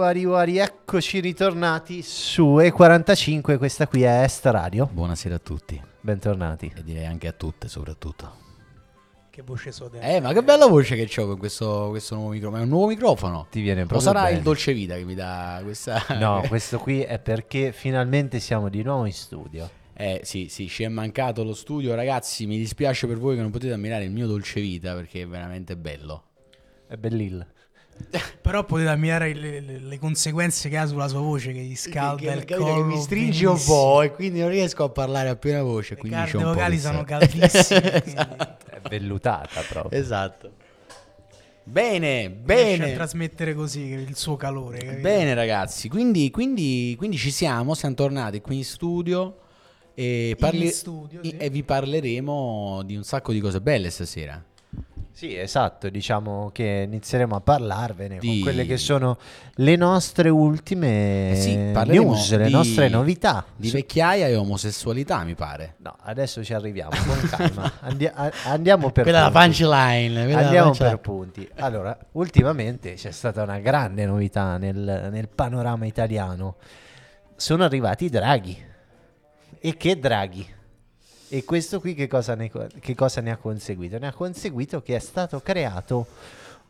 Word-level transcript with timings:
Wari 0.00 0.24
wari, 0.24 0.56
eccoci 0.56 1.20
ritornati 1.20 2.02
su 2.02 2.56
E45, 2.56 3.58
questa 3.58 3.86
qui 3.86 4.02
è 4.02 4.22
Est 4.22 4.44
Radio. 4.46 4.88
Buonasera 4.90 5.34
a 5.34 5.38
tutti. 5.38 5.80
Bentornati. 6.00 6.72
E 6.74 6.82
direi 6.82 7.06
anche 7.06 7.28
a 7.28 7.32
tutte 7.32 7.68
soprattutto. 7.68 8.49
Che 9.40 9.46
voce 9.46 9.72
so 9.72 9.90
Eh, 10.00 10.20
ma 10.20 10.34
che 10.34 10.42
bella 10.42 10.66
voce 10.66 10.94
che 10.96 11.20
ho 11.20 11.26
con 11.26 11.38
questo, 11.38 11.86
questo 11.88 12.14
nuovo 12.14 12.32
microfono. 12.32 12.60
È 12.60 12.62
un 12.62 12.68
nuovo 12.68 12.86
microfono. 12.88 13.46
Ti 13.50 13.62
viene 13.62 13.82
O 13.82 13.86
proprio 13.86 14.06
sarà 14.12 14.24
bene. 14.24 14.36
il 14.36 14.42
dolce 14.42 14.74
vita 14.74 14.96
che 14.96 15.04
mi 15.04 15.14
dà 15.14 15.60
questa... 15.62 16.04
No, 16.18 16.44
questo 16.48 16.78
qui 16.78 17.00
è 17.00 17.18
perché 17.18 17.72
finalmente 17.72 18.38
siamo 18.38 18.68
di 18.68 18.82
nuovo 18.82 19.06
in 19.06 19.14
studio. 19.14 19.70
Eh 19.94 20.20
sì, 20.24 20.48
sì, 20.50 20.68
ci 20.68 20.82
è 20.82 20.88
mancato 20.88 21.42
lo 21.42 21.54
studio, 21.54 21.94
ragazzi. 21.94 22.44
Mi 22.44 22.58
dispiace 22.58 23.06
per 23.06 23.16
voi 23.16 23.36
che 23.36 23.40
non 23.40 23.50
potete 23.50 23.72
ammirare 23.72 24.04
il 24.04 24.10
mio 24.10 24.26
dolce 24.26 24.60
vita 24.60 24.92
perché 24.92 25.22
è 25.22 25.26
veramente 25.26 25.74
bello. 25.74 26.24
È 26.86 26.96
bellil. 26.96 27.46
Però 28.40 28.64
potete 28.64 28.88
ammirare 28.88 29.32
le, 29.34 29.60
le- 29.60 29.78
le 29.78 29.98
conseguenze 29.98 30.68
che 30.68 30.76
ha 30.76 30.86
sulla 30.86 31.08
sua 31.08 31.20
voce, 31.20 31.52
che 31.52 31.60
gli 31.60 31.76
scalda 31.76 32.32
il 32.32 32.44
Capite 32.44 32.56
collo. 32.58 32.74
che 32.74 32.82
mi 32.94 33.00
stringe 33.00 33.46
un 33.46 33.62
po' 33.64 34.02
e 34.02 34.10
quindi 34.12 34.40
non 34.40 34.48
riesco 34.48 34.84
a 34.84 34.88
parlare 34.88 35.28
a 35.28 35.36
piena 35.36 35.62
voce. 35.62 35.94
Le 35.94 36.00
po' 36.00 36.38
vocali 36.38 36.78
sono 36.78 37.04
caldissime. 37.04 38.02
quindi 38.02 38.20
È 38.20 38.80
vellutata 38.88 39.60
proprio. 39.68 39.98
Esatto. 40.00 40.50
Bene, 41.62 42.26
riesce 42.26 42.74
a 42.74 42.78
bene. 42.78 42.94
trasmettere 42.94 43.54
così 43.54 43.80
il 43.82 44.16
suo 44.16 44.34
calore. 44.36 44.78
capito? 44.78 45.00
Bene 45.02 45.34
ragazzi, 45.34 45.88
quindi, 45.88 46.30
quindi- 46.30 46.94
quindi 46.98 47.16
ci 47.16 47.30
siamo, 47.30 47.74
siamo 47.74 47.94
tornati 47.94 48.40
qui 48.40 48.56
in 48.56 48.64
studio 48.64 49.36
e, 49.94 50.34
parli- 50.38 50.68
studio, 50.70 51.20
sì. 51.22 51.36
e 51.36 51.48
vi 51.50 51.62
parleremo 51.62 52.82
di 52.84 52.96
un 52.96 53.04
sacco 53.04 53.32
di 53.32 53.38
cose 53.40 53.60
belle 53.60 53.90
stasera. 53.90 54.42
Sì, 55.20 55.36
esatto, 55.36 55.90
diciamo 55.90 56.48
che 56.50 56.84
inizieremo 56.88 57.36
a 57.36 57.42
parlarvene 57.42 58.16
Di- 58.16 58.26
con 58.26 58.40
quelle 58.40 58.64
che 58.64 58.78
sono 58.78 59.18
le 59.56 59.76
nostre 59.76 60.30
ultime 60.30 61.32
Eh 61.32 61.36
sì, 61.36 61.56
news, 61.92 62.34
le 62.38 62.46
di- 62.46 62.50
nostre 62.50 62.88
novità. 62.88 63.44
Di 63.54 63.68
vecchiaia 63.68 64.28
e 64.28 64.34
omosessualità, 64.34 65.22
mi 65.24 65.34
pare. 65.34 65.74
No, 65.80 65.94
adesso 66.04 66.42
ci 66.42 66.54
arriviamo, 66.54 66.92
con 67.06 67.28
calma. 67.28 67.70
Andi- 67.80 68.06
a- 68.06 68.32
andiamo 68.44 68.90
per 68.92 69.02
Quella 69.02 69.18
è 69.18 69.22
la 69.24 69.30
punti. 69.30 69.46
punchline. 69.58 70.22
quella 70.24 70.40
la 70.40 70.44
Andiamo 70.46 70.66
punchline. 70.70 70.88
per 70.90 70.98
punti. 71.00 71.48
Allora, 71.56 71.98
ultimamente 72.12 72.94
c'è 72.94 73.10
stata 73.10 73.42
una 73.42 73.58
grande 73.58 74.06
novità 74.06 74.56
nel, 74.56 75.08
nel 75.12 75.28
panorama 75.28 75.84
italiano. 75.84 76.56
Sono 77.36 77.64
arrivati 77.64 78.06
i 78.06 78.08
draghi. 78.08 78.56
E 79.60 79.76
che 79.76 79.98
draghi? 79.98 80.46
E 81.32 81.44
questo 81.44 81.78
qui 81.78 81.94
che 81.94 82.08
cosa, 82.08 82.34
ne, 82.34 82.50
che 82.80 82.94
cosa 82.96 83.20
ne 83.20 83.30
ha 83.30 83.36
conseguito? 83.36 83.98
Ne 83.98 84.08
ha 84.08 84.12
conseguito 84.12 84.82
che 84.82 84.96
è 84.96 84.98
stato 84.98 85.40
creato 85.40 86.06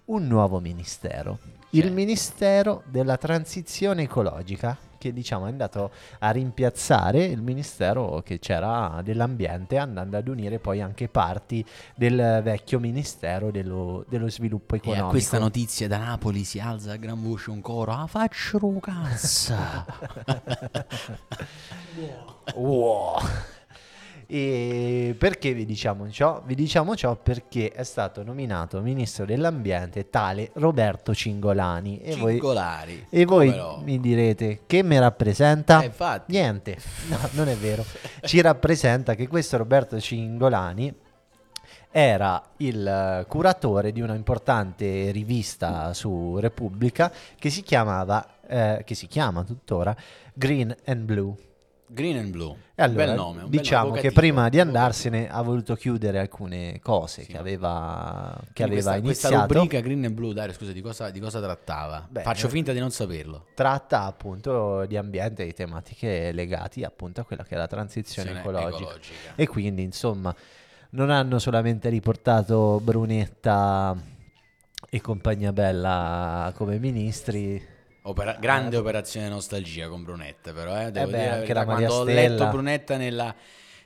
un 0.07 0.27
nuovo 0.27 0.61
ministero. 0.61 1.39
Il 1.71 1.83
Cioè? 1.85 1.91
Ministero 1.91 2.83
della 2.85 3.17
Transizione 3.17 4.03
Ecologica, 4.03 4.77
che 4.99 5.15
diciamo 5.15 5.47
è 5.47 5.49
andato 5.49 5.93
a 6.19 6.31
rimpiazzare 6.31 7.25
il 7.25 7.41
Ministero 7.41 8.21
che 8.23 8.39
c'era 8.39 9.01
dell'Ambiente, 9.03 9.79
andando 9.79 10.19
ad 10.19 10.29
unire 10.29 10.59
poi 10.59 10.83
anche 10.83 11.09
parti 11.09 11.65
del 11.95 12.43
vecchio 12.43 12.79
Ministero 12.81 13.51
dello, 13.51 14.05
dello 14.11 14.29
Sviluppo 14.29 14.75
E 14.75 14.79
Economico. 14.79 15.07
a 15.07 15.11
questa 15.11 15.39
notizia 15.39 15.89
da 15.89 15.97
Napoli 15.97 16.45
si 16.45 16.59
alza 16.61 16.93
a 16.93 16.97
gran 16.97 17.23
voce 17.23 17.49
un 17.49 17.63
coro. 17.63 17.93
Ah, 17.93 18.07
faccio 18.07 18.59
cazzo. 18.79 19.55
Wow. 22.55 23.21
E 24.33 25.17
perché 25.19 25.53
vi 25.55 25.67
diciamo 25.67 26.09
ciò? 26.09 26.41
Vi 26.47 26.55
diciamo 26.55 26.95
ciò 26.95 27.17
perché 27.17 27.73
è 27.73 27.83
stato 27.83 28.23
nominato 28.23 28.81
ministro 28.81 29.25
dell'ambiente 29.25 30.09
tale 30.09 30.51
Roberto 30.53 31.13
Cingolani. 31.13 32.01
E 32.01 32.15
voi, 32.15 32.35
Cingolari. 32.35 33.07
e 33.11 33.25
voi 33.25 33.49
no? 33.49 33.81
mi 33.83 33.99
direte 33.99 34.61
che 34.67 34.85
mi 34.85 35.01
rappresenta? 35.01 35.83
Eh, 35.83 35.87
infatti. 35.87 36.31
Niente, 36.31 36.77
no, 37.11 37.19
non 37.33 37.49
è 37.49 37.57
vero. 37.57 37.85
Ci 38.21 38.41
rappresenta 38.41 39.17
che 39.17 39.27
questo 39.27 39.57
Roberto 39.57 39.99
Cingolani 39.99 40.95
era 41.91 42.41
il 42.59 42.87
eh, 42.87 43.25
curatore 43.27 43.91
di 43.91 44.01
una 44.01 44.15
importante 44.15 45.11
rivista 45.11 45.93
su 45.93 46.39
Repubblica 46.39 47.11
che 47.37 47.51
si 47.51 47.63
chiamava, 47.63 48.25
eh, 48.47 48.83
che 48.85 48.95
si 48.95 49.09
chiama 49.09 49.43
tuttora, 49.43 49.93
Green 50.33 50.73
and 50.85 51.03
Blue. 51.03 51.35
Green 51.93 52.17
and 52.19 52.31
Blue. 52.31 52.55
E 52.75 52.83
allora, 52.83 53.05
bel 53.07 53.15
nome. 53.15 53.41
bel 53.43 53.49
diciamo 53.51 53.89
nome, 53.89 54.01
che 54.01 54.13
prima 54.13 54.49
di 54.49 54.61
andarsene 54.61 55.29
ha 55.29 55.43
voluto 55.43 55.75
chiudere 55.75 56.19
alcune 56.21 56.79
cose 56.81 57.23
Sì. 57.23 57.33
che 57.33 57.37
aveva, 57.39 58.39
che 58.53 58.63
aveva 58.63 58.93
questa, 58.93 59.01
questa 59.01 59.29
iniziato. 59.29 59.53
rubrica 59.55 59.81
Green 59.81 60.05
and 60.05 60.15
Blue, 60.15 60.33
Dario, 60.33 60.55
scusa, 60.55 60.73
di 60.73 60.81
cosa, 60.81 61.11
di 61.11 61.19
cosa 61.21 61.41
trattava? 61.41 62.07
Beh, 62.09 62.23
Faccio 62.23 62.47
eh, 62.47 62.51
finta 62.51 62.73
di 62.73 62.79
non 62.79 62.91
saperlo. 62.91 63.47
Tratta 63.55 64.05
appunto 64.05 64.85
di 64.87 64.97
ambiente 64.97 65.43
e 65.43 65.47
di 65.47 65.53
tematiche 65.53 66.31
legate 66.33 66.85
appunto 66.85 67.21
a 67.21 67.25
quella 67.25 67.43
che 67.45 67.55
è 67.55 67.59
la 67.59 67.67
transizione 67.67 68.31
Transizione 68.31 68.59
ecologica. 68.59 68.89
ecologica. 68.91 69.33
E 69.35 69.47
quindi 69.49 69.83
insomma 69.83 70.35
non 70.91 71.11
hanno 71.11 71.39
solamente 71.39 71.89
riportato 71.89 72.81
Brunetta 72.83 73.97
e 74.89 75.01
compagnia 75.01 75.53
bella 75.53 76.53
come 76.57 76.79
ministri. 76.79 77.79
Opera- 78.11 78.37
grande 78.41 78.77
operazione 78.77 79.29
nostalgia 79.29 79.89
con 79.89 80.03
Brunetta, 80.03 80.53
però, 80.53 80.81
eh, 80.81 80.91
devo 80.91 81.11
beh, 81.11 81.17
dire 81.17 81.31
anche 81.31 81.53
la 81.55 81.65
Maria 81.65 81.87
quando 81.87 81.95
ho 81.95 82.03
Stella. 82.03 82.29
letto 82.29 82.47
Brunetta 82.49 82.97
nella, 82.97 83.35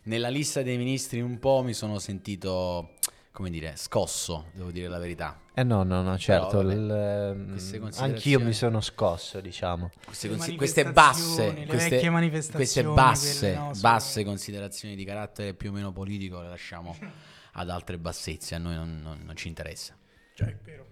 nella 0.04 0.28
lista 0.28 0.62
dei 0.62 0.76
ministri 0.78 1.20
un 1.20 1.38
po' 1.38 1.62
mi 1.62 1.74
sono 1.74 1.98
sentito, 1.98 2.94
come 3.32 3.50
dire, 3.50 3.74
scosso, 3.76 4.46
devo 4.52 4.70
dire 4.70 4.88
la 4.88 4.98
verità. 4.98 5.40
Eh 5.52 5.62
no, 5.62 5.82
no, 5.82 6.02
no, 6.02 6.16
certo, 6.18 6.56
vabbè, 6.62 6.72
il, 6.72 6.90
ehm, 6.90 7.90
anch'io 7.98 8.40
mi 8.40 8.52
sono 8.54 8.80
scosso, 8.80 9.40
diciamo. 9.40 9.90
Queste, 10.04 10.28
consi- 10.28 10.56
queste 10.56 10.90
basse, 10.90 11.64
queste, 11.66 12.10
queste 12.50 12.82
basse, 12.82 13.52
quelle, 13.52 13.54
no, 13.56 13.70
basse 13.80 14.24
considerazioni 14.24 14.96
di 14.96 15.04
carattere 15.04 15.54
più 15.54 15.68
o 15.70 15.72
meno 15.72 15.92
politico 15.92 16.40
le 16.40 16.48
lasciamo 16.48 16.96
ad 17.52 17.68
altre 17.70 17.98
bassezze, 17.98 18.54
a 18.54 18.58
noi 18.58 18.74
non, 18.74 19.00
non- 19.02 19.20
non 19.22 19.36
ci 19.36 19.48
interessa. 19.48 19.94
Cioè, 20.34 20.48
è 20.48 20.56
vero. 20.64 20.86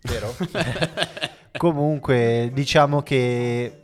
Vero? 0.00 0.34
Comunque, 1.56 2.50
diciamo 2.52 3.02
che 3.02 3.82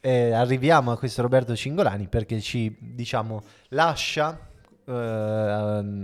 eh, 0.00 0.32
arriviamo 0.32 0.90
a 0.90 0.98
questo 0.98 1.22
Roberto 1.22 1.54
Cingolani 1.54 2.08
perché 2.08 2.40
ci, 2.40 2.74
diciamo, 2.78 3.42
lascia, 3.68 4.38
eh, 4.84 4.92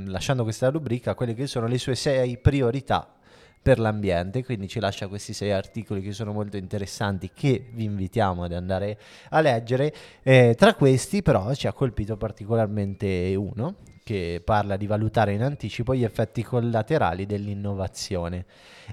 lasciando 0.07 0.43
questa 0.43 0.69
rubrica, 0.71 1.15
quelle 1.15 1.35
che 1.35 1.47
sono 1.47 1.67
le 1.67 1.79
sue 1.79 1.95
sei 1.95 2.39
priorità 2.39 3.15
per 3.63 3.79
l'ambiente, 3.79 4.43
quindi 4.43 4.69
ci 4.69 4.81
lascia 4.81 5.07
questi 5.07 5.35
sei 5.35 5.53
articoli 5.53 6.01
che 6.01 6.13
sono 6.13 6.33
molto 6.33 6.57
interessanti 6.57 7.31
che 7.35 7.69
vi 7.73 7.85
invitiamo 7.85 8.45
ad 8.45 8.53
andare 8.53 8.99
a 9.31 9.41
leggere. 9.41 9.93
Eh, 10.23 10.55
tra 10.57 10.75
questi 10.75 11.23
però 11.23 11.53
ci 11.55 11.67
ha 11.67 11.73
colpito 11.73 12.17
particolarmente 12.17 13.35
uno 13.37 13.77
che 14.03 14.41
parla 14.43 14.77
di 14.77 14.87
valutare 14.87 15.35
in 15.35 15.43
anticipo 15.43 15.95
gli 15.95 16.05
effetti 16.05 16.43
collaterali 16.43 17.27
dell'innovazione 17.27 18.47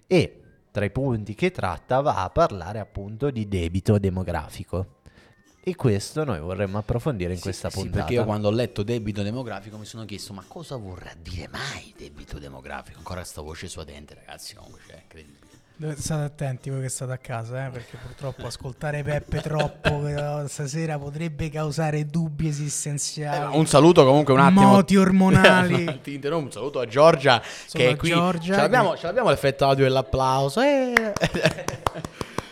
e 0.05 0.41
tra 0.77 0.85
i 0.85 0.91
punti 0.91 1.33
che 1.33 1.49
tratta 1.49 2.01
va 2.01 2.23
a 2.23 2.29
parlare 2.29 2.77
appunto 2.77 3.31
di 3.31 3.47
debito 3.47 3.97
demografico. 3.97 4.97
E 5.63 5.75
questo 5.75 6.23
noi 6.23 6.39
vorremmo 6.39 6.77
approfondire 6.77 7.31
in 7.31 7.37
Sì, 7.37 7.41
questa 7.41 7.71
sì, 7.71 7.79
puntata. 7.79 7.97
perché 7.97 8.13
io 8.13 8.25
quando 8.25 8.47
ho 8.49 8.51
letto 8.51 8.83
debito 8.83 9.23
demografico 9.23 9.75
mi 9.79 9.85
sono 9.85 10.05
chiesto 10.05 10.33
ma 10.33 10.43
cosa 10.47 10.75
vorrà 10.75 11.11
dire 11.19 11.47
mai 11.47 11.95
debito 11.97 12.37
demografico? 12.37 12.99
Ancora 12.99 13.23
sta 13.23 13.41
voce 13.41 13.67
suadente 13.67 14.13
ragazzi, 14.13 14.53
comunque, 14.53 14.81
cioè, 14.87 14.99
incredibile. 15.01 15.46
Dovete 15.79 16.01
state 16.01 16.23
attenti 16.23 16.71
voi 16.71 16.81
che 16.81 16.89
state 16.89 17.11
a 17.11 17.17
casa, 17.19 17.67
eh, 17.67 17.69
perché 17.69 17.97
purtroppo 17.97 18.47
ascoltare 18.47 19.03
Peppe 19.03 19.41
troppo 19.41 20.07
eh, 20.07 20.47
stasera 20.47 20.97
potrebbe 20.97 21.51
causare 21.51 22.07
dubbi 22.07 22.47
esistenziali. 22.47 23.53
Eh, 23.53 23.57
un 23.57 23.67
saluto 23.67 24.03
comunque 24.03 24.33
un 24.33 24.39
attimo. 24.39 24.61
Moti 24.69 24.95
ormonali. 24.95 25.99
Ti 26.01 26.15
interrompo, 26.15 26.45
un 26.45 26.51
saluto 26.51 26.79
a 26.79 26.87
Giorgia 26.87 27.39
che 27.71 27.89
a 27.89 27.89
è 27.91 27.95
qui. 27.95 28.09
Giorgia 28.09 28.55
ce, 28.55 28.61
l'abbiamo, 28.61 28.91
che- 28.93 28.97
ce 28.97 29.05
l'abbiamo 29.05 29.29
l'effetto 29.29 29.65
audio 29.65 29.83
dell'applauso. 29.83 30.61
Eh. 30.61 31.13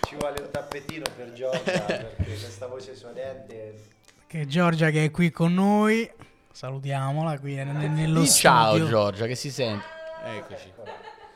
Ci 0.07 0.15
vuole 0.19 0.41
un 0.41 0.51
tappetino 0.51 1.03
per 1.17 1.33
Giorgia 1.33 1.79
perché 1.81 2.23
questa 2.25 2.67
voce 2.67 2.95
suadente... 2.95 3.81
che 4.27 4.45
Giorgia 4.45 4.91
che 4.91 5.05
è 5.05 5.09
qui 5.09 5.31
con 5.31 5.51
noi. 5.51 6.07
Salutiamola 6.51 7.39
qui 7.39 7.55
nel- 7.55 7.89
nello 7.89 8.19
Di 8.19 8.29
ciao 8.29 8.75
studio. 8.75 8.87
Giorgia, 8.87 9.25
che 9.25 9.33
si 9.35 9.49
sente. 9.49 9.83
Eccoci. 10.25 10.73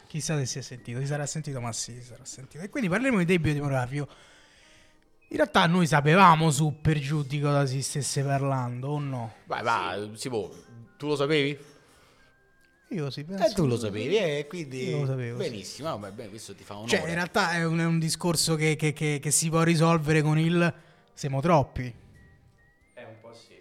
Chissà 0.10 0.36
se 0.38 0.48
si 0.48 0.58
è 0.58 0.62
sentito, 0.64 1.00
si 1.02 1.06
sarà 1.06 1.28
sentito, 1.28 1.62
ma 1.62 1.72
sì, 1.72 1.94
si 1.94 2.02
sarà 2.02 2.26
sentito. 2.26 2.64
E 2.64 2.70
quindi 2.70 2.90
parleremo 2.90 3.20
di 3.20 3.26
debito 3.26 3.54
demografico. 3.54 4.08
In 5.28 5.36
realtà 5.38 5.68
noi 5.68 5.86
sapevamo 5.86 6.50
su 6.50 6.80
per 6.82 6.98
giù 6.98 7.22
di 7.22 7.40
cosa 7.40 7.68
si 7.68 7.84
stesse 7.84 8.24
parlando, 8.24 8.88
o 8.88 9.00
no? 9.00 9.34
Vai, 9.46 9.62
vai, 9.62 10.12
si 10.16 10.28
può. 10.30 10.50
Tu 10.98 11.06
lo 11.08 11.16
sapevi? 11.16 11.56
Io 12.92 13.12
sì, 13.12 13.20
E 13.20 13.24
penso. 13.26 13.46
Eh, 13.46 13.54
tu 13.54 13.68
lo 13.68 13.78
sapevi, 13.78 14.18
e 14.18 14.48
quindi 14.50 14.90
Io 14.90 15.02
lo 15.02 15.06
sapevo, 15.06 15.40
sì. 15.44 15.48
benissimo. 15.48 15.90
Vabbè, 16.00 16.12
beh, 16.16 16.30
questo 16.30 16.56
ti 16.56 16.64
fa 16.64 16.74
onore. 16.78 16.90
Cioè, 16.90 17.08
in 17.08 17.14
realtà 17.14 17.52
è 17.52 17.64
un, 17.64 17.78
è 17.78 17.86
un 17.86 18.00
discorso 18.00 18.56
che, 18.56 18.76
che- 18.76 18.94
che- 18.94 19.20
che 19.22 19.30
si 19.32 19.48
può 19.50 19.62
risolvere 19.62 20.24
con 20.24 20.40
il 20.40 20.74
siamo 21.14 21.40
troppi. 21.40 21.94
È 22.96 23.04
un 23.04 23.16
po' 23.22 23.32
sì. 23.36 23.60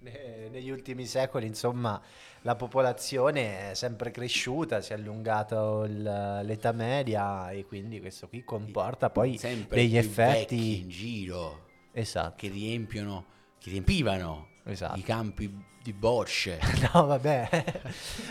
Ne- 0.00 0.48
Negli 0.50 0.68
ultimi 0.68 1.06
secoli, 1.06 1.46
insomma, 1.46 1.98
la 2.42 2.56
popolazione 2.56 3.70
è 3.70 3.74
sempre 3.74 4.10
cresciuta, 4.10 4.80
si 4.80 4.92
è 4.92 4.96
allungata 4.96 5.84
l'età 5.86 6.72
media 6.72 7.50
e 7.50 7.64
quindi 7.64 8.00
questo 8.00 8.28
qui 8.28 8.44
comporta 8.44 9.10
poi 9.10 9.38
sempre 9.38 9.76
degli 9.76 9.96
effetti... 9.96 10.80
in 10.80 10.88
giro 10.88 11.70
Esatto. 11.92 12.34
che 12.36 12.48
riempiono, 12.48 13.24
che 13.58 13.70
riempivano 13.70 14.48
Esatto. 14.64 14.98
i 14.98 15.02
campi 15.02 15.52
di 15.82 15.92
bocce. 15.92 16.60
No, 16.92 17.06
vabbè. 17.06 17.64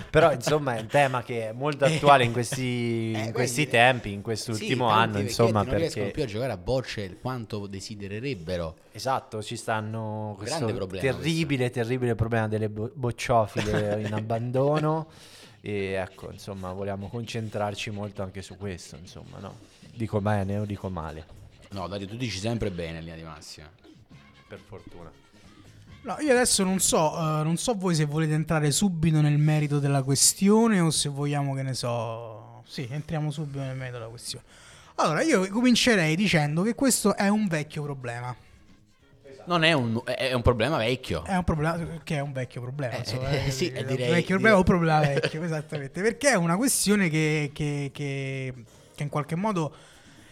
Però 0.09 0.31
insomma 0.31 0.75
è 0.77 0.81
un 0.81 0.87
tema 0.87 1.21
che 1.23 1.49
è 1.49 1.51
molto 1.51 1.83
attuale 1.85 2.23
in 2.23 2.31
questi, 2.31 3.11
Eh, 3.15 3.23
in 3.25 3.31
questi 3.33 3.55
quindi- 3.67 3.71
tempi, 3.71 4.11
in 4.13 4.21
quest'ultimo 4.21 4.87
Sì, 4.87 4.93
anno, 4.93 5.19
insomma, 5.19 5.61
non 5.63 5.75
riescono 5.75 6.05
perché 6.05 6.11
più 6.11 6.23
a 6.23 6.25
giocare 6.27 6.51
a 6.53 6.57
bocce 6.57 7.17
quanto 7.19 7.67
desidererebbero. 7.67 8.75
esatto, 8.93 9.41
ci 9.43 9.57
stanno 9.57 10.35
questo 10.37 10.65
problema 10.73 11.13
terribile, 11.13 11.69
terribile 11.69 12.15
problema 12.15 12.47
delle 12.47 12.69
bo- 12.69 12.91
bocciofile 12.93 14.01
in 14.05 14.13
abbandono 14.13 15.07
e 15.59 15.91
ecco, 15.93 16.31
insomma, 16.31 16.71
vogliamo 16.71 17.07
concentrarci 17.09 17.89
molto 17.91 18.23
anche 18.23 18.41
su 18.41 18.55
questo, 18.57 18.95
insomma, 18.95 19.39
no? 19.39 19.55
Dico 19.93 20.21
bene 20.21 20.57
o 20.59 20.65
dico 20.65 20.89
male? 20.89 21.25
No, 21.71 21.87
Dario, 21.87 22.07
tu 22.07 22.15
dici 22.15 22.37
sempre 22.39 22.71
bene 22.71 22.99
in 22.99 23.03
linea 23.03 23.15
di 23.17 23.23
massima. 23.23 23.69
Per 24.47 24.59
fortuna. 24.59 25.11
No, 26.03 26.17
io 26.19 26.31
adesso 26.31 26.63
non 26.63 26.79
so, 26.79 27.13
eh, 27.15 27.43
non 27.43 27.57
so 27.57 27.75
voi 27.75 27.93
se 27.93 28.05
volete 28.05 28.33
entrare 28.33 28.71
subito 28.71 29.21
nel 29.21 29.37
merito 29.37 29.77
della 29.79 30.01
questione 30.01 30.79
o 30.79 30.89
se 30.89 31.09
vogliamo, 31.09 31.53
che 31.53 31.61
ne 31.61 31.73
so... 31.75 32.63
Sì, 32.65 32.87
entriamo 32.89 33.29
subito 33.29 33.59
nel 33.59 33.75
merito 33.75 33.97
della 33.97 34.09
questione. 34.09 34.43
Allora, 34.95 35.21
io 35.21 35.47
comincerei 35.49 36.15
dicendo 36.15 36.63
che 36.63 36.73
questo 36.73 37.15
è 37.15 37.27
un 37.27 37.47
vecchio 37.47 37.83
problema. 37.83 38.35
Non 39.45 39.63
è 39.63 39.73
un, 39.73 40.01
è 40.05 40.33
un 40.33 40.41
problema 40.41 40.77
vecchio. 40.77 41.23
È 41.23 41.35
un 41.35 41.43
problema 41.43 41.77
che 42.03 42.15
è 42.15 42.19
un 42.19 42.31
vecchio 42.31 42.61
problema. 42.61 42.93
Eh, 42.95 42.99
insomma, 42.99 43.29
eh, 43.29 43.51
sì, 43.51 43.67
è 43.69 43.81
un 43.81 43.87
direi- 43.87 44.09
vecchio 44.11 44.35
problema 44.35 44.55
o 44.55 44.59
un 44.59 44.63
problema 44.65 44.99
vecchio, 45.05 45.43
esattamente. 45.43 46.01
Perché 46.01 46.29
è 46.29 46.35
una 46.35 46.55
questione 46.57 47.09
che, 47.09 47.51
che- 47.53 47.89
che- 47.93 48.53
che 48.95 49.03
in 49.03 49.09
qualche 49.09 49.35
modo 49.35 49.73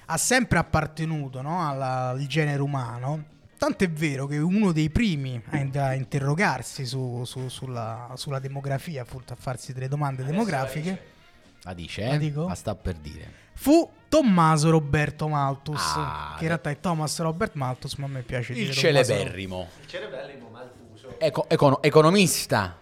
ha 0.06 0.18
sempre 0.18 0.57
appartenuto 0.60 1.42
no, 1.42 1.68
alla- 1.68 2.10
al 2.10 2.25
genere 2.27 2.62
umano. 2.62 3.24
Tanto 3.59 3.83
è 3.83 3.89
vero 3.89 4.25
che 4.25 4.38
uno 4.38 4.71
dei 4.71 4.89
primi 4.89 5.39
a, 5.50 5.57
in- 5.57 5.77
a 5.77 5.94
interrogarsi 5.94 6.85
su- 6.85 7.23
su- 7.25 7.50
sulla, 7.50 8.09
sulla 8.15 8.39
demografia, 8.39 9.03
fu- 9.03 9.21
a 9.27 9.35
farsi 9.38 9.73
delle 9.73 9.89
domande 9.89 10.23
demografiche, 10.23 11.07
La 11.63 11.73
dice, 11.73 12.06
La 12.06 12.13
eh? 12.13 12.17
dico? 12.17 12.47
La 12.47 12.56
sta 12.56 12.73
per 12.73 12.95
dire. 12.95 13.31
fu 13.56 13.88
Tommaso 14.07 14.69
Roberto 14.69 15.27
Malthus. 15.27 15.81
Ah, 15.97 16.35
che 16.38 16.44
in 16.44 16.47
realtà 16.47 16.69
è 16.69 16.79
Thomas 16.79 17.19
Robert 17.19 17.53
Malthus, 17.56 17.95
ma 17.95 18.06
a 18.06 18.09
me 18.09 18.21
piace 18.21 18.53
Il 18.53 18.59
dire 18.59 18.73
Tommaso- 18.73 19.11
celeberrimo. 19.11 19.67
Il 19.81 19.88
cerebellimo 19.88 20.50
malfuso. 20.50 21.19
Eco- 21.19 21.45
econo- 21.50 21.81
economista. 21.83 22.77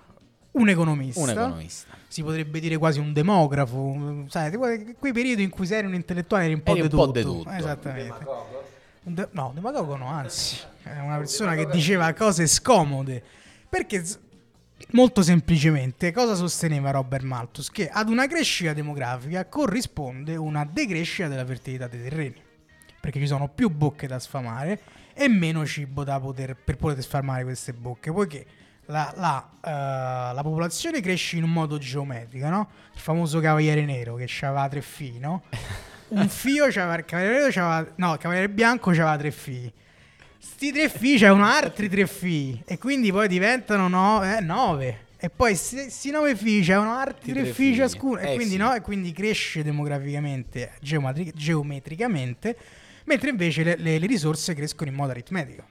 Un 0.51 0.69
economista. 0.69 1.19
Un 1.21 1.29
economista. 1.31 1.95
si 2.07 2.21
potrebbe 2.23 2.59
dire 2.59 2.77
quasi 2.77 2.99
un 2.99 3.13
demografo, 3.13 4.25
sai, 4.29 4.51
quei 4.55 5.11
periodi 5.11 5.41
in 5.43 5.49
cui 5.49 5.65
sei 5.65 5.83
un 5.85 5.93
intellettuale 5.95 6.45
eri 6.45 6.53
un 6.53 6.61
po' 6.63 6.71
Eri 6.71 6.81
un 6.81 6.87
po' 6.89 7.11
tutto. 7.11 7.49
Esattamente. 7.49 8.25
De- 9.09 9.29
no, 9.31 9.51
demagogo 9.53 9.95
no, 9.95 10.07
anzi, 10.07 10.57
è 10.83 10.99
una 10.99 11.15
persona 11.15 11.55
che 11.55 11.67
diceva 11.67 12.11
cose 12.13 12.45
scomode. 12.45 13.23
Perché 13.69 14.03
molto 14.91 15.21
semplicemente 15.21 16.11
cosa 16.11 16.35
sosteneva 16.35 16.91
Robert 16.91 17.23
Malthus? 17.23 17.71
Che 17.71 17.87
ad 17.87 18.09
una 18.09 18.27
crescita 18.27 18.73
demografica 18.73 19.45
corrisponde 19.45 20.35
una 20.35 20.67
decrescita 20.69 21.29
della 21.29 21.45
fertilità 21.45 21.87
dei 21.87 22.03
terreni. 22.03 22.41
Perché 22.99 23.19
ci 23.19 23.27
sono 23.27 23.47
più 23.47 23.69
bocche 23.69 24.07
da 24.07 24.19
sfamare 24.19 24.81
e 25.13 25.29
meno 25.29 25.65
cibo 25.65 26.03
poter, 26.03 26.57
per 26.57 26.75
poter 26.75 27.01
sfamare 27.01 27.45
queste 27.45 27.71
bocche. 27.71 28.11
Poiché 28.11 28.45
la, 28.87 29.13
la, 29.15 29.49
eh, 29.63 30.33
la 30.33 30.41
popolazione 30.43 30.99
cresce 30.99 31.37
in 31.37 31.43
un 31.43 31.53
modo 31.53 31.77
geometrico, 31.77 32.49
no? 32.49 32.69
Il 32.93 32.99
famoso 32.99 33.39
cavaliere 33.39 33.85
nero 33.85 34.15
che 34.15 34.29
aveva 34.41 34.67
tre 34.67 34.81
figli? 34.81 35.21
Un 36.09 36.29
figlio 36.29 36.67
c'aveva, 36.69 36.95
il 36.97 37.05
cavaliere 37.05 37.51
c'aveva, 37.51 37.91
no, 37.95 38.13
il 38.13 38.19
cavaliere 38.19 38.49
bianco 38.49 38.91
c'aveva 38.91 39.17
tre 39.17 39.31
figli. 39.31 39.71
Sti 40.39 40.71
tre 40.71 40.89
figli 40.89 41.17
c'erano 41.17 41.45
altri 41.45 41.89
tre 41.89 42.07
figli 42.07 42.61
e 42.65 42.77
quindi 42.77 43.11
poi 43.11 43.27
diventano 43.27 43.87
no, 43.87 44.23
eh, 44.23 44.39
nove. 44.39 45.05
E 45.19 45.29
poi 45.29 45.57
questi 45.57 46.09
nove 46.11 46.35
figli 46.35 46.63
c'erano 46.63 46.93
altri 46.93 47.33
tre 47.33 47.41
tre 47.43 47.51
figli 47.51 47.67
figli. 47.71 47.77
ciascuno. 47.77 48.19
E 48.19 48.31
Eh, 48.31 48.35
quindi 48.35 48.53
sì. 48.53 48.57
no, 48.57 48.73
e 48.73 48.81
quindi 48.81 49.11
cresce 49.11 49.63
demograficamente, 49.63 50.73
geometri- 50.79 51.31
geometricamente, 51.35 52.55
mentre 53.05 53.29
invece 53.29 53.63
le, 53.63 53.75
le- 53.77 53.99
le 53.99 54.05
risorse 54.07 54.53
crescono 54.53 54.89
in 54.89 54.95
modo 54.95 55.11
aritmetico. 55.11 55.63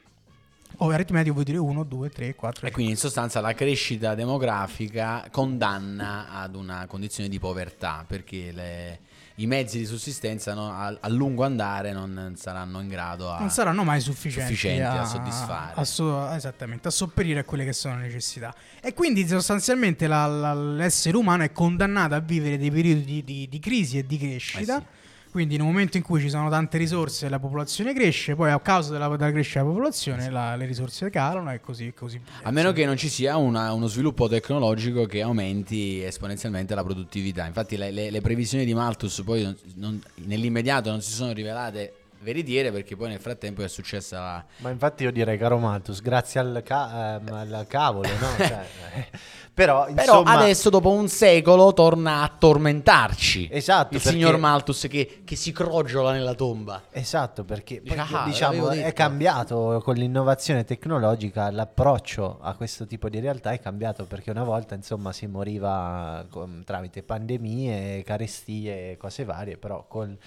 O 0.79 0.91
aritmetico 0.91 1.33
vuol 1.33 1.45
dire 1.47 1.59
1, 1.59 1.83
2, 1.85 2.11
3, 2.11 2.35
4. 2.35 2.67
E 2.67 2.71
quindi 2.71 2.93
in 2.93 2.99
sostanza 2.99 3.41
la 3.41 3.55
crescita 3.55 4.15
demografica 4.15 5.27
condanna 5.31 6.29
ad 6.31 6.55
una 6.55 6.85
condizione 6.87 7.31
di 7.31 7.39
povertà 7.39 8.05
perché 8.07 8.51
le- 8.53 8.99
i 9.39 9.47
mezzi 9.47 9.79
di 9.79 9.85
sussistenza 9.85 10.55
no, 10.55 10.73
a, 10.73 10.97
a 10.99 11.09
lungo 11.09 11.45
andare 11.45 11.93
non 11.93 12.35
saranno 12.37 12.81
in 12.81 12.89
grado 12.89 13.31
a... 13.31 13.39
non 13.39 13.51
saranno 13.51 13.85
mai 13.85 14.01
sufficienti, 14.01 14.55
sufficienti 14.55 14.83
a 14.97 15.05
soddisfare. 15.05 15.73
a 15.75 15.85
so- 15.85 16.31
esattamente, 16.33 16.89
a 16.89 16.91
sopperire 16.91 17.41
a 17.41 17.45
quelle 17.45 17.65
che 17.65 17.73
sono 17.75 17.97
le 17.97 18.03
necessità. 18.07 18.55
E 18.81 18.95
quindi 18.95 19.27
sostanzialmente 19.29 20.07
la- 20.07 20.27
la- 20.27 20.55
l'essere 20.55 21.17
umano 21.17 21.43
è 21.43 21.53
condannato 21.53 22.15
a 22.15 22.21
vivere 22.21 22.57
dei 22.57 22.71
periodi 22.71 23.05
di, 23.05 23.25
di- 23.25 23.49
di 23.49 23.59
crisi 23.59 23.99
e 23.99 24.07
di 24.07 24.17
crescita. 24.19 24.77
Eh 24.79 24.81
sì. 24.81 25.05
Quindi 25.31 25.57
nel 25.59 25.67
momento 25.67 25.97
in 25.99 26.03
cui 26.03 26.21
ci 26.21 26.31
sono 26.31 26.49
tante 26.49 26.79
risorse 26.79 27.29
la 27.29 27.39
popolazione 27.39 27.93
cresce, 27.93 28.35
poi 28.35 28.51
a 28.51 28.59
causa 28.61 28.93
della, 28.93 29.09
della 29.09 29.31
crescita 29.31 29.59
della 29.61 29.71
popolazione 29.73 30.31
la- 30.31 30.57
le 30.57 30.65
risorse 30.67 31.11
calano 31.11 31.53
e 31.53 31.61
così, 31.61 31.93
così 31.95 32.19
via. 32.19 32.47
A 32.49 32.51
meno 32.51 32.73
che 32.73 32.87
non 32.87 32.97
ci 32.97 33.09
sia 33.09 33.37
una- 33.37 33.73
uno 33.73 33.87
sviluppo 33.87 34.29
tecnologico 34.29 35.05
che 35.05 35.21
aumenti 35.23 36.03
esponenzialmente 36.03 36.75
la 36.75 36.83
produttività. 36.83 37.47
Infatti 37.47 37.77
le, 37.77 37.91
le- 37.91 38.11
le 38.11 38.21
previsioni 38.23 38.65
di 38.65 38.73
Malthus 38.73 39.23
poi 39.25 39.43
non- 39.43 39.57
non- 39.75 40.03
nell'immediato 40.25 40.91
non 40.91 41.03
si 41.03 41.13
sono 41.13 41.33
rivelate 41.33 41.93
veritiere 42.21 42.73
perché 42.73 42.97
poi 42.97 43.11
nel 43.11 43.21
frattempo 43.21 43.63
è 43.63 43.69
successa. 43.69 44.45
Ma 44.59 44.71
infatti 44.71 45.03
io 45.05 45.13
direi, 45.13 45.39
caro 45.39 45.59
Malthus, 45.59 46.01
grazie 46.01 46.41
al, 46.41 46.63
ca- 46.65 47.17
ehm, 47.21 47.33
al 47.33 47.65
cavolo, 47.69 48.09
no? 48.09 48.27
Cioè, 48.47 48.65
eh, 48.95 49.09
però, 49.57 49.87
Però 49.87 50.01
insomma, 50.03 50.33
adesso 50.39 50.69
dopo 50.69 50.91
un 50.91 51.09
secolo 51.09 51.73
torna 51.73 52.21
a 52.23 52.29
tormentarci. 52.29 53.49
Esatto, 53.51 53.95
Il 53.95 54.03
perché- 54.03 54.11
signor 54.19 54.37
Malthus 54.37 54.87
che, 54.89 55.23
che 55.25 55.35
si 55.35 55.51
crogiola 55.53 56.13
nella 56.13 56.35
tomba. 56.35 56.83
Esatto, 56.91 57.43
perché 57.45 57.81
poi, 57.81 57.97
"Ah, 57.99 58.25
diciamo 58.27 58.69
è 58.69 58.77
detto." 58.77 58.93
cambiato 58.95 59.81
con 59.83 59.95
l'innovazione 59.95 60.65
tecnologica, 60.65 61.51
l'approccio 61.51 62.39
a 62.43 62.55
questo 62.55 62.87
tipo 62.87 63.09
di 63.09 63.19
realtà 63.19 63.53
è 63.53 63.59
cambiato 63.61 64.05
perché 64.05 64.31
una 64.31 64.45
volta 64.45 64.75
insomma 64.75 65.13
si 65.13 65.27
moriva 65.27 66.27
con- 66.29 66.63
tramite 66.65 67.03
pandemie, 67.03 68.03
carestie, 68.03 68.99
cose 68.99 69.25
varie, 69.25 69.57
però 69.57 69.87
col- 69.89 70.19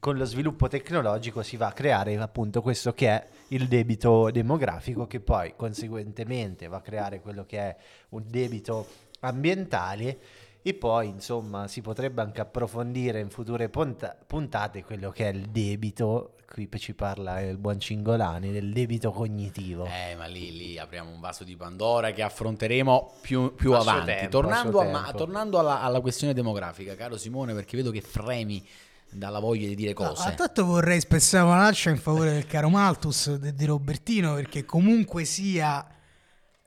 con 0.00 0.16
lo 0.16 0.24
sviluppo 0.24 0.66
tecnologico 0.66 1.42
si 1.42 1.58
va 1.58 1.68
a 1.68 1.72
creare 1.72 2.16
appunto 2.16 2.62
questo 2.62 2.94
che 2.94 3.08
è 3.08 3.26
il 3.48 3.68
debito 3.68 4.30
demografico 4.30 5.06
che 5.06 5.20
poi 5.20 5.52
conseguentemente 5.54 6.68
va 6.68 6.78
a 6.78 6.80
creare 6.80 7.20
quello 7.20 7.44
che 7.44 7.58
è 7.58 7.76
un 8.10 8.24
debito 8.26 8.86
ambientale 9.20 10.18
e 10.62 10.74
poi 10.74 11.08
insomma 11.08 11.68
si 11.68 11.82
potrebbe 11.82 12.22
anche 12.22 12.40
approfondire 12.40 13.20
in 13.20 13.28
future 13.28 13.68
punta- 13.68 14.16
puntate 14.26 14.84
quello 14.84 15.10
che 15.10 15.28
è 15.28 15.32
il 15.32 15.48
debito, 15.48 16.36
qui 16.46 16.68
ci 16.76 16.94
parla 16.94 17.40
il 17.40 17.56
buon 17.56 17.80
Cingolani, 17.80 18.52
del 18.52 18.70
debito 18.70 19.10
cognitivo. 19.10 19.86
Eh, 19.86 20.14
ma 20.16 20.26
lì, 20.26 20.54
lì 20.54 20.78
apriamo 20.78 21.10
un 21.10 21.20
vaso 21.20 21.44
di 21.44 21.56
Pandora 21.56 22.10
che 22.12 22.22
affronteremo 22.22 23.14
più, 23.22 23.54
più 23.54 23.72
avanti. 23.72 24.06
tempo, 24.06 24.28
tornando 24.28 24.80
a 24.80 25.12
tornando 25.12 25.58
alla, 25.58 25.80
alla 25.80 26.00
questione 26.00 26.34
demografica, 26.34 26.94
caro 26.94 27.16
Simone, 27.16 27.54
perché 27.54 27.78
vedo 27.78 27.90
che 27.90 28.02
fremi 28.02 28.62
dalla 29.10 29.38
voglia 29.40 29.66
di 29.66 29.74
dire 29.74 29.94
No, 29.96 30.08
cose. 30.08 30.28
Intanto 30.30 30.64
vorrei 30.64 31.00
spezzare 31.00 31.44
una 31.46 31.56
lancia 31.56 31.90
in 31.90 31.98
favore 31.98 32.32
del 32.32 32.46
caro 32.46 32.68
Malthus 32.68 33.34
de- 33.34 33.54
di 33.54 33.64
Robertino 33.64 34.34
perché 34.34 34.64
comunque 34.64 35.24
sia 35.24 35.86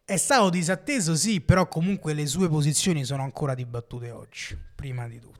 è 0.05 0.17
stato 0.17 0.49
disatteso 0.49 1.15
sì, 1.15 1.39
però 1.41 1.67
comunque 1.67 2.13
le 2.13 2.25
sue 2.27 2.49
posizioni 2.49 3.05
sono 3.05 3.23
ancora 3.23 3.53
dibattute 3.55 4.11
oggi, 4.11 4.57
prima 4.75 5.07
di 5.07 5.19
tutto. 5.19 5.31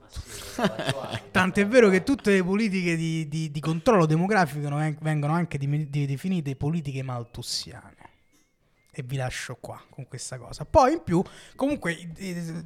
Tant'è 1.32 1.68
vero 1.68 1.90
che 1.90 2.04
tutte 2.04 2.32
le 2.32 2.44
politiche 2.44 2.96
di, 2.96 3.28
di- 3.28 3.52
di 3.52 3.60
controllo 3.60 4.06
demografico 4.06 4.70
ven- 4.76 4.98
vengono 5.02 5.34
anche 5.34 5.58
di- 5.58 5.90
definite 6.06 6.56
politiche 6.56 7.02
maltussiane. 7.04 7.96
E 8.96 9.02
vi 9.04 9.16
lascio 9.18 9.58
qua 9.60 9.82
con 9.90 10.08
questa 10.08 10.38
cosa. 10.38 10.66
Poi 10.66 10.94
in 10.94 11.02
più, 11.04 11.22
comunque, 11.56 12.12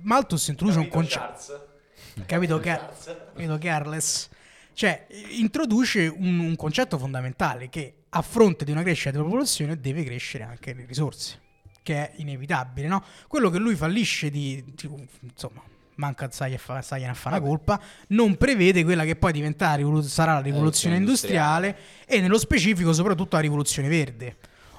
Malthus 0.02 0.50
introduce 0.50 0.78
un 0.80 0.90
concetto. 0.90 1.77
Capito, 2.26 2.60
Ca- 2.60 2.92
capito 3.34 3.58
Carles? 3.58 4.30
Cioè, 4.74 5.08
introduce 5.32 6.08
un, 6.08 6.40
un 6.40 6.56
concetto 6.56 6.98
fondamentale 6.98 7.70
che 7.70 7.94
a 8.10 8.22
fronte 8.22 8.64
di 8.64 8.72
una 8.72 8.84
crescita 8.84 9.12
della 9.12 9.24
popolazione 9.24 9.80
deve 9.80 10.04
crescere 10.04 10.44
anche 10.44 10.74
le 10.74 10.86
risorse, 10.86 11.40
che 11.82 11.96
è 11.96 12.12
inevitabile, 12.18 12.88
no? 12.88 13.04
Quello 13.28 13.50
che 13.50 13.58
lui 13.58 13.76
fallisce 13.76 14.30
di, 14.30 14.64
di- 14.76 15.08
insomma, 15.22 15.62
manca 15.96 16.30
sai 16.32 16.54
a 16.54 16.58
fare 16.58 16.84
una 17.26 17.40
colpa, 17.40 17.82
non 18.10 18.36
prevede 18.38 18.84
quella 18.84 19.04
che 19.04 19.16
poi 19.16 19.32
diventerà 19.32 19.78
la 19.78 20.02
sarà 20.04 20.34
la 20.34 20.42
rivoluzione 20.42 20.96
industriale. 20.96 21.68
industriale 21.68 22.06
e 22.06 22.22
nello 22.22 22.38
specifico 22.38 22.94
soprattutto 22.94 23.36
la 23.36 23.42
rivoluzione 23.42 23.88
verde, 23.90 24.38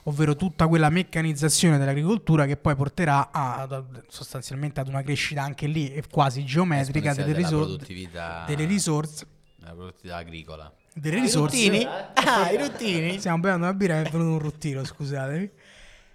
ovvero 0.09 0.35
tutta 0.37 0.67
quella 0.67 0.89
meccanizzazione 0.89 1.79
dell'agricoltura 1.79 2.47
che 2.47 2.57
poi 2.57 2.75
porterà 2.75 3.29
a- 3.31 3.85
sostanzialmente 4.09 4.81
ad 4.81 4.89
una 4.89 5.03
crescita 5.03 5.43
anche 5.43 5.67
lì 5.67 5.93
eh, 5.93 6.03
quasi 6.11 6.45
geometrica 6.45 7.13
delle, 7.15 7.33
risor- 7.35 7.67
produttività, 7.67 8.45
delle 8.47 8.65
risorse. 8.65 9.27
della 9.57 9.73
produttività 9.73 10.17
agricola. 10.17 10.73
Delle 10.95 11.21
risorse. 11.21 11.87
Ah, 12.29 12.51
i 12.51 12.57
ruttini? 12.59 13.19
Stiamo 13.19 13.39
bevendo 13.39 13.65
una 13.67 13.75
birra 13.75 14.01
e 14.01 14.03
è 14.03 14.11
venuto 14.11 14.33
un 14.33 14.39
ruttino, 14.39 14.85
scusatemi. 14.85 15.51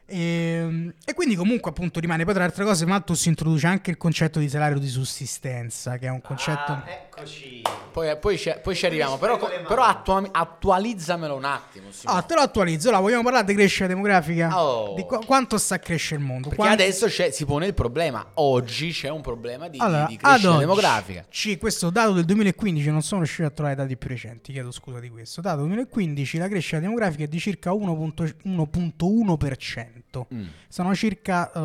E, 0.06 0.94
e 1.06 1.14
quindi 1.14 1.36
comunque 1.36 1.72
appunto 1.72 2.00
rimane 2.02 2.26
poi 2.26 2.34
tra 2.34 2.44
le 2.44 2.50
altre 2.50 2.66
cose 2.66 2.86
Malthus 2.86 3.26
introduce 3.26 3.68
anche 3.68 3.90
il 3.90 3.98
concetto 3.98 4.38
di 4.40 4.50
salario 4.50 4.78
di 4.78 4.90
sussistenza 4.90 5.98
che 5.98 6.08
è 6.08 6.10
un 6.10 6.22
concetto 6.22 6.72
Ah, 6.74 6.84
eccoci. 7.16 7.62
Poi, 7.92 8.18
poi 8.18 8.38
ci, 8.38 8.54
poi 8.62 8.76
ci 8.76 8.86
arriviamo, 8.86 9.18
però, 9.18 9.38
però 9.38 9.84
attua- 9.84 10.28
attualizzamelo 10.32 11.36
un 11.36 11.44
attimo. 11.46 11.92
Simone. 11.92 12.20
ah 12.20 12.22
te 12.24 12.34
lo 12.34 12.42
attualizzo 12.42 12.90
là 12.92 13.00
vogliamo 13.00 13.24
parlare 13.24 13.46
di 13.46 13.54
crescita 13.54 13.88
demografica 13.88 14.60
Oh. 14.60 14.94
di 14.96 15.04
qu- 15.04 15.26
quanto 15.26 15.58
sta 15.58 15.76
a 15.76 15.80
crescere 15.80 16.20
il 16.22 16.26
mondo 16.26 16.50
Perché 16.50 16.64
Quanto- 16.64 16.82
adesso 16.84 17.08
c'è- 17.08 17.32
si 17.32 17.46
pone 17.46 17.68
il 17.68 17.74
problema. 17.74 18.26
Oggi 18.36 18.92
c'è 18.92 19.10
un 19.10 19.22
problema 19.22 19.68
di, 19.68 19.78
allora, 19.80 20.06
di 20.06 20.16
crescita 20.18 20.50
oggi, 20.50 20.60
demografica. 20.60 21.26
sì, 21.30 21.58
questo 21.58 21.90
dato 21.92 22.14
del 22.14 22.26
2015 22.26 22.90
non 22.90 23.02
sono 23.04 23.22
riuscito 23.22 23.48
a 23.48 23.52
trovare 23.52 23.76
dati 23.76 23.96
più 23.98 24.10
recenti 24.10 24.52
chiedo 24.52 24.72
scusa 24.72 25.00
di 25.00 25.10
questo 25.10 25.42
dato 25.42 25.58
del 25.58 25.68
2015 25.68 26.38
la 26.38 26.48
crescita 26.48 26.80
demografica 26.80 27.24
è 27.24 27.28
di 27.28 27.40
circa 27.40 27.72
1.1%. 27.74 30.28
Mm. 30.34 30.46
Sono 30.68 30.96
circa 30.96 31.52
eh, 31.52 31.60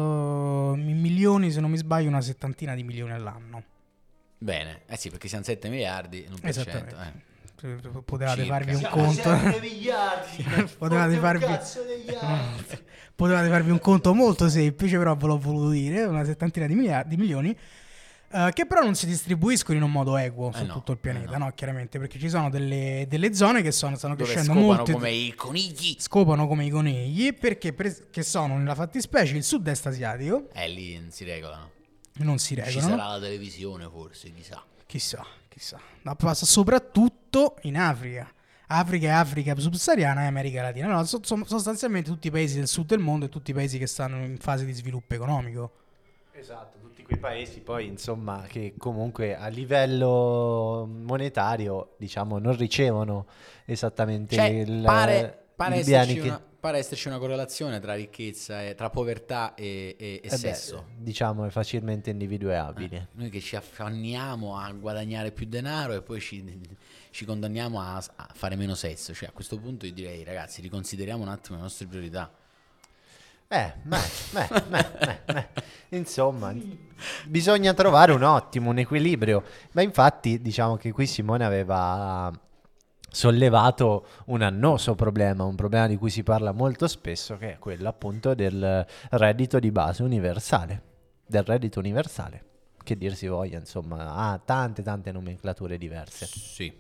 milioni, 0.77 1.51
se 1.51 1.61
non 1.61 1.71
mi 1.71 1.77
sbaglio, 1.79 2.09
una 2.09 2.21
settantina 2.21 2.75
di 2.75 2.83
milioni 2.83 3.13
all'anno. 3.13 3.63
Bene, 4.39 4.83
eh 4.87 4.97
sì, 4.97 5.11
perché 5.11 5.29
siamo 5.29 5.45
7 5.45 5.69
miliardi 5.69 6.25
in 6.25 6.33
un 6.33 6.39
per 6.39 6.53
cento. 6.55 6.71
Esattamente. 6.71 6.97
eh. 7.21 7.27
Potevate 8.05 8.43
Circa. 8.43 8.55
farvi 8.55 8.71
un 8.73 8.79
Siamo 8.79 8.95
conto. 8.97 9.31
miliardi. 9.61 10.45
Potevate 10.79 11.17
farvi- 11.17 11.45
Potevate 13.17 13.49
farvi 13.49 13.71
un 13.71 13.81
conto 13.81 14.15
molto 14.15 14.49
semplice, 14.49 14.97
però 14.97 15.17
ve 15.17 15.27
l'ho 15.27 15.39
voluto 15.39 15.71
dire, 15.71 16.05
una 16.05 16.25
settantina 16.25 16.67
di, 16.69 16.75
miliardi, 16.75 17.17
di 17.17 17.21
milioni. 17.21 17.57
eh, 18.31 18.51
che 18.55 18.65
però 18.65 18.83
non 18.83 18.95
si 18.95 19.07
distribuiscono 19.07 19.77
in 19.77 19.83
un 19.83 19.91
modo 19.91 20.17
equo 20.17 20.53
su 20.53 20.63
Eh 20.63 20.67
no, 20.67 20.75
tutto 20.75 20.93
il 20.93 20.99
pianeta, 20.99 21.35
eh 21.35 21.39
no. 21.39 21.47
no, 21.47 21.53
chiaramente, 21.53 21.99
perché 21.99 22.21
ci 22.21 22.29
sono 22.29 22.49
delle, 22.49 23.07
delle 23.09 23.35
zone 23.35 23.61
che 23.61 23.73
sono, 23.73 23.97
stanno 23.97 24.15
Dove 24.15 24.31
crescendo 24.31 24.57
scopano 24.61 24.77
molto. 24.77 24.93
come 24.93 25.11
i 25.11 25.35
conigli. 25.35 25.97
Scopano 25.99 26.47
come 26.47 26.65
i 26.67 26.71
conigli, 26.71 27.35
perché 27.35 27.73
per- 27.73 28.09
che 28.11 28.23
sono 28.23 28.57
nella 28.57 28.77
fattispecie 28.77 29.37
il 29.37 29.43
sud-est 29.43 29.85
asiatico, 29.87 30.49
Eh, 30.53 30.69
lì 30.69 30.97
non 30.97 31.11
si 31.11 31.25
regolano. 31.25 31.71
Non 32.25 32.39
si 32.39 32.55
Ci 32.55 32.61
regolano. 32.61 32.97
sarà 32.97 33.07
la 33.13 33.21
televisione 33.21 33.89
forse, 33.91 34.33
chissà. 34.33 34.63
Chissà, 34.87 35.25
chissà. 35.49 35.79
Ma 36.03 36.15
passa 36.15 36.47
soprattutto 36.47 37.57
in 37.63 37.77
Africa. 37.77 38.31
Africa 38.71 39.07
e 39.07 39.11
Africa 39.11 39.59
subsahariana 39.59 40.23
e 40.23 40.27
America 40.27 40.61
Latina. 40.63 40.89
No, 40.89 41.05
so- 41.05 41.21
so- 41.23 41.43
sostanzialmente 41.47 42.11
tutti 42.11 42.29
i 42.29 42.31
paesi 42.31 42.57
del 42.59 42.69
sud 42.69 42.87
del 42.87 42.99
mondo 42.99 43.25
e 43.27 43.29
tutti 43.29 43.51
i 43.51 43.55
paesi 43.55 43.79
che 43.79 43.87
stanno 43.87 44.23
in 44.25 44.37
fase 44.39 44.65
di 44.67 44.73
sviluppo 44.73 45.15
economico. 45.15 45.71
Esatto, 46.33 46.79
tutti 46.79 47.03
quei 47.03 47.19
paesi 47.19 47.61
poi 47.61 47.87
insomma 47.87 48.45
che 48.47 48.75
comunque 48.79 49.37
a 49.37 49.49
livello 49.49 50.87
monetario 50.89 51.95
diciamo 51.99 52.39
non 52.39 52.57
ricevono 52.57 53.27
esattamente 53.65 54.37
Cioè, 54.37 54.45
il, 54.47 54.83
pare, 54.85 55.47
pare 55.57 55.77
i 55.77 55.79
esserci 55.81 56.13
beni 56.15 56.21
che- 56.21 56.29
una, 56.29 56.43
pare 56.61 56.79
esserci 56.79 57.09
una 57.09 57.19
correlazione 57.19 57.79
tra 57.81 57.95
ricchezza 57.95 58.65
e 58.65 58.75
tra 58.75 58.91
povertà 58.91 59.55
e, 59.55 59.95
e- 59.99 60.07
e 60.15 60.21
eh 60.23 60.29
beh, 60.29 60.37
sesso. 60.37 60.87
diciamo 60.97 61.45
è 61.45 61.51
facilmente 61.51 62.11
individuabile. 62.11 62.97
Eh, 62.97 63.07
Noi 63.13 63.31
che 63.31 63.41
ci 63.41 63.55
affanniamo 63.57 64.59
a 64.59 64.71
guadagnare 64.73 65.31
più 65.31 65.47
denaro 65.47 65.93
e 65.93 66.03
poi 66.03 66.21
ci, 66.21 66.45
ci 67.11 67.25
condanniamo 67.25 67.81
a, 67.81 67.97
a 67.97 68.29
fare 68.35 68.57
meno 68.57 68.75
sesso. 68.75 69.15
Cioè, 69.15 69.29
a 69.29 69.33
questo 69.33 69.59
punto 69.59 69.87
io 69.87 69.93
direi, 69.93 70.25
ragazzi, 70.25 70.61
riconsideriamo 70.61 71.23
un 71.23 71.29
attimo 71.29 71.57
le 71.57 71.63
nostre 71.63 71.87
priorità. 71.87 72.31
Eh, 73.51 73.73
beh, 73.83 73.99
beh, 74.33 74.49
beh, 74.69 74.87
beh, 74.99 75.21
beh. 75.33 75.49
Insomma, 75.97 76.55
bisogna 77.25 77.73
trovare 77.73 78.13
un 78.13 78.23
ottimo, 78.23 78.71
un 78.71 78.79
equilibrio. 78.79 79.43
Ma 79.73 79.83
infatti, 79.83 80.43
diciamo 80.43 80.77
che 80.77 80.93
qui 80.93 81.07
Simone 81.07 81.45
aveva 81.45 82.31
sollevato 83.19 84.07
un 84.27 84.43
annoso 84.43 84.95
problema, 84.95 85.43
un 85.43 85.57
problema 85.57 85.89
di 85.89 85.97
cui 85.97 86.09
si 86.09 86.23
parla 86.23 86.53
molto 86.53 86.87
spesso, 86.87 87.37
che 87.37 87.55
è 87.55 87.59
quello 87.59 87.89
appunto 87.89 88.33
del 88.33 88.87
reddito 89.11 89.59
di 89.59 89.73
base 89.73 90.05
universale, 90.05 90.83
del 91.27 91.43
reddito 91.43 91.81
universale. 91.81 92.45
Che 92.81 92.97
dir 92.97 93.17
si 93.17 93.27
voglia, 93.27 93.59
insomma, 93.59 94.15
ha 94.15 94.39
tante, 94.39 94.85
tante 94.85 95.11
nomenclature 95.11 95.77
diverse. 95.77 96.27
Sì. 96.27 96.73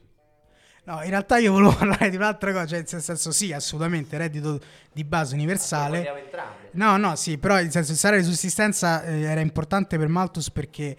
No, 0.84 1.02
in 1.02 1.10
realtà 1.10 1.38
io 1.38 1.50
volevo 1.50 1.74
parlare 1.76 2.08
di 2.08 2.14
un'altra 2.14 2.52
cosa, 2.52 2.66
cioè 2.66 2.84
nel 2.88 3.02
senso 3.02 3.32
sì, 3.32 3.52
assolutamente 3.52 4.16
reddito 4.16 4.60
di 4.92 5.02
base 5.02 5.34
universale. 5.34 6.30
No, 6.72 6.96
no, 6.98 7.16
sì, 7.16 7.36
però 7.36 7.56
nel 7.56 7.72
senso 7.72 7.90
il 7.90 7.98
salario 7.98 8.22
di 8.24 8.30
sussistenza 8.30 9.02
eh, 9.02 9.22
era 9.22 9.40
importante 9.40 9.98
per 9.98 10.06
Malthus 10.06 10.52
perché 10.52 10.96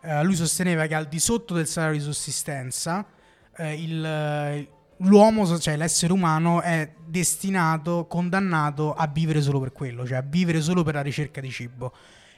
eh, 0.00 0.24
lui 0.24 0.34
sosteneva 0.34 0.86
che 0.86 0.96
al 0.96 1.06
di 1.06 1.20
sotto 1.20 1.54
del 1.54 1.68
salario 1.68 1.98
di 1.98 2.04
sussistenza 2.04 3.06
eh, 3.56 3.74
il, 3.74 4.68
l'uomo, 4.98 5.58
cioè 5.58 5.76
l'essere 5.76 6.12
umano, 6.12 6.60
è 6.60 6.92
destinato, 7.06 8.06
condannato 8.06 8.94
a 8.94 9.06
vivere 9.06 9.40
solo 9.40 9.60
per 9.60 9.72
quello, 9.72 10.06
cioè 10.06 10.18
a 10.18 10.22
vivere 10.22 10.60
solo 10.60 10.82
per 10.82 10.94
la 10.94 11.02
ricerca 11.02 11.40
di 11.40 11.50
cibo. 11.50 11.92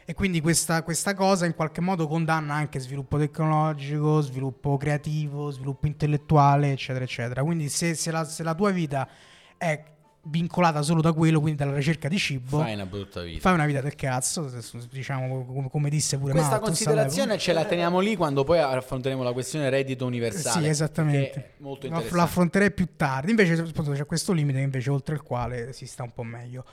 E 0.06 0.12
quindi 0.12 0.42
questa, 0.42 0.82
questa 0.82 1.14
cosa 1.14 1.46
in 1.46 1.54
qualche 1.54 1.80
modo 1.80 2.06
condanna 2.06 2.54
anche 2.54 2.78
sviluppo 2.78 3.16
tecnologico, 3.16 4.20
sviluppo 4.20 4.76
creativo, 4.76 5.50
sviluppo 5.50 5.86
intellettuale, 5.86 6.72
eccetera, 6.72 7.04
eccetera. 7.04 7.42
Quindi 7.42 7.70
se, 7.70 7.94
se 7.94 8.10
la, 8.10 8.24
se 8.24 8.42
la 8.42 8.54
tua 8.54 8.70
vita 8.70 9.08
è 9.56 9.82
vincolata 10.24 10.82
solo 10.82 11.00
da 11.00 11.12
quello, 11.12 11.40
quindi 11.40 11.58
dalla 11.58 11.74
ricerca 11.74 12.08
di 12.08 12.18
cibo, 12.18 12.58
Fai 12.58 12.74
una 12.74 12.86
brutta 12.86 13.22
vita. 13.22 13.40
fai 13.40 13.54
una 13.54 13.66
vita 13.66 13.80
del 13.80 13.94
cazzo, 13.94 14.50
diciamo 14.90 15.44
come, 15.44 15.68
come 15.70 15.90
disse 15.90 16.18
pure 16.18 16.32
Questa 16.32 16.50
Malthus 16.50 16.68
considerazione 16.68 17.38
ce 17.38 17.52
la 17.52 17.64
teniamo 17.64 18.00
lì 18.00 18.16
quando 18.16 18.44
poi 18.44 18.58
affronteremo 18.58 19.22
la 19.22 19.32
questione 19.32 19.70
reddito 19.70 20.06
universale. 20.06 20.64
Sì, 20.64 20.68
esattamente. 20.68 21.52
molto 21.58 21.86
interessante. 21.86 22.16
Lo 22.16 22.22
affronterei 22.22 22.72
più 22.72 22.88
tardi. 22.96 23.30
Invece 23.30 23.54
appunto, 23.54 23.92
c'è 23.92 24.06
questo 24.06 24.32
limite 24.32 24.60
invece 24.60 24.90
oltre 24.90 25.14
il 25.14 25.22
quale 25.22 25.72
si 25.72 25.86
sta 25.86 26.02
un 26.02 26.12
po' 26.12 26.22
meglio. 26.22 26.64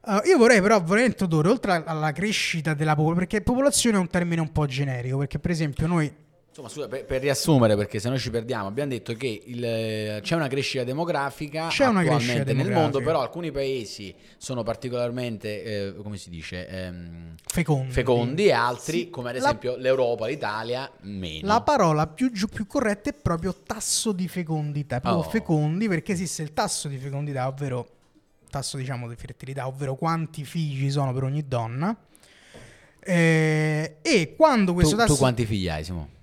Uh, 0.00 0.20
io 0.26 0.38
vorrei 0.38 0.60
però 0.60 0.80
vorrei 0.80 1.06
introdurre, 1.06 1.48
oltre 1.48 1.82
alla 1.84 2.12
crescita 2.12 2.72
della 2.72 2.94
popolazione, 2.94 3.26
perché 3.26 3.42
popolazione 3.42 3.96
è 3.96 4.00
un 4.00 4.08
termine 4.08 4.40
un 4.40 4.52
po' 4.52 4.66
generico, 4.66 5.18
perché 5.18 5.38
per 5.38 5.50
esempio 5.50 5.86
noi... 5.86 6.26
Insomma, 6.60 6.68
scusa, 6.74 6.88
per, 6.88 7.04
per 7.04 7.20
riassumere, 7.20 7.76
perché 7.76 8.00
se 8.00 8.08
no 8.08 8.18
ci 8.18 8.30
perdiamo, 8.30 8.66
abbiamo 8.66 8.90
detto 8.90 9.12
che 9.14 9.42
il, 9.46 10.18
c'è 10.22 10.34
una 10.34 10.48
crescita 10.48 10.82
demografica 10.82 11.68
C'è 11.68 11.86
una 11.86 12.02
crescita 12.02 12.32
nel 12.34 12.44
demografica. 12.46 12.80
mondo, 12.80 13.00
però 13.00 13.20
alcuni 13.20 13.52
paesi 13.52 14.12
sono 14.38 14.64
particolarmente, 14.64 15.62
eh, 15.62 15.94
come 16.02 16.16
si 16.16 16.30
dice, 16.30 16.66
ehm, 16.66 17.34
Fecondi. 17.46 17.92
fecondi 17.92 18.46
e 18.46 18.52
altri, 18.52 18.98
Sì, 18.98 19.08
come 19.10 19.28
ad 19.30 19.36
la- 19.36 19.42
esempio 19.42 19.76
l'Europa, 19.76 20.26
l'Italia, 20.26 20.90
meno. 21.02 21.46
La 21.46 21.60
parola 21.60 22.08
più, 22.08 22.28
più 22.32 22.66
corretta 22.66 23.10
è 23.10 23.14
proprio 23.14 23.54
tasso 23.64 24.10
di 24.10 24.26
fecondità, 24.26 24.98
proprio 25.00 25.22
Oh. 25.24 25.30
fecondi, 25.30 25.86
perché 25.86 26.10
esiste 26.10 26.42
il 26.42 26.52
tasso 26.54 26.88
di 26.88 26.98
fecondità, 26.98 27.46
ovvero 27.46 27.86
tasso 28.50 28.78
diciamo 28.78 29.06
di 29.08 29.14
fertilità, 29.14 29.68
ovvero 29.68 29.94
quanti 29.94 30.44
figli 30.44 30.76
ci 30.86 30.90
sono 30.90 31.12
per 31.12 31.22
ogni 31.22 31.46
donna. 31.46 31.96
Eh, 33.00 33.98
e 34.02 34.34
quando 34.36 34.74
questo 34.74 34.94
tu, 34.96 35.00
tasso 35.02 35.12
tu 35.12 35.18
quanti 35.20 35.46
figli 35.46 35.68
hai, 35.68 35.84
Simo? 35.84 36.16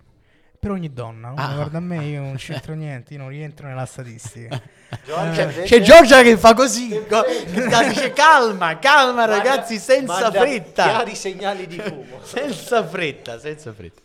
Per 0.66 0.72
ogni 0.74 0.92
donna, 0.92 1.32
Ah. 1.36 1.54
guarda 1.54 1.78
a 1.78 1.82
me, 1.82 2.04
io 2.06 2.22
non 2.22 2.36
c'entro 2.38 2.74
niente, 2.74 3.14
io 3.14 3.20
non 3.20 3.30
rientro 3.30 3.68
nella 3.68 3.86
statistica. 3.86 4.60
Giorgia, 5.06 5.46
C'è 5.48 5.80
Giorgia 5.82 6.24
che 6.24 6.38
fa 6.38 6.56
così, 6.56 6.90
co- 7.08 7.22
che 7.22 7.44
dice 7.88 8.14
calma, 8.14 8.80
calma 8.80 9.26
ragazzi, 9.26 9.78
senza 9.78 10.22
manda 10.22 10.40
fretta. 10.40 10.84
Chiari 10.84 11.16
segnali 11.16 11.68
di 11.68 11.78
fumo. 11.80 12.18
Senza 12.26 12.84
fretta, 12.88 13.40
senza 13.40 13.72
fretta. 13.74 14.02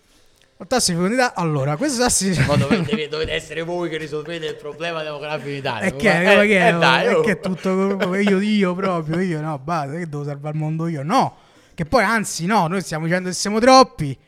Il 0.58 0.66
tasso 0.66 0.90
di 0.90 0.96
fecondità, 0.98 1.32
allora, 1.34 1.78
questo 1.78 2.02
tasso 2.02 2.24
di 2.24 2.38
Ma 2.46 2.56
dovete, 2.56 3.08
dovete 3.08 3.32
essere 3.32 3.62
voi 3.62 3.88
che 3.88 3.96
risolvete 3.96 4.44
il 4.44 4.56
problema 4.56 5.02
demografico 5.02 5.48
in 5.48 5.54
Italia. 5.56 5.88
è 5.88 5.96
che, 5.96 6.10
Eh, 6.32 6.36
ma 6.36 6.42
che, 6.42 6.68
eh, 6.68 6.72
dai, 6.72 7.06
è 7.06 7.16
oh. 7.16 7.20
che 7.22 7.30
è 7.30 7.40
tutto 7.40 8.14
io, 8.16 8.38
io 8.40 8.74
proprio, 8.74 9.20
io 9.20 9.40
no, 9.40 9.58
basta, 9.58 9.92
che 9.92 10.06
devo 10.06 10.24
salvare 10.24 10.54
il 10.54 10.60
mondo 10.60 10.86
io, 10.88 11.02
no. 11.02 11.36
Che 11.72 11.86
poi, 11.86 12.02
anzi, 12.04 12.44
no, 12.44 12.66
noi 12.66 12.82
stiamo 12.82 13.06
dicendo 13.06 13.30
che 13.30 13.34
siamo 13.34 13.58
troppi. 13.58 14.18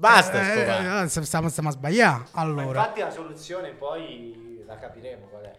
Basta 0.00 0.40
Eh, 0.54 1.02
eh, 1.04 1.08
stiamo, 1.08 1.48
stiamo 1.50 1.68
a 1.68 1.72
sbagliare. 1.72 2.24
Ma 2.32 2.40
Allora, 2.40 2.62
infatti 2.80 3.00
la 3.00 3.10
soluzione 3.10 3.68
poi 3.72 4.62
la 4.66 4.78
capiremo 4.78 5.26
qual 5.26 5.42
è. 5.42 5.52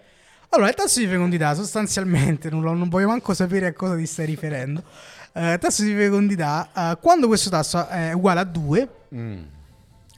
allora, 0.49 0.69
il 0.69 0.75
tasso 0.75 0.99
di 0.99 1.05
fecondità 1.07 1.53
sostanzialmente, 1.53 2.49
non, 2.49 2.61
lo- 2.63 2.73
non 2.73 2.89
voglio 2.89 3.07
manco 3.07 3.35
sapere 3.35 3.67
a 3.67 3.73
cosa 3.73 3.95
ti 3.95 4.05
stai 4.07 4.25
riferendo. 4.25 4.81
Eh, 5.33 5.57
tasso 5.59 5.83
di 5.83 5.93
fecondità, 5.93 6.69
eh, 6.75 6.97
quando 6.99 7.27
questo 7.27 7.51
tasso 7.51 7.87
è 7.87 8.13
uguale 8.13 8.39
a 8.39 8.43
2, 8.43 8.89
Mm. 9.13 9.41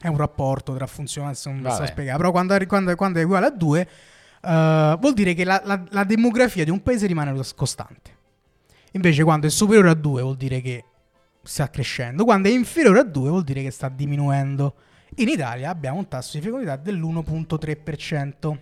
è 0.00 0.08
un 0.08 0.16
rapporto 0.16 0.74
tra 0.74 0.86
funzioni, 0.86 1.26
adesso 1.28 1.50
non 1.50 1.60
Vabbè. 1.60 1.86
spiegare, 1.86 2.16
però 2.16 2.30
quando, 2.30 2.56
quando- 2.66 2.94
quando 2.96 3.18
è 3.20 3.22
uguale 3.24 3.46
a 3.46 3.50
2 3.50 3.88
vuol 4.40 5.12
dire 5.14 5.34
che 5.34 5.44
la, 5.44 5.60
la- 5.64 5.82
la 5.90 6.04
demografia 6.04 6.64
di 6.64 6.70
un 6.70 6.82
paese 6.82 7.06
rimane 7.06 7.32
cos- 7.34 7.54
costante. 7.54 8.12
Invece 8.92 9.22
quando 9.22 9.46
è 9.46 9.50
superiore 9.50 9.90
a 9.90 9.94
2 9.94 10.22
vuol 10.22 10.36
dire 10.36 10.60
che 10.62 10.84
sta 11.44 11.70
crescendo. 11.70 12.24
Quando 12.24 12.48
è 12.48 12.50
inferiore 12.50 13.00
a 13.00 13.04
2 13.04 13.28
vuol 13.28 13.44
dire 13.44 13.62
che 13.62 13.70
sta 13.70 13.88
diminuendo. 13.88 14.74
In 15.16 15.28
Italia 15.28 15.70
abbiamo 15.70 15.98
un 15.98 16.08
tasso 16.08 16.36
di 16.36 16.42
fecondità 16.42 16.76
dell'1.3%. 16.76 18.58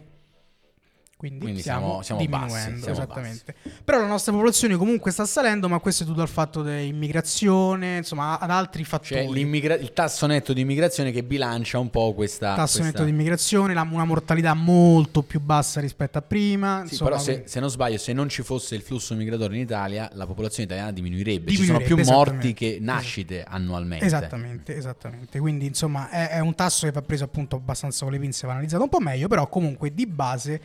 Quindi, 1.23 1.39
Quindi 1.39 1.61
stiamo, 1.61 2.03
siamo- 2.03 2.21
siamo 2.21 2.37
bassi, 2.37 2.47
diminuendo, 2.47 2.81
siamo 2.83 2.99
esattamente. 2.99 3.55
Però 3.85 4.01
la 4.01 4.07
nostra 4.09 4.33
popolazione 4.33 4.75
comunque 4.77 5.13
sta 5.13 5.25
salendo, 5.25 5.69
ma 5.69 5.79
questo 5.79 6.03
è 6.03 6.07
tutto 6.07 6.21
al 6.21 6.29
fatto 6.29 6.63
dell'immigrazione, 6.63 7.99
insomma, 7.99 8.41
ad 8.41 8.51
altri 8.51 8.83
fattori. 8.85 9.25
Cioè 9.61 9.77
il 9.79 9.93
tasso 9.93 10.27
netto 10.27 10.53
di 10.53 10.63
immigrazione 10.63 11.13
che 11.13 11.23
bilancia 11.23 11.79
un 11.79 11.91
po' 11.91 12.13
questa... 12.15 12.57
tasso 12.57 12.79
questa- 12.81 12.85
netto 12.99 13.05
di 13.05 13.11
immigrazione, 13.11 13.73
la- 13.73 13.87
una 13.89 14.05
mortalità 14.05 14.55
molto 14.55 15.23
più 15.23 15.39
bassa 15.39 15.81
rispetto 15.81 16.19
a 16.19 16.23
prima. 16.23 16.83
Sì, 16.87 16.95
insomma, 16.95 17.11
però 17.11 17.23
se, 17.23 17.43
se 17.47 17.61
non 17.61 17.71
sbaglio, 17.71 17.99
se 17.99 18.13
non 18.13 18.29
ci 18.29 18.43
fosse 18.43 18.75
il 18.75 18.83
flusso 18.83 19.15
migratorio 19.15 19.55
in 19.57 19.63
Italia, 19.63 20.11
la 20.15 20.27
popolazione 20.27 20.65
italiana 20.65 20.91
diminuirebbe. 20.91 21.53
Ci 21.53 21.57
Diminuirebbe, 21.61 21.87
sono 21.87 22.03
più 22.03 22.13
morti 22.13 22.53
che 22.53 22.79
nascite 22.81 23.45
annualmente. 23.47 24.05
Esattamente, 24.05 24.77
esattamente. 24.77 25.39
Quindi, 25.39 25.67
insomma, 25.67 26.09
è, 26.11 26.31
è 26.31 26.41
un 26.41 26.57
tasso 26.57 26.87
che 26.87 26.91
va 26.91 27.03
preso 27.03 27.23
appunto 27.23 27.55
abbastanza 27.55 28.03
con 28.03 28.13
le 28.13 28.19
pinze, 28.19 28.45
va 28.47 28.55
analizzato 28.55 28.83
un 28.83 28.89
po' 28.89 28.99
meglio, 28.99 29.29
però 29.29 29.47
comunque 29.49 29.95
di 29.95 30.05
base 30.09 30.61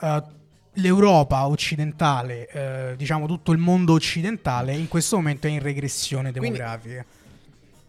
eh, 0.00 0.22
l'Europa 0.74 1.46
occidentale, 1.46 2.48
eh, 2.48 2.96
diciamo 2.96 3.26
tutto 3.26 3.52
il 3.52 3.58
mondo 3.58 3.92
occidentale, 3.92 4.74
in 4.74 4.88
questo 4.88 5.16
momento 5.16 5.46
è 5.46 5.50
in 5.50 5.60
regressione 5.60 6.32
demografica. 6.32 7.04
Quindi 7.04 7.18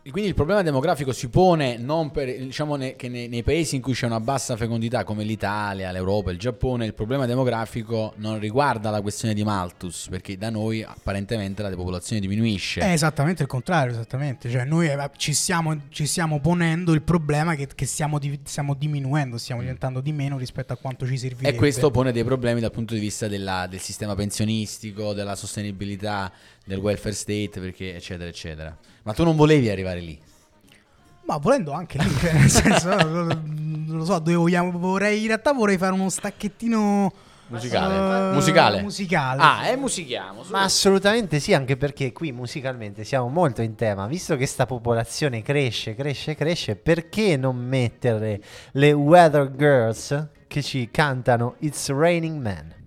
il 0.03 0.33
problema 0.33 0.63
demografico 0.63 1.11
si 1.11 1.29
pone 1.29 1.77
non 1.77 2.09
per, 2.09 2.35
diciamo 2.35 2.75
ne- 2.75 2.95
che 2.95 3.07
nei, 3.07 3.27
nei 3.27 3.43
paesi 3.43 3.75
in 3.75 3.81
cui 3.83 3.93
c'è 3.93 4.07
una 4.07 4.19
bassa 4.19 4.57
fecondità 4.57 5.03
come 5.03 5.23
l'Italia, 5.23 5.91
l'Europa, 5.91 6.31
il 6.31 6.39
Giappone, 6.39 6.87
il 6.87 6.95
problema 6.95 7.27
demografico 7.27 8.13
non 8.17 8.39
riguarda 8.39 8.89
la 8.89 8.99
questione 9.01 9.35
di 9.35 9.43
Malthus, 9.43 10.07
perché 10.09 10.37
da 10.37 10.49
noi 10.49 10.81
apparentemente 10.83 11.61
la 11.61 11.69
popolazione 11.69 12.19
diminuisce. 12.19 12.81
È 12.81 12.91
esattamente 12.91 13.43
il 13.43 13.47
contrario, 13.47 13.91
esattamente. 13.93 14.49
Cioè, 14.49 14.65
noi 14.65 14.87
eh, 14.87 15.09
ci 15.17 15.33
stiamo, 15.33 15.79
ci 15.89 16.07
stiamo 16.07 16.39
ponendo 16.39 16.93
il 16.93 17.03
problema 17.03 17.53
che, 17.53 17.67
che 17.73 17.85
stiamo, 17.85 18.17
di- 18.17 18.39
stiamo 18.43 18.73
diminuendo, 18.73 19.37
stiamo 19.37 19.61
diventando 19.61 20.01
di 20.01 20.11
meno 20.11 20.37
rispetto 20.37 20.73
a 20.73 20.77
quanto 20.77 21.05
ci 21.05 21.17
servirebbe. 21.17 21.55
E 21.55 21.59
questo 21.59 21.91
pone 21.91 22.11
dei 22.11 22.23
problemi 22.23 22.59
dal 22.59 22.71
punto 22.71 22.95
di 22.95 22.99
vista 22.99 23.27
della- 23.27 23.67
del 23.67 23.79
sistema 23.79 24.15
pensionistico, 24.15 25.13
della 25.13 25.35
sostenibilità 25.35 26.31
del 26.65 26.79
welfare 26.79 27.13
state, 27.13 27.59
perché 27.59 27.95
eccetera, 27.95 28.27
eccetera. 28.27 28.75
Ma 29.03 29.13
tu 29.13 29.23
non 29.23 29.35
volevi 29.35 29.69
arrivare 29.69 29.99
lì. 29.99 30.19
Ma 31.25 31.37
volendo 31.37 31.71
anche 31.71 31.97
lì, 31.97 32.09
cioè, 32.19 32.33
nel 32.33 32.49
senso, 32.49 32.89
non 32.95 33.85
lo 33.87 34.05
so, 34.05 34.19
dove 34.19 34.35
vogliamo, 34.35 34.71
vorrei, 34.77 35.21
in 35.21 35.27
realtà 35.27 35.53
vorrei 35.53 35.77
fare 35.77 35.93
uno 35.93 36.09
stacchettino 36.09 37.11
Musicale. 37.51 38.29
eh, 38.29 38.33
musicale. 38.33 38.81
musicale. 38.81 39.41
Ah, 39.41 39.67
e 39.67 39.75
musichiamo. 39.75 40.43
su. 40.43 40.51
Ma 40.51 40.61
assolutamente 40.61 41.39
sì, 41.39 41.53
anche 41.53 41.75
perché 41.75 42.13
qui 42.13 42.31
musicalmente 42.31 43.03
siamo 43.03 43.27
molto 43.27 43.61
in 43.61 43.75
tema. 43.75 44.07
Visto 44.07 44.37
che 44.37 44.45
sta 44.45 44.65
popolazione 44.65 45.41
cresce, 45.41 45.93
cresce, 45.93 46.35
cresce, 46.35 46.75
perché 46.77 47.35
non 47.35 47.57
mettere 47.57 48.41
le 48.73 48.91
Weather 48.93 49.53
Girls 49.55 50.27
che 50.47 50.63
ci 50.63 50.89
cantano 50.91 51.55
It's 51.59 51.89
Raining 51.89 52.41
Man? 52.41 52.80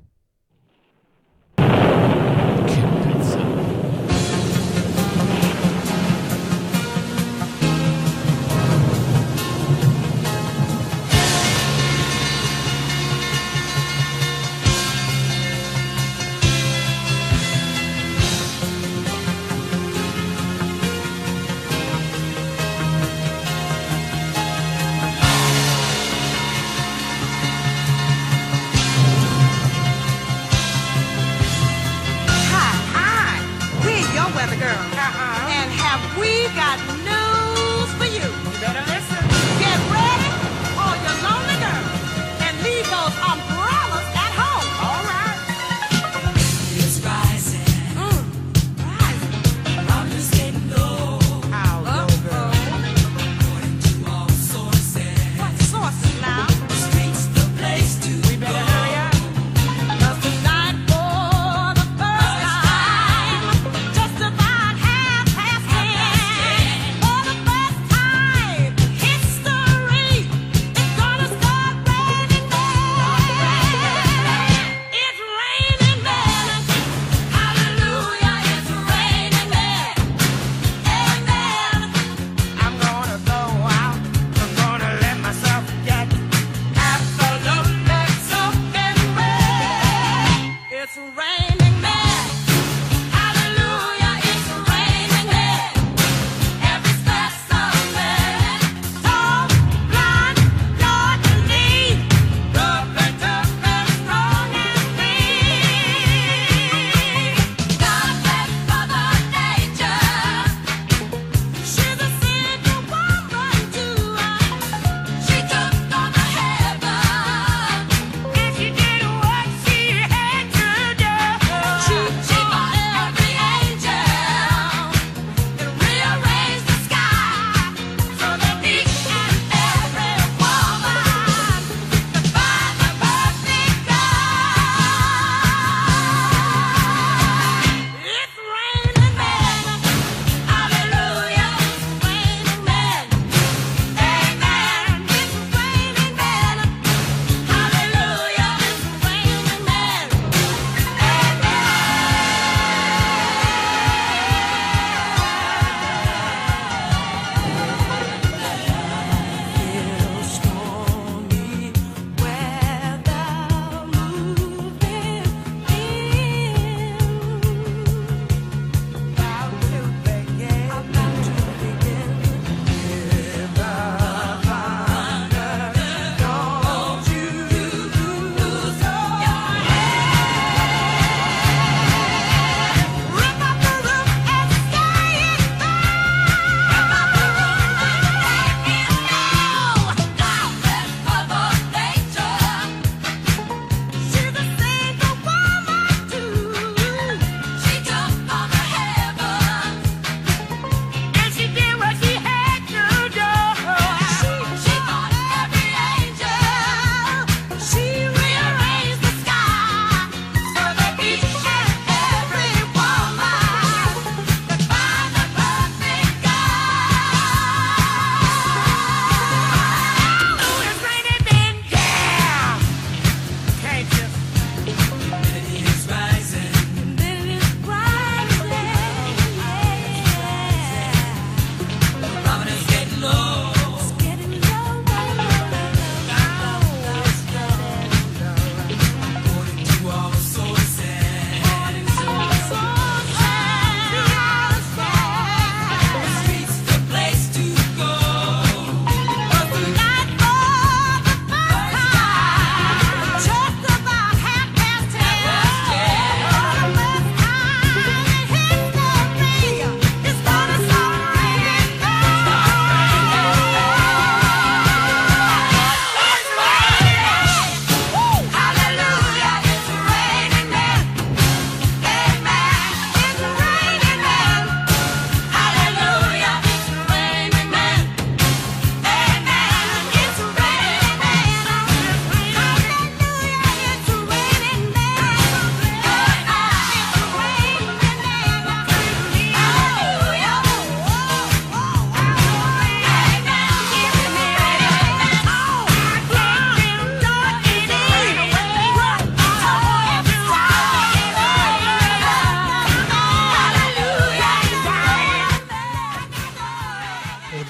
right. 90.96 91.33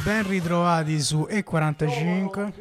Ben 0.02 0.26
ritrovati 0.26 1.00
su 1.00 1.26
E45. 1.30 2.52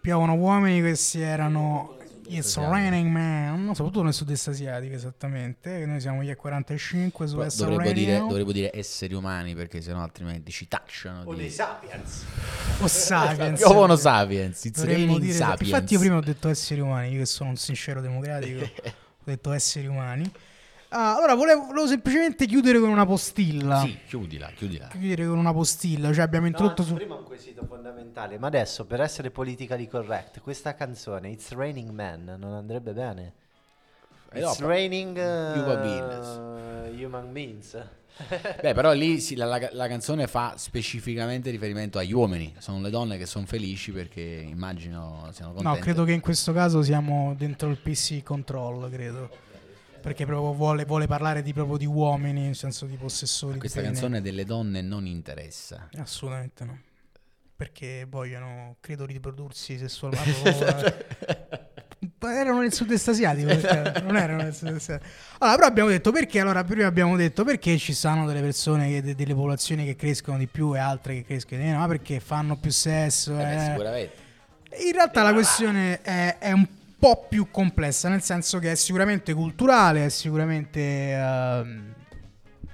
Piovono 0.00 0.34
uomini, 0.34 0.80
questi 0.80 1.20
erano 1.20 1.96
It's 2.28 2.56
Raining 2.56 3.10
Man, 3.10 3.70
soprattutto 3.74 4.02
nel 4.02 4.12
sud-est 4.12 4.48
asiatico 4.48 4.94
esattamente. 4.94 5.84
Noi 5.86 6.00
siamo 6.00 6.22
gli 6.22 6.30
E45 6.30 7.24
su 7.24 7.42
S 7.48 7.56
Dovremmo 7.64 7.92
dire, 7.92 8.18
dovremmo 8.18 8.52
dire 8.52 8.70
esseri 8.74 9.14
umani 9.14 9.54
perché 9.54 9.80
sennò 9.80 10.02
altrimenti 10.02 10.50
ci 10.52 10.68
tacciano 10.68 11.22
O 11.24 11.34
di... 11.34 11.40
dei 11.42 11.50
sapiens. 11.50 12.24
O 12.80 12.86
Sapiens. 12.86 13.58
Piovono 13.60 13.96
sapiens, 13.96 14.64
it's 14.64 14.78
Dovremmo 14.80 15.04
raining 15.14 15.20
dire- 15.20 15.32
sapiens. 15.34 15.72
Infatti 15.72 15.92
io 15.94 15.98
prima 16.00 16.16
ho 16.16 16.20
detto 16.20 16.48
esseri 16.48 16.80
umani, 16.80 17.10
io 17.12 17.18
che 17.18 17.26
sono 17.26 17.50
un 17.50 17.56
sincero 17.56 18.00
democratico, 18.00 18.62
ho 18.84 19.22
detto 19.24 19.52
esseri 19.52 19.86
umani. 19.86 20.30
Ah, 20.90 21.16
allora 21.16 21.34
volevo, 21.34 21.66
volevo 21.66 21.86
semplicemente 21.86 22.46
chiudere 22.46 22.78
con 22.80 22.88
una 22.88 23.04
postilla. 23.04 23.80
Sì, 23.80 23.98
chiudila, 24.06 24.48
chiudila. 24.54 24.86
Chiudere 24.88 25.26
con 25.26 25.36
una 25.36 25.52
postilla, 25.52 26.12
cioè 26.14 26.22
abbiamo 26.24 26.46
introdotto 26.46 26.82
su... 26.82 26.94
prima 26.94 27.14
un 27.14 27.24
quesito 27.24 27.66
fondamentale, 27.66 28.38
ma 28.38 28.46
adesso 28.46 28.86
per 28.86 29.02
essere 29.02 29.30
politically 29.30 29.86
correct, 29.86 30.40
questa 30.40 30.74
canzone 30.74 31.28
It's 31.28 31.52
Raining 31.52 31.90
Man 31.90 32.36
non 32.38 32.54
andrebbe 32.54 32.92
bene. 32.92 33.32
Eh, 34.32 34.40
It's 34.40 34.58
no, 34.58 34.66
raining 34.66 35.16
uh, 35.16 35.58
Human 35.58 35.80
beings. 35.82 37.00
human 37.02 37.32
beings. 37.32 37.76
Beh, 38.60 38.72
però 38.74 38.92
lì 38.92 39.20
sì, 39.20 39.36
la, 39.36 39.44
la- 39.44 39.68
la 39.72 39.88
canzone 39.88 40.26
fa 40.26 40.54
specificamente 40.56 41.50
riferimento 41.50 41.98
agli 41.98 42.12
uomini. 42.12 42.54
Sono 42.58 42.80
le 42.80 42.90
donne 42.90 43.16
che 43.18 43.26
sono 43.26 43.46
felici 43.46 43.92
perché 43.92 44.20
immagino 44.20 45.28
siano 45.32 45.52
contente. 45.52 45.78
No, 45.78 45.84
credo 45.84 46.04
che 46.04 46.12
in 46.12 46.20
questo 46.20 46.52
caso 46.52 46.82
siamo 46.82 47.34
dentro 47.36 47.68
il 47.68 47.76
PC 47.78 48.22
control, 48.22 48.90
credo. 48.90 49.46
Perché 50.00 50.24
proprio 50.24 50.52
vuole, 50.52 50.84
vuole 50.84 51.06
parlare 51.06 51.42
di, 51.42 51.52
proprio 51.52 51.76
di 51.76 51.86
uomini, 51.86 52.42
nel 52.42 52.56
senso 52.56 52.86
di 52.86 52.96
possessori. 52.96 53.54
di 53.54 53.58
Questa 53.58 53.82
canzone 53.82 54.20
delle 54.20 54.44
donne 54.44 54.80
non 54.80 55.06
interessa. 55.06 55.88
Assolutamente 55.96 56.64
no. 56.64 56.80
Perché 57.56 58.06
vogliono, 58.08 58.76
credo, 58.80 59.04
riprodursi 59.04 59.76
sessualmente. 59.78 61.06
Ma 62.20 62.32
erano 62.32 62.60
nel 62.60 62.72
sud-est 62.72 63.08
asiatico, 63.08 63.48
perché 63.48 64.00
non 64.02 64.16
erano 64.16 64.42
nel 64.42 64.54
sud-est 64.54 64.90
asiatico. 64.90 65.10
Allora, 65.38 65.56
però 65.56 65.68
abbiamo 65.68 65.88
detto 65.88 66.12
perché? 66.12 66.40
Allora, 66.40 66.62
prima 66.64 66.86
abbiamo 66.86 67.16
detto 67.16 67.44
perché 67.44 67.76
ci 67.78 67.92
sono 67.92 68.26
delle 68.26 68.40
persone, 68.40 68.88
che, 68.88 69.02
de- 69.02 69.14
delle 69.14 69.34
popolazioni 69.34 69.84
che 69.84 69.96
crescono 69.96 70.38
di 70.38 70.46
più 70.46 70.74
e 70.76 70.78
altre 70.78 71.14
che 71.14 71.24
crescono 71.24 71.60
di 71.60 71.66
meno, 71.66 71.78
ma 71.78 71.88
perché 71.88 72.20
fanno 72.20 72.56
più 72.56 72.70
sesso. 72.70 73.38
Eh 73.38 73.54
eh. 73.54 73.64
sicuramente. 73.64 74.26
In 74.86 74.92
realtà 74.92 75.22
la 75.22 75.32
questione 75.32 76.00
è, 76.02 76.38
è 76.38 76.52
un 76.52 76.66
po' 76.98 77.26
più 77.28 77.50
complessa, 77.50 78.08
nel 78.08 78.22
senso 78.22 78.58
che 78.58 78.72
è 78.72 78.74
sicuramente 78.74 79.32
culturale, 79.32 80.06
è 80.06 80.08
sicuramente, 80.08 81.12
ehm, 81.12 81.94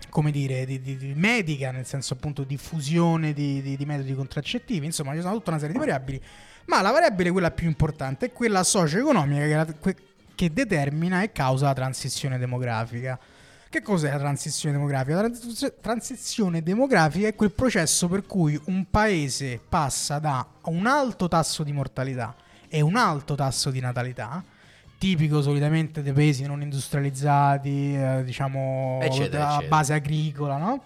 come 0.08 0.30
dire, 0.30 0.64
di, 0.64 0.80
di- 0.80 0.96
di 0.96 1.12
medica, 1.14 1.70
nel 1.70 1.84
senso 1.86 2.14
appunto 2.14 2.42
diffusione 2.44 3.32
di, 3.32 3.60
di, 3.60 3.76
di 3.76 3.84
metodi 3.84 4.14
contraccettivi, 4.14 4.86
insomma 4.86 5.14
ci 5.14 5.20
sono 5.20 5.34
tutta 5.34 5.50
una 5.50 5.58
serie 5.58 5.74
di 5.74 5.78
variabili, 5.78 6.20
ma 6.66 6.80
la 6.80 6.90
variabile 6.90 7.30
quella 7.30 7.50
più 7.50 7.66
importante 7.66 8.26
è 8.26 8.32
quella 8.32 8.62
socio-economica 8.62 9.44
che, 9.44 9.54
la- 9.54 9.74
que- 9.78 9.96
che 10.34 10.52
determina 10.52 11.22
e 11.22 11.30
causa 11.32 11.66
la 11.66 11.74
transizione 11.74 12.38
demografica. 12.38 13.18
Che 13.68 13.82
cos'è 13.82 14.08
la 14.10 14.18
transizione 14.18 14.76
demografica? 14.76 15.20
La 15.20 15.28
transiz- 15.28 15.74
transizione 15.80 16.62
demografica 16.62 17.26
è 17.26 17.34
quel 17.34 17.50
processo 17.50 18.08
per 18.08 18.24
cui 18.24 18.58
un 18.66 18.88
paese 18.88 19.60
passa 19.68 20.20
da 20.20 20.46
un 20.66 20.86
alto 20.86 21.26
tasso 21.26 21.64
di 21.64 21.72
mortalità 21.72 22.36
e 22.74 22.80
un 22.80 22.96
alto 22.96 23.36
tasso 23.36 23.70
di 23.70 23.78
natalità, 23.78 24.42
tipico 24.98 25.40
solitamente 25.40 26.02
dei 26.02 26.12
paesi 26.12 26.44
non 26.44 26.60
industrializzati, 26.60 27.94
eh, 27.94 28.22
diciamo 28.24 28.98
Eccetera, 29.00 29.46
a 29.46 29.52
eccetera. 29.52 29.68
base 29.68 29.94
agricola, 29.94 30.56
no? 30.56 30.84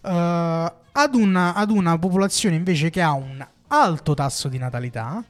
Eh, 0.00 0.72
ad, 0.92 1.14
una, 1.16 1.54
ad 1.54 1.70
una 1.72 1.98
popolazione 1.98 2.54
invece 2.54 2.88
che 2.90 3.02
ha 3.02 3.14
un 3.14 3.44
alto 3.66 4.14
tasso 4.14 4.46
di 4.46 4.58
natalità, 4.58 5.24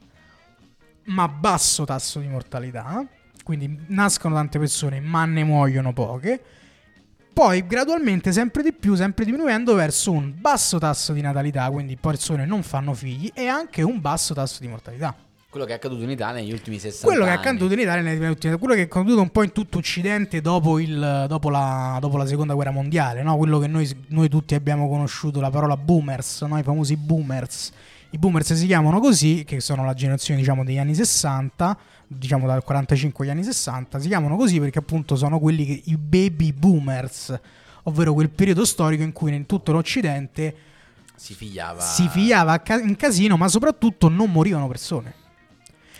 ma 1.05 1.27
basso 1.27 1.85
tasso 1.85 2.19
di 2.19 2.27
mortalità, 2.27 3.03
quindi 3.43 3.85
nascono 3.87 4.35
tante 4.35 4.59
persone 4.59 4.99
ma 4.99 5.25
ne 5.25 5.43
muoiono 5.43 5.91
poche, 5.91 6.39
poi 7.33 7.65
gradualmente 7.65 8.31
sempre 8.31 8.61
di 8.61 8.73
più, 8.73 8.93
sempre 8.93 9.25
diminuendo 9.25 9.73
verso 9.73 10.11
un 10.11 10.35
basso 10.37 10.77
tasso 10.77 11.13
di 11.13 11.21
natalità, 11.21 11.67
quindi 11.71 11.97
persone 11.97 12.45
non 12.45 12.61
fanno 12.61 12.93
figli 12.93 13.31
e 13.33 13.47
anche 13.47 13.81
un 13.81 13.99
basso 13.99 14.35
tasso 14.35 14.59
di 14.59 14.67
mortalità. 14.67 15.15
Quello 15.53 15.67
che 15.67 15.73
è 15.73 15.75
accaduto 15.75 16.01
in 16.01 16.09
Italia 16.09 16.41
negli 16.41 16.51
ultimi 16.51 16.79
60 16.79 17.05
Quello 17.05 17.25
che 17.25 17.29
è 17.29 17.33
anni. 17.33 17.45
accaduto 17.45 17.73
in 17.75 17.79
Italia 17.81 18.01
negli 18.01 18.23
ultimi 18.25 18.57
quello 18.57 18.73
che 18.73 18.79
è 18.79 18.83
accaduto 18.85 19.21
un 19.21 19.29
po' 19.29 19.43
in 19.43 19.51
tutto 19.51 19.77
Occidente 19.77 20.41
dopo, 20.41 20.79
il- 20.79 21.25
dopo 21.27 21.51
la, 21.51 21.99
dopo 22.01 22.17
la 22.17 22.25
seconda 22.25 22.55
guerra 22.55 22.71
mondiale, 22.71 23.21
no? 23.21 23.37
quello 23.37 23.59
che 23.59 23.67
noi, 23.67 23.87
noi 24.07 24.29
tutti 24.29 24.55
abbiamo 24.55 24.89
conosciuto, 24.89 25.39
la 25.39 25.51
parola 25.51 25.77
boomers, 25.77 26.41
no? 26.41 26.57
i 26.57 26.63
famosi 26.63 26.97
boomers. 26.97 27.71
I 28.09 28.17
boomers 28.17 28.53
si 28.53 28.65
chiamano 28.65 28.99
così, 28.99 29.43
che 29.45 29.59
sono 29.59 29.85
la 29.85 29.93
generazione 29.93 30.39
diciamo 30.39 30.63
degli 30.63 30.79
anni 30.79 30.95
60, 30.95 31.77
diciamo 32.07 32.47
dal 32.47 32.63
45 32.63 33.23
agli 33.23 33.31
anni 33.31 33.43
60, 33.43 33.99
si 33.99 34.07
chiamano 34.07 34.35
così 34.35 34.59
perché 34.59 34.79
appunto 34.79 35.15
sono 35.15 35.37
quelli 35.37 35.65
che 35.67 35.81
i 35.85 35.97
baby 35.97 36.51
boomers, 36.51 37.39
ovvero 37.83 38.13
quel 38.13 38.31
periodo 38.31 38.65
storico 38.65 39.03
in 39.03 39.11
cui 39.11 39.35
in 39.35 39.45
tutto 39.45 39.71
l'Occidente 39.71 40.55
si 41.15 41.35
figliava. 41.35 41.79
si 41.79 42.07
figliava 42.09 42.59
in 42.83 42.95
casino, 42.95 43.37
ma 43.37 43.47
soprattutto 43.47 44.09
non 44.09 44.31
morivano 44.31 44.67
persone. 44.67 45.21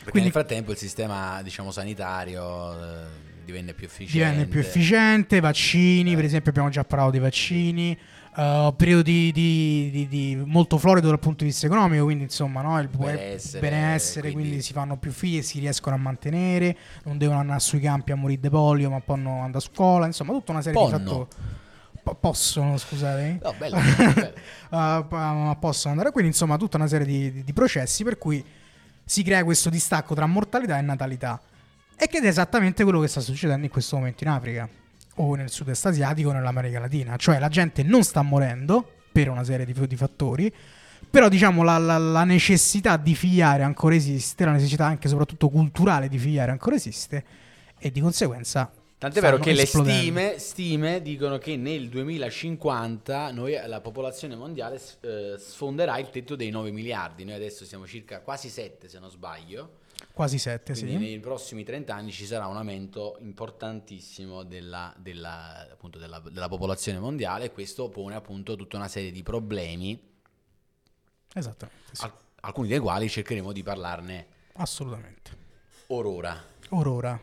Perché 0.03 0.11
Quindi- 0.11 0.29
nel 0.29 0.31
frattempo 0.45 0.71
il 0.71 0.77
sistema, 0.77 1.41
diciamo, 1.41 1.71
sanitario 1.71 2.73
eh, 2.73 3.05
divenne 3.45 3.73
più 3.73 3.85
efficiente. 3.85 4.17
divenne 4.29 4.45
più 4.47 4.59
efficiente, 4.59 5.39
vaccini, 5.39 6.15
per 6.15 6.25
esempio 6.25 6.49
abbiamo 6.51 6.69
già 6.69 6.83
parlato 6.83 7.11
dei 7.11 7.19
vaccini, 7.19 7.97
uh, 8.35 8.73
periodi 8.75 9.31
di, 9.31 9.89
di- 9.91 10.07
di 10.07 10.41
molto 10.45 10.77
florido 10.77 11.07
dal 11.07 11.19
punto 11.19 11.43
di 11.43 11.49
vista 11.49 11.65
economico, 11.67 12.03
quindi 12.05 12.23
insomma 12.23 12.61
no, 12.61 12.79
il 12.79 12.87
Benessere, 12.89 13.59
benessere, 13.69 14.21
quindi- 14.31 14.47
quindi... 14.49 14.61
si 14.63 14.73
fanno 14.73 14.97
più 14.97 15.11
figli 15.11 15.37
e 15.37 15.41
si 15.41 15.59
riescono 15.59 15.95
a 15.95 15.99
mantenere, 15.99 16.75
non 17.03 17.17
devono 17.17 17.39
andare 17.39 17.59
sui 17.59 17.79
campi 17.79 18.11
a 18.11 18.15
morire 18.15 18.41
di 18.41 18.49
polio, 18.49 18.89
ma 18.89 18.99
possono 19.01 19.41
andare 19.41 19.57
a 19.57 19.69
scuola, 19.69 20.05
insomma 20.05 20.31
tutta 20.33 20.51
una 20.51 20.61
serie 20.61 20.79
Ponno. 20.79 20.97
di 20.97 21.03
fattori. 21.03 21.27
Po- 22.03 22.15
possono, 22.15 22.77
scusate. 22.77 23.39
No, 23.41 23.53
bello, 23.57 23.77
bello. 24.13 24.33
Uh, 24.69 25.07
pa- 25.07 25.57
possono 25.59 25.91
andare 25.93 26.11
quindi 26.11 26.31
insomma 26.31 26.57
tutta 26.57 26.75
una 26.77 26.87
serie 26.87 27.05
di, 27.05 27.31
di- 27.31 27.43
di 27.43 27.53
processi 27.53 28.03
per 28.03 28.17
cui 28.17 28.43
si 29.05 29.23
crea 29.23 29.43
questo 29.43 29.69
distacco 29.69 30.15
tra 30.15 30.25
mortalità 30.25 30.77
e 30.77 30.81
natalità. 30.81 31.39
E 31.95 32.07
che 32.07 32.19
è 32.19 32.25
esattamente 32.25 32.83
quello 32.83 32.99
che 32.99 33.07
sta 33.07 33.21
succedendo 33.21 33.65
in 33.65 33.71
questo 33.71 33.95
momento 33.97 34.23
in 34.23 34.29
Africa 34.29 34.67
o 35.15 35.35
nel 35.35 35.49
sud-est 35.49 35.85
asiatico 35.85 36.29
o 36.29 36.31
nell'America 36.33 36.79
Latina. 36.79 37.15
Cioè 37.17 37.39
la 37.39 37.49
gente 37.49 37.83
non 37.83 38.03
sta 38.03 38.21
morendo 38.21 38.91
per 39.11 39.29
una 39.29 39.43
serie 39.43 39.65
di, 39.65 39.87
di 39.87 39.95
fattori 39.95 40.53
però 41.09 41.29
diciamo 41.29 41.63
la, 41.63 41.77
la- 41.77 41.97
la 41.97 42.23
necessità 42.23 42.97
di 42.97 43.13
figliare 43.13 43.61
ancora 43.61 43.93
esiste 43.93 44.45
la 44.45 44.51
necessità 44.51 44.85
anche 44.85 45.07
soprattutto 45.07 45.49
culturale 45.49 46.07
di 46.07 46.17
figliare 46.17 46.49
ancora 46.49 46.75
esiste 46.75 47.23
e 47.77 47.91
di 47.91 47.99
conseguenza 47.99 48.71
Tant'è 49.03 49.19
vero 49.19 49.37
che 49.37 49.51
le 49.51 49.65
stime, 49.65 50.39
stime 50.39 51.01
dicono 51.01 51.37
che 51.37 51.57
nel 51.57 51.89
2050 51.89 53.31
noi, 53.31 53.59
la 53.67 53.81
popolazione 53.81 54.33
mondiale 54.35 54.79
eh, 55.01 55.35
sfonderà 55.37 55.97
il 55.97 56.09
tetto 56.09 56.37
dei 56.37 56.49
9 56.49 56.71
miliardi. 56.71 57.25
Noi 57.25 57.33
adesso 57.33 57.65
siamo 57.65 57.85
circa 57.85 58.21
quasi 58.21 58.47
7 58.47 58.87
se 58.87 58.99
non 58.99 59.09
sbaglio. 59.09 59.79
quasi 60.13 60.37
sette 60.37 60.71
Quindi 60.71 60.91
sì 60.91 60.97
nei 60.97 61.19
prossimi 61.19 61.65
30 61.65 61.93
anni 61.93 62.11
ci 62.11 62.25
sarà 62.25 62.47
un 62.47 62.55
aumento 62.55 63.17
importantissimo 63.19 64.43
della, 64.43 64.93
della- 64.97 65.67
appunto 65.69 65.99
della- 65.99 66.19
della 66.19 66.47
popolazione 66.47 66.97
mondiale 66.99 67.45
e 67.45 67.51
questo 67.51 67.89
pone 67.89 68.15
appunto 68.15 68.55
tutta 68.55 68.77
una 68.77 68.87
serie 68.87 69.11
di 69.11 69.21
problemi, 69.21 70.01
esattamente 71.33 71.89
sì. 71.91 72.03
al- 72.05 72.13
alcuni 72.41 72.69
dei 72.69 72.79
quali 72.79 73.09
cercheremo 73.09 73.51
di 73.51 73.63
parlarne 73.63 74.27
assolutamente 74.53 75.31
orora. 75.87 76.41
Aurora, 76.69 77.21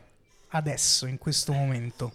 adesso, 0.51 1.07
in 1.07 1.19
questo 1.19 1.53
momento. 1.53 2.13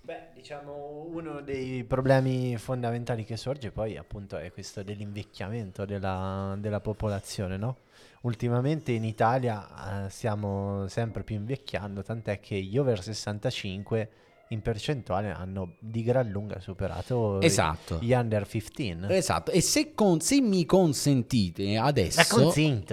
Beh, 0.00 0.28
diciamo 0.32 1.06
uno 1.12 1.42
dei 1.42 1.84
problemi 1.84 2.56
fondamentali 2.56 3.24
che 3.24 3.36
sorge 3.36 3.70
poi 3.70 3.98
appunto 3.98 4.38
è 4.38 4.50
questo 4.50 4.82
dell'invecchiamento 4.82 5.84
della, 5.84 6.56
della 6.58 6.80
popolazione, 6.80 7.58
no? 7.58 7.80
Ultimamente 8.22 8.92
in 8.92 9.04
Italia 9.04 10.06
eh, 10.06 10.10
stiamo 10.10 10.88
sempre 10.88 11.24
più 11.24 11.36
invecchiando, 11.36 12.02
tant'è 12.02 12.40
che 12.40 12.58
gli 12.58 12.78
over 12.78 13.02
65 13.02 14.10
in 14.48 14.62
percentuale 14.62 15.30
hanno 15.30 15.74
di 15.80 16.02
gran 16.02 16.28
lunga 16.28 16.58
superato 16.60 17.40
Esatto. 17.40 17.98
gli 18.00 18.12
under 18.12 18.46
15. 18.48 19.12
Esatto, 19.12 19.50
e 19.50 19.60
se, 19.60 19.94
con- 19.94 20.20
se 20.20 20.40
mi 20.40 20.64
consentite 20.64 21.76
adesso, 21.76 22.20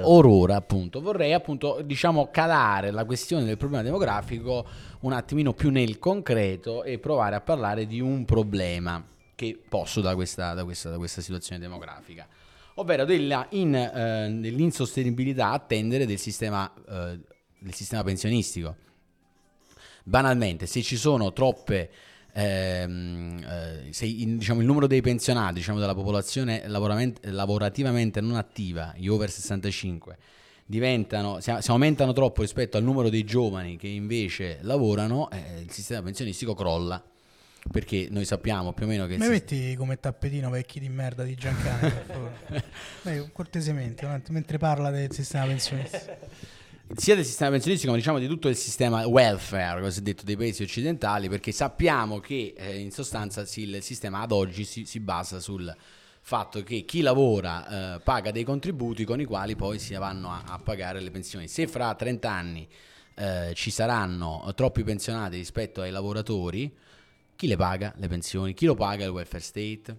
orora 0.02 0.56
appunto, 0.56 1.02
vorrei 1.02 1.34
appunto 1.34 1.82
diciamo 1.84 2.30
calare 2.30 2.92
la 2.92 3.06
questione 3.06 3.46
del 3.46 3.58
problema 3.58 3.84
demografico 3.84 4.66
un 5.02 5.14
attimino 5.14 5.54
più 5.54 5.70
nel 5.70 6.00
concreto 6.00 6.84
e 6.84 7.00
provare 7.00 7.36
a 7.36 7.42
parlare 7.42 7.86
di 7.86 8.02
un 8.02 8.26
problema 8.26 9.04
che 9.36 9.60
posso 9.68 10.02
da 10.02 10.16
questa, 10.16 10.54
da 10.54 10.64
questa, 10.64 10.90
da 10.90 10.98
questa 10.98 11.22
situazione 11.22 11.60
demografica, 11.60 12.28
ovvero 12.76 13.06
della 13.06 13.46
in, 13.52 13.76
eh, 13.76 14.30
dell'insostenibilità 14.40 15.52
a 15.52 15.60
tendere 15.60 16.06
del 16.06 16.18
sistema, 16.18 16.72
eh, 16.90 17.20
del 17.60 17.74
sistema 17.74 18.04
pensionistico. 18.04 18.76
Banalmente, 20.08 20.68
se 20.68 20.84
ci 20.84 20.98
sono 20.98 21.34
troppe 21.34 21.90
ehm, 22.32 23.44
eh, 23.44 23.88
se 23.92 24.06
in- 24.06 24.38
diciamo, 24.38 24.60
il 24.60 24.68
numero 24.68 24.86
dei 24.86 25.02
pensionati 25.02 25.56
diciamo, 25.56 25.80
della 25.80 25.96
popolazione 25.96 26.64
lavorativamente 26.68 28.22
non 28.22 28.36
attiva, 28.36 28.94
gli 28.96 29.08
over 29.08 29.32
65, 29.32 30.18
diventano, 30.64 31.40
si, 31.40 31.52
si 31.60 31.72
aumentano 31.72 32.14
troppo 32.14 32.42
rispetto 32.42 32.78
al 32.78 32.84
numero 32.84 33.10
dei 33.10 33.24
giovani 33.24 33.78
che 33.78 33.88
invece 33.88 34.60
lavorano, 34.62 35.30
eh, 35.32 35.62
il 35.62 35.72
sistema 35.72 36.04
pensionistico 36.04 36.54
crolla. 36.54 37.04
Perché 37.72 38.10
noi 38.12 38.26
sappiamo 38.26 38.74
più 38.74 38.86
o 38.86 38.88
meno 38.88 39.08
che... 39.08 39.18
Mi 39.18 39.28
metti 39.28 39.74
come 39.76 40.00
tappetino 40.00 40.52
vecchi 40.52 40.80
di 40.80 40.88
merda 40.88 41.24
di 41.24 41.34
Giancane, 41.34 41.90
per 41.90 42.06
favore. 42.06 42.64
Dai, 43.02 43.30
cortesemente, 43.32 44.08
mentre 44.30 44.60
parla 44.60 44.92
del 44.92 45.12
sistema 45.12 45.48
pensionistico. 45.48 46.16
Sia 46.94 47.16
del 47.16 47.26
sistema 47.26 47.52
pensionistico, 47.52 47.92
ma 47.92 47.98
diciamo 47.98 48.20
di 48.20 48.28
tutto 48.28 48.48
il 48.48 48.56
sistema 48.56 49.08
welfare, 49.08 49.82
cosiddetto 49.82 50.24
dei 50.24 50.38
paesi 50.38 50.62
occidentali, 50.62 51.30
perché 51.30 51.52
sappiamo 51.52 52.20
che 52.20 52.54
eh, 52.56 52.78
in 52.78 52.92
sostanza 52.92 53.46
sì, 53.46 53.62
il 53.62 53.82
sistema 53.82 54.22
ad 54.22 54.32
oggi 54.32 54.64
si, 54.64 54.86
si 54.86 55.00
basa 55.00 55.40
sul 55.40 55.76
fatto 56.22 56.64
che 56.64 56.86
chi 56.86 57.02
lavora 57.02 57.96
eh, 57.96 58.00
paga 58.00 58.32
dei 58.32 58.44
contributi 58.44 59.04
con 59.04 59.20
i 59.20 59.26
quali 59.26 59.56
poi 59.56 59.80
si 59.80 59.94
vanno 59.96 60.32
a, 60.32 60.44
a 60.48 60.60
pagare 60.60 61.00
le 61.00 61.12
pensioni. 61.12 61.48
Se 61.48 61.68
fra 61.68 61.94
30 61.94 62.32
anni 62.32 62.68
eh, 63.16 63.52
ci 63.56 63.72
saranno 63.72 64.52
troppi 64.56 64.84
pensionati 64.84 65.38
rispetto 65.38 65.82
ai 65.82 65.92
lavoratori, 65.92 66.72
chi 67.36 67.48
le 67.48 67.56
paga 67.56 67.94
le 67.98 68.08
pensioni? 68.08 68.54
Chi 68.54 68.66
lo 68.66 68.76
paga 68.76 69.06
il 69.06 69.12
welfare 69.12 69.44
state? 69.44 69.98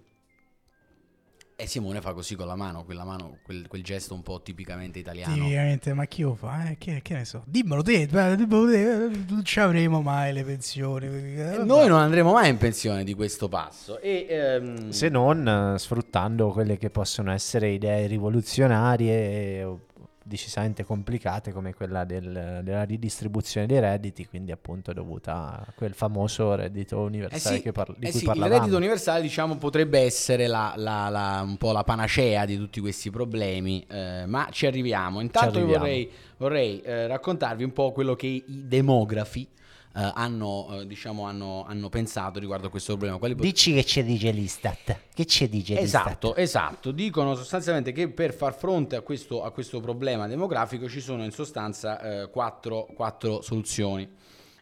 E 1.59 1.65
Simone 1.65 2.01
fa 2.01 2.13
così 2.13 2.35
con 2.35 2.45
la 2.45 2.55
mano, 2.55 2.83
quella 2.83 3.03
mano, 3.03 3.39
quel, 3.41 3.65
quel 3.67 3.83
gesto 3.83 4.13
un 4.13 4.21
po' 4.21 4.43
tipicamente 4.43 4.99
italiano. 4.99 5.33
Tipicamente, 5.33 5.91
ma 5.95 6.05
chi 6.05 6.21
lo 6.21 6.35
fa? 6.35 6.69
Eh? 6.69 6.77
Che, 6.77 6.99
che 7.01 7.15
ne 7.15 7.25
so? 7.25 7.41
Dimmelo 7.47 7.81
te, 7.81 8.05
beh, 8.05 8.35
dimmelo 8.35 8.67
te, 8.67 9.05
eh, 9.05 9.09
non 9.27 9.43
ci 9.43 9.59
avremo 9.59 10.03
mai 10.03 10.33
le 10.33 10.43
pensioni. 10.43 11.07
eh. 11.07 11.63
Noi 11.63 11.87
non 11.87 11.99
andremo 11.99 12.31
mai 12.31 12.49
in 12.51 12.57
pensione 12.57 13.03
di 13.03 13.15
questo 13.15 13.49
passo. 13.49 13.99
E, 13.99 14.27
ehm, 14.29 14.89
Se 14.91 15.09
non 15.09 15.73
eh, 15.73 15.79
sfruttando 15.79 16.51
quelle 16.51 16.77
che 16.77 16.91
possono 16.91 17.31
essere 17.31 17.69
idee 17.69 18.05
rivoluzionarie 18.05 19.57
e 19.57 19.63
o 19.63 19.79
decisamente 20.27 20.83
complicate 20.83 21.51
come 21.51 21.73
quella 21.73 22.03
del- 22.03 22.61
della 22.63 22.83
ridistribuzione 22.83 23.65
dei 23.65 23.79
redditi, 23.79 24.27
quindi 24.27 24.51
appunto 24.51 24.91
dovuta 24.93 25.63
a 25.65 25.73
quel 25.75 25.93
famoso 25.93 26.53
reddito 26.55 26.97
eh 26.97 27.05
universale 27.05 27.55
sì, 27.57 27.61
che 27.61 27.71
par- 27.71 27.93
di 27.97 28.05
eh 28.05 28.09
cui 28.11 28.19
sì, 28.19 28.25
il 28.25 28.25
parlavamo. 28.25 28.59
reddito 28.59 28.75
universale 28.77 29.21
diciamo 29.21 29.55
potrebbe 29.57 29.99
essere 29.99 30.47
la- 30.47 30.73
la- 30.75 31.09
la- 31.09 31.41
un 31.43 31.57
po' 31.57 31.71
la 31.71 31.83
panacea 31.83 32.45
di 32.45 32.57
tutti 32.57 32.79
questi 32.79 33.09
problemi, 33.09 33.85
eh, 33.89 34.25
ma 34.27 34.47
ci 34.51 34.65
arriviamo. 34.67 35.21
Intanto 35.21 35.59
io 35.59 35.63
arriviamo. 35.63 35.83
vorrei, 35.85 36.11
vorrei, 36.37 36.81
eh, 36.81 37.07
raccontarvi 37.07 37.63
un 37.63 37.71
po' 37.73 37.91
quello 37.91 38.15
che 38.15 38.27
i 38.27 38.43
demografi 38.47 39.47
eh, 39.95 40.11
hanno, 40.13 40.81
eh, 40.81 40.87
diciamo, 40.87 41.23
hanno, 41.25 41.65
hanno 41.67 41.89
pensato 41.89 42.39
riguardo 42.39 42.67
a 42.67 42.69
questo 42.69 42.93
problema. 42.93 43.17
Quali 43.17 43.35
pot- 43.35 43.43
Dici 43.45 43.73
che 43.73 43.83
ci 43.83 44.03
dice 44.03 44.31
l'Istat. 44.31 44.99
Che 45.13 45.25
ci 45.25 45.49
dice 45.49 45.79
Esatto, 45.79 46.35
esatto. 46.35 46.91
Dicono 46.91 47.35
sostanzialmente 47.35 47.91
che 47.91 48.09
per 48.09 48.33
far 48.33 48.53
fronte 48.55 48.95
a 48.95 49.01
questo, 49.01 49.43
a 49.43 49.51
questo 49.51 49.79
problema 49.79 50.27
demografico 50.27 50.87
ci 50.87 51.01
sono 51.01 51.23
in 51.23 51.31
sostanza 51.31 51.99
eh, 52.23 52.29
quattro, 52.29 52.87
quattro 52.93 53.41
soluzioni. 53.41 54.07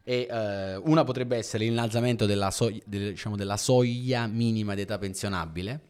E 0.07 0.27
eh, 0.29 0.75
una 0.75 1.03
potrebbe 1.03 1.35
essere 1.35 1.63
l'innalzamento 1.65 2.25
della, 2.25 2.51
soglia- 2.51 2.83
del- 2.85 3.09
diciamo, 3.09 3.35
della 3.35 3.57
soglia 3.57 4.27
minima 4.27 4.75
di 4.75 4.81
età 4.81 4.97
pensionabile. 4.97 5.81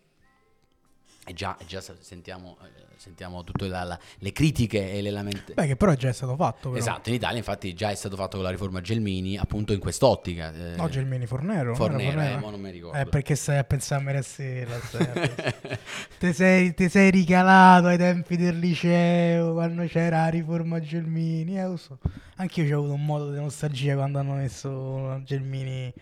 E 1.28 1.34
già, 1.34 1.58
già 1.68 1.82
sentiamo, 1.82 2.58
eh, 2.64 2.85
sentiamo 3.06 3.44
tutte 3.44 3.68
la- 3.68 3.84
la- 3.84 4.00
le 4.18 4.32
critiche 4.32 4.92
e 4.92 5.02
le 5.04 5.12
lamentele. 5.12 5.54
Beh, 5.54 5.68
che 5.68 5.76
però 5.76 5.92
è 5.92 5.96
già 5.96 6.12
stato 6.12 6.36
fatto. 6.36 6.70
Però. 6.70 6.82
Esatto, 6.82 7.10
in 7.10 7.16
Italia 7.16 7.38
infatti 7.38 7.74
già 7.76 7.92
è 7.92 7.96
stato 7.96 8.16
fatto 8.16 8.38
con 8.38 8.46
la 8.46 8.50
riforma 8.52 8.82
Gelmini, 8.82 9.38
appunto 9.38 9.74
in 9.74 9.80
quest'ottica. 9.80 10.52
eh, 10.54 10.76
No, 10.76 10.90
Gelmini 10.90 11.28
Fornero. 11.28 11.76
Fornero, 11.76 12.20
era 12.20 12.32
eh, 12.32 12.38
mo 12.38 12.50
non 12.50 12.60
mi 12.60 12.72
ricordo. 12.72 12.98
Eh, 12.98 13.06
perché 13.06 13.36
stai 13.36 13.60
a 13.60 13.64
pensare 13.64 14.02
a 14.02 14.04
Merassella. 14.04 14.80
stai 14.80 15.02
a 15.02 15.06
pensare. 15.12 15.80
Te 16.18 16.34
sei, 16.34 16.74
te 16.74 16.90
sei 16.90 17.12
ricalato 17.12 17.88
ai 17.88 17.98
tempi 17.98 18.36
del 18.38 18.58
liceo, 18.58 19.54
quando 19.54 19.86
c'era 19.86 20.22
la 20.22 20.28
riforma 20.30 20.80
Gelmini. 20.80 21.60
Eh, 21.60 21.64
lo 21.66 21.78
so. 21.78 22.00
Anch'io 22.38 22.76
ho 22.76 22.80
avuto 22.80 22.94
un 22.94 23.06
modo 23.06 23.32
di 23.32 23.38
nostalgia 23.38 23.94
quando 23.96 24.18
hanno 24.20 24.34
messo 24.34 25.22
Gelmini. 25.24 25.94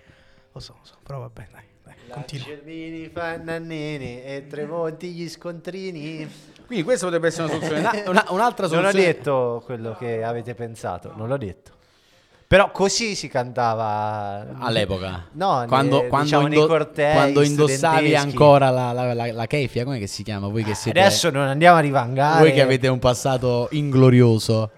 Lo 0.53 0.59
so, 0.59 0.73
lo 0.79 0.85
so, 0.85 0.95
però 1.03 1.19
vabbè, 1.19 1.47
dai. 1.51 1.63
dai 1.83 1.93
continua. 2.09 2.45
Germini, 2.45 3.09
Fannannini 3.09 4.21
e 4.23 4.45
Tremonti 4.47 5.11
gli 5.11 5.27
scontrini. 5.27 6.27
Quindi 6.73 6.83
questa 6.83 7.05
potrebbe 7.05 7.27
essere 7.27 7.43
una 7.43 7.53
soluzione. 7.61 7.79
Una- 7.79 8.09
una- 8.09 8.25
un'altra 8.29 8.65
Non 8.67 8.77
ho 8.77 8.79
soluzione. 8.89 9.05
detto 9.05 9.61
quello 9.63 9.95
che 9.97 10.23
avete 10.23 10.55
pensato, 10.55 11.13
non 11.15 11.27
l'ho 11.27 11.37
detto. 11.37 11.71
Però 12.47 12.69
così 12.71 13.15
si 13.15 13.27
cantava 13.29 14.45
All'epoca, 14.59 15.25
No, 15.33 15.65
quando, 15.67 16.01
ne- 16.01 16.07
quando, 16.07 16.25
diciamo 16.25 16.47
indo- 16.47 16.67
cortei 16.67 17.13
quando 17.13 17.41
indossavi 17.43 18.15
ancora 18.15 18.69
la, 18.69 18.91
la, 18.91 19.13
la, 19.13 19.31
la 19.31 19.47
kefia, 19.47 19.83
come 19.83 20.05
si 20.07 20.21
chiama? 20.23 20.47
Voi 20.47 20.63
che 20.63 20.75
siete 20.75 20.99
Adesso 20.99 21.29
non 21.31 21.47
andiamo 21.47 21.77
a 21.77 21.79
rivangare. 21.79 22.39
voi 22.39 22.51
che 22.53 22.61
avete 22.61 22.87
un 22.87 22.99
passato 22.99 23.67
inglorioso. 23.71 24.69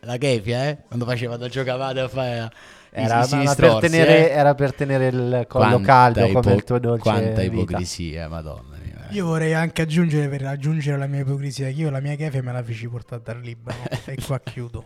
La 0.00 0.16
kefia, 0.18 0.68
eh? 0.68 0.78
Quando 0.86 1.04
facevate, 1.06 1.48
giocavate 1.48 2.00
a 2.00 2.08
fare 2.08 2.50
era, 2.90 3.24
i 3.24 3.28
ma- 3.30 3.42
ma 3.44 3.54
per 3.54 3.74
tenere, 3.76 4.30
eh? 4.30 4.34
era 4.34 4.54
per 4.54 4.74
tenere 4.74 5.06
il 5.06 5.44
collo 5.48 5.64
Quanta 5.68 5.86
caldo 5.86 6.20
come 6.26 6.38
ipo- 6.40 6.50
il 6.50 6.64
tuo 6.64 6.78
dolce 6.78 7.02
Quanta 7.02 7.40
vita. 7.40 7.42
ipocrisia, 7.54 8.28
madonna. 8.28 8.71
Io 9.12 9.26
vorrei 9.26 9.52
anche 9.54 9.82
aggiungere 9.82 10.28
per 10.28 10.44
aggiungere 10.46 10.96
la 10.96 11.06
mia 11.06 11.20
ipocrisia 11.20 11.66
che 11.66 11.72
io 11.72 11.90
la 11.90 12.00
mia 12.00 12.16
kefe 12.16 12.40
me 12.42 12.52
la 12.52 12.62
feci 12.62 12.88
portare 12.88 13.20
dal 13.22 13.40
Libano 13.40 13.82
e 14.06 14.16
qua 14.24 14.40
chiudo. 14.40 14.84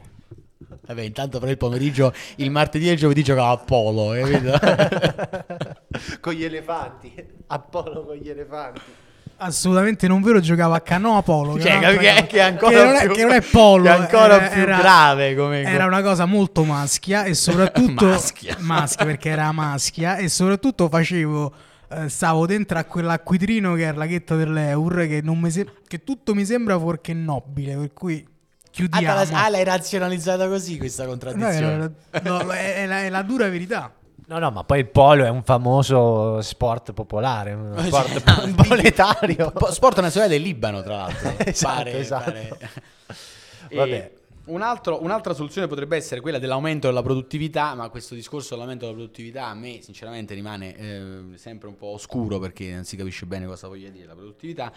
Vabbè, 0.87 1.03
intanto 1.03 1.39
per 1.39 1.49
il 1.51 1.57
pomeriggio, 1.57 2.13
il 2.37 2.51
martedì 2.51 2.89
e 2.89 2.93
il 2.93 2.99
giovedì 2.99 3.23
giocava 3.23 3.51
a 3.51 3.57
polo, 3.59 4.13
capito? 4.19 4.59
con 6.21 6.33
gli 6.33 6.45
elefanti. 6.45 7.13
Apollo 7.49 8.05
con 8.05 8.17
gli 8.17 8.29
elefanti. 8.29 8.81
Assolutamente 9.39 10.09
non 10.09 10.23
vero, 10.23 10.41
giocavo 10.41 10.75
a 10.75 10.81
canoa 10.81 11.23
polo. 11.23 11.55
Che, 11.55 11.61
Cioè, 11.63 11.97
che- 11.99 12.27
che 12.27 12.41
ancora 12.41 12.71
Che 12.71 12.85
non 12.85 12.95
è, 12.95 13.05
più- 13.05 13.15
che 13.15 13.23
non 13.25 13.33
è 13.33 13.41
polo, 13.43 13.83
che 13.83 13.89
è 13.91 13.93
ancora 13.93 14.37
era- 14.37 14.49
più 14.49 14.63
era- 14.63 14.77
grave 14.79 15.35
come- 15.37 15.63
Era 15.63 15.85
una 15.87 16.03
cosa 16.03 16.25
molto 16.25 16.65
maschia 16.65 17.25
e 17.25 17.35
soprattutto 17.35 18.07
Maschia. 18.07 18.57
maschia 18.61 19.05
perché 19.05 19.29
era 19.29 19.53
maschia 19.53 20.17
e 20.17 20.29
soprattutto 20.29 20.89
facevo 20.89 21.53
eh, 21.89 22.09
stavo 22.09 22.47
dentro 22.47 22.79
a 22.79 22.85
quell'acquitrino 22.85 23.75
che 23.75 23.89
è 23.89 23.93
il 23.93 23.97
laghetto 23.99 24.37
dell'Eur 24.37 25.07
che, 25.07 25.21
non 25.23 25.39
mi 25.39 25.51
se- 25.51 25.67
che 25.87 26.03
tutto 26.05 26.35
mi 26.35 26.45
sembra 26.45 26.79
fuorché 26.79 27.13
nobile, 27.13 27.77
per 27.77 27.93
cui 27.93 28.25
Ah, 28.27 28.71
chiudiamo. 28.71 29.15
la- 29.31 29.45
ah, 29.45 29.49
l'hai 29.49 29.65
razionalizzata 29.65 30.49
così 30.49 30.77
questa 30.79 31.05
No, 31.05 31.09
contraddizione. 31.11 31.73
era- 32.11 32.21
no, 32.23 32.51
è, 32.51 32.75
è 32.83 32.87
la, 32.87 32.99
è 33.05 33.09
la 33.09 33.23
dura 33.23 33.49
verità. 33.49 33.93
No, 34.29 34.39
no, 34.41 34.51
ma 34.51 34.65
poi 34.65 34.81
il 34.81 34.87
polo 34.89 35.25
è 35.25 35.29
un 35.29 35.45
famoso 35.45 36.41
sport 36.43 36.93
popolare, 36.93 37.53
un 37.53 37.75
sport 37.87 38.43
sì. 38.45 38.53
proletario. 38.67 39.53
Po- 39.53 39.71
Sport 39.73 40.01
nazionale 40.01 40.33
del 40.33 40.43
Libano, 40.43 40.83
tra 40.83 40.97
l'altro. 40.97 41.33
Esatto, 41.47 41.75
Pare- 41.77 41.99
esatto. 41.99 42.25
pare. 42.33 42.59
E 43.69 43.77
Vabbè. 43.77 44.13
Un 44.47 44.63
altro- 44.63 45.03
un'altra 45.03 45.35
soluzione 45.35 45.67
potrebbe 45.67 45.97
essere 45.97 46.21
quella 46.21 46.39
dell'aumento 46.39 46.87
della 46.87 47.03
produttività, 47.03 47.75
ma 47.75 47.89
questo 47.89 48.15
discorso 48.15 48.51
dell'aumento 48.51 48.85
della 48.85 48.97
produttività 48.97 49.47
a 49.47 49.55
me 49.55 49.81
sinceramente 49.83 50.35
rimane 50.35 50.77
eh, 50.77 51.23
sempre 51.35 51.69
un 51.69 51.77
po' 51.77 51.89
oscuro 51.89 52.39
perché 52.39 52.73
non 52.73 52.85
si 52.85 52.97
capisce 52.97 53.27
bene 53.27 53.47
cosa 53.47 53.69
voglia 53.69 53.89
dire 53.89 54.07
la 54.07 54.15
produttività. 54.15 54.73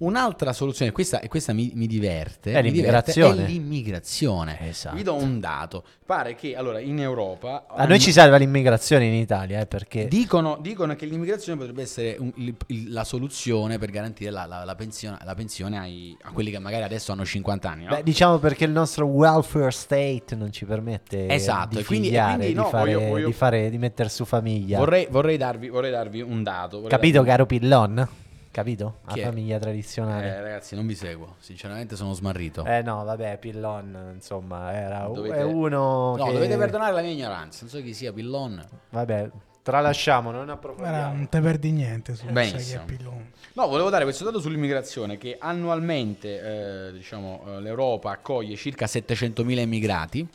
Un'altra 0.00 0.54
soluzione, 0.54 0.92
questa, 0.92 1.20
e 1.20 1.28
questa 1.28 1.52
mi, 1.52 1.72
mi 1.74 1.86
diverte, 1.86 2.52
È 2.52 2.62
mi 2.62 2.70
diverte, 2.70 3.12
l'immigrazione. 3.12 3.44
è 3.44 3.48
l'immigrazione. 3.48 4.58
Esatto. 4.68 4.96
Vi 4.96 5.02
do 5.02 5.14
un 5.14 5.40
dato. 5.40 5.84
Pare 6.06 6.34
che 6.34 6.56
allora 6.56 6.80
in 6.80 6.98
Europa... 7.00 7.66
A 7.68 7.84
noi 7.84 8.00
ci 8.00 8.10
salva 8.10 8.38
l'immigrazione 8.38 9.04
in 9.04 9.12
Italia, 9.12 9.60
eh, 9.60 9.66
perché 9.66 10.08
Dicono, 10.08 10.56
dicono 10.58 10.96
che 10.96 11.04
l'immigrazione 11.04 11.58
potrebbe 11.58 11.82
essere 11.82 12.16
un- 12.18 12.32
il- 12.36 12.92
la 12.92 13.04
soluzione 13.04 13.76
per 13.78 13.90
garantire 13.90 14.30
la, 14.30 14.46
la- 14.46 14.64
la 14.64 14.74
pensione, 14.74 15.18
la 15.22 15.34
pensione 15.34 15.78
ai- 15.78 16.16
a 16.22 16.30
quelli 16.32 16.50
che 16.50 16.58
magari 16.58 16.82
adesso 16.82 17.12
hanno 17.12 17.26
50 17.26 17.70
anni. 17.70 17.84
no? 17.84 17.90
Beh, 17.94 18.02
diciamo 18.02 18.38
perché 18.38 18.64
il 18.64 18.70
nostro 18.72 19.04
welfare 19.04 19.70
state 19.70 20.34
non 20.34 20.50
ci 20.50 20.64
permette 20.64 21.28
Esatto, 21.28 21.76
di 21.76 21.84
quindi- 21.84 22.06
figliare, 22.08 22.36
quindi 22.36 22.54
no, 22.54 22.64
di, 22.64 22.70
fare, 22.70 22.94
voglio- 22.94 23.06
voglio- 23.08 23.26
di 23.26 23.32
fare- 23.34 23.68
di 23.68 23.76
mettere 23.76 24.08
su 24.08 24.24
famiglia. 24.24 24.78
vorrei, 24.78 25.06
vorrei 25.10 25.36
darvi, 25.36 25.68
vorrei 25.68 25.90
darvi 25.90 26.22
un 26.22 26.42
dato. 26.42 26.80
Capito, 26.84 27.16
darvi- 27.16 27.28
caro 27.30 27.44
Pillon? 27.46 28.08
Capito? 28.52 28.98
La 29.06 29.12
Chi 29.12 29.20
è? 29.20 29.24
famiglia 29.24 29.56
Eh, 29.56 29.60
tradizionale. 29.60 30.40
ragazzi, 30.42 30.74
non 30.74 30.86
vi 30.86 30.94
seguo. 30.96 31.36
Sinceramente 31.38 31.94
sono 31.94 32.12
smarrito. 32.14 32.64
Eh, 32.64 32.82
no, 32.82 33.04
vabbè, 33.04 33.38
Pillon, 33.38 34.12
insomma, 34.14 34.72
era 34.72 35.06
Dovete- 35.06 35.36
è 35.36 35.42
uno 35.44 36.16
no, 36.16 36.24
che... 36.26 36.32
dovete 36.32 36.56
perdonare 36.56 36.92
la 36.92 37.00
mia 37.00 37.12
ignoranza. 37.12 37.60
Non 37.62 37.70
so 37.70 37.80
chi 37.80 37.94
sia 37.94 38.12
Pillon. 38.12 38.60
Vabbè, 38.90 39.30
tralasciamo, 39.62 40.32
non 40.32 40.48
approfondiamo. 40.50 41.12
non 41.14 41.28
te 41.28 41.40
perdi 41.40 41.70
niente 41.70 42.16
su 42.16 42.26
Benissimo. 42.26 42.84
Pillone. 42.86 43.30
No, 43.52 43.68
volevo 43.68 43.88
dare 43.88 44.02
questo 44.02 44.24
dato 44.24 44.40
sull'immigrazione 44.40 45.16
che 45.16 45.36
annualmente 45.38 46.88
eh, 46.88 46.92
diciamo, 46.92 47.44
eh, 47.46 47.60
l'Europa 47.60 48.10
accoglie 48.10 48.56
circa 48.56 48.86
700.000 48.86 49.58
immigrati. 49.60 50.28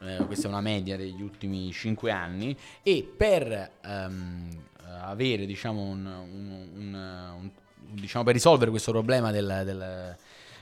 Eh, 0.00 0.24
questa 0.26 0.46
è 0.46 0.50
una 0.50 0.60
media 0.60 0.96
degli 0.96 1.20
ultimi 1.22 1.70
5 1.72 2.10
anni 2.10 2.56
e 2.82 3.06
per 3.16 3.70
ehm, 3.84 4.48
avere 5.02 5.46
diciamo 5.46 5.82
un, 5.82 6.04
un- 6.06 7.50
diciamo 7.92 8.24
per 8.24 8.34
risolvere 8.34 8.70
questo 8.70 8.90
problema 8.92 9.30
del, 9.30 9.62
del- 9.64 10.16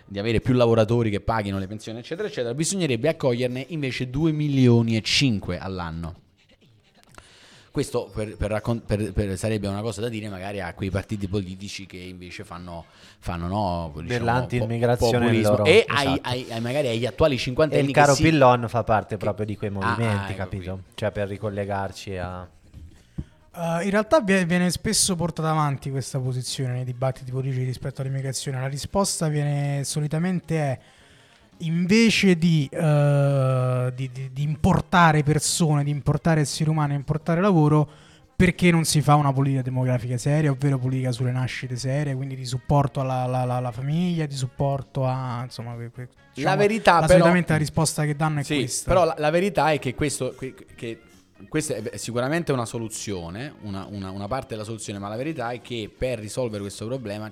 di 0.06 0.18
avere 0.18 0.40
più 0.40 0.52
lavoratori 0.54 1.08
che 1.10 1.20
paghino 1.20 1.58
le 1.58 1.66
pensioni 1.66 1.98
eccetera 1.98 2.28
eccetera 2.28 2.52
bisognerebbe 2.54 3.08
accoglierne 3.08 3.64
invece 3.68 4.10
2 4.10 4.32
milioni 4.32 4.96
e 4.96 5.00
5 5.00 5.58
all'anno 5.58 6.22
Questo 7.70 8.08
per- 8.14 8.36
per 8.36 8.50
raccon- 8.52 8.82
per- 8.86 9.36
sarebbe 9.36 9.66
una 9.66 9.80
cosa 9.80 10.00
da 10.00 10.08
dire 10.08 10.28
magari 10.28 10.60
a 10.60 10.72
quei 10.74 10.90
partiti 10.90 11.26
politici 11.26 11.86
che 11.86 11.96
invece 11.96 12.44
fanno, 12.44 12.84
fanno 13.18 13.48
no, 13.48 13.92
diciamo, 14.00 14.24
po- 14.58 14.66
loro, 15.42 15.64
e 15.64 15.84
esatto. 15.88 16.20
ai- 16.28 16.46
ai- 16.50 16.60
magari 16.60 16.86
agli 16.86 17.04
attuali 17.04 17.34
E 17.34 17.38
cinquantenni 17.38 17.88
il 17.88 17.92
che 17.92 18.00
caro 18.00 18.14
si- 18.14 18.22
Pillon 18.22 18.68
fa 18.68 18.84
parte 18.84 19.16
proprio 19.16 19.44
di 19.44 19.56
quei 19.56 19.70
Ah, 19.70 19.72
movimenti, 19.72 20.06
ah, 20.06 20.34
ecco 20.34 20.36
capito? 20.36 20.72
qui. 20.74 20.82
Cioè 20.94 21.10
per 21.10 21.26
ricollegarci 21.26 22.16
a... 22.16 22.48
Uh, 23.56 23.84
in 23.84 23.90
realtà 23.90 24.20
vie- 24.20 24.44
viene 24.46 24.68
spesso 24.70 25.14
portata 25.14 25.50
avanti 25.50 25.90
questa 25.90 26.18
posizione 26.18 26.72
nei 26.72 26.84
dibattiti 26.84 27.30
politici 27.30 27.62
rispetto 27.62 28.00
all'immigrazione. 28.02 28.60
La 28.60 28.66
risposta 28.66 29.28
viene 29.28 29.84
solitamente 29.84 30.58
è 30.58 30.78
invece 31.58 32.36
di, 32.36 32.68
uh, 32.72 33.90
di- 33.94 34.10
di- 34.12 34.30
di 34.32 34.42
importare 34.42 35.22
persone, 35.22 35.84
di 35.84 35.90
importare 35.90 36.40
esseri 36.40 36.68
umani, 36.68 36.94
importare 36.94 37.40
lavoro, 37.40 37.88
perché 38.34 38.72
non 38.72 38.82
si 38.84 39.00
fa 39.00 39.14
una 39.14 39.32
politica 39.32 39.62
demografica 39.62 40.18
seria, 40.18 40.50
ovvero 40.50 40.76
politica 40.76 41.12
sulle 41.12 41.30
nascite 41.30 41.76
serie, 41.76 42.16
quindi 42.16 42.34
di 42.34 42.44
supporto 42.44 42.98
alla, 43.00 43.22
alla- 43.22 43.54
alla- 43.54 43.70
famiglia, 43.70 44.26
di 44.26 44.34
supporto 44.34 45.06
a 45.06 45.42
insomma, 45.44 45.76
que- 45.76 45.90
que- 45.92 46.08
diciamo, 46.34 46.56
verità, 46.56 46.94
la- 46.94 46.98
però- 47.02 47.12
solitamente 47.12 47.52
la 47.52 47.58
risposta 47.58 48.04
che 48.04 48.16
danno 48.16 48.40
è 48.40 48.42
Sì, 48.42 48.56
questa. 48.56 48.90
però 48.90 49.04
la, 49.04 49.14
la 49.16 49.30
verità 49.30 49.70
è 49.70 49.78
che 49.78 49.94
questo 49.94 50.34
que- 50.36 50.54
che 50.74 50.98
questa 51.48 51.74
è 51.74 51.96
sicuramente 51.96 52.52
una 52.52 52.64
soluzione, 52.66 53.54
una, 53.62 53.86
una- 53.90 54.10
una 54.10 54.26
parte 54.28 54.48
della 54.54 54.64
soluzione, 54.64 54.98
ma 54.98 55.08
la 55.08 55.16
verità 55.16 55.50
è 55.50 55.60
che 55.60 55.90
per 55.96 56.18
risolvere 56.18 56.60
questo 56.62 56.86
problema 56.86 57.30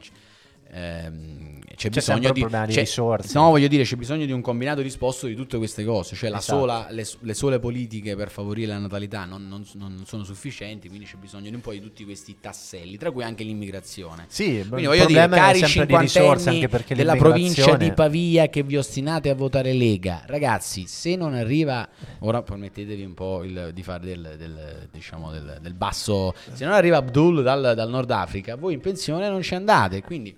ehm, 0.72 1.50
c'è, 1.74 1.88
C'è 1.88 1.94
bisogno 1.96 2.32
di, 2.32 2.44
c'è- 2.46 2.66
risorse. 2.66 3.36
No, 3.36 3.48
voglio 3.50 3.66
dire, 3.66 3.82
c'è 3.82 3.96
bisogno 3.96 4.24
di 4.26 4.30
un 4.30 4.40
combinato 4.40 4.82
disposto 4.82 5.26
di 5.26 5.34
tutte 5.34 5.56
queste 5.56 5.84
cose. 5.84 6.14
Cioè, 6.14 6.28
la 6.30 6.38
Esatto. 6.38 6.58
sola- 6.60 6.86
le, 6.90 7.04
le 7.20 7.34
sole 7.34 7.58
politiche 7.58 8.14
per 8.14 8.30
favorire 8.30 8.68
la 8.68 8.78
natalità 8.78 9.24
non, 9.24 9.48
non- 9.48 9.64
non 9.74 10.02
sono 10.06 10.22
sufficienti, 10.22 10.88
quindi 10.88 11.06
c'è 11.06 11.16
bisogno 11.16 11.48
di 11.48 11.54
un 11.54 11.60
po' 11.60 11.72
di 11.72 11.80
tutti 11.80 12.04
questi 12.04 12.36
tasselli, 12.40 12.98
tra 12.98 13.10
cui 13.10 13.24
anche 13.24 13.42
l'immigrazione. 13.42 14.26
Sì, 14.28 14.64
Quindi 14.68 14.86
voglio 14.86 15.06
dire, 15.06 15.28
cari 15.28 15.64
cinquantenni 15.64 16.68
della 16.94 17.16
provincia 17.16 17.74
di 17.76 17.90
Pavia 17.92 18.48
che 18.48 18.62
vi 18.62 18.76
ostinate 18.76 19.30
a 19.30 19.34
votare 19.34 19.72
Lega, 19.72 20.22
ragazzi, 20.26 20.86
se 20.86 21.16
non 21.16 21.34
arriva, 21.34 21.88
ora 22.20 22.42
permettetevi 22.42 23.02
un 23.02 23.14
po' 23.14 23.42
il- 23.42 23.70
di 23.72 23.82
fare 23.82 24.04
del, 24.04 24.34
del, 24.38 24.88
diciamo 24.92 25.32
del, 25.32 25.58
del 25.60 25.74
basso, 25.74 26.34
se 26.52 26.64
non 26.64 26.74
arriva 26.74 26.98
Abdul 26.98 27.42
dal, 27.42 27.72
dal 27.74 27.88
Nord 27.88 28.10
Africa, 28.10 28.54
voi 28.56 28.74
in 28.74 28.80
pensione 28.80 29.28
non 29.28 29.42
ci 29.42 29.54
andate, 29.54 30.02
quindi, 30.02 30.34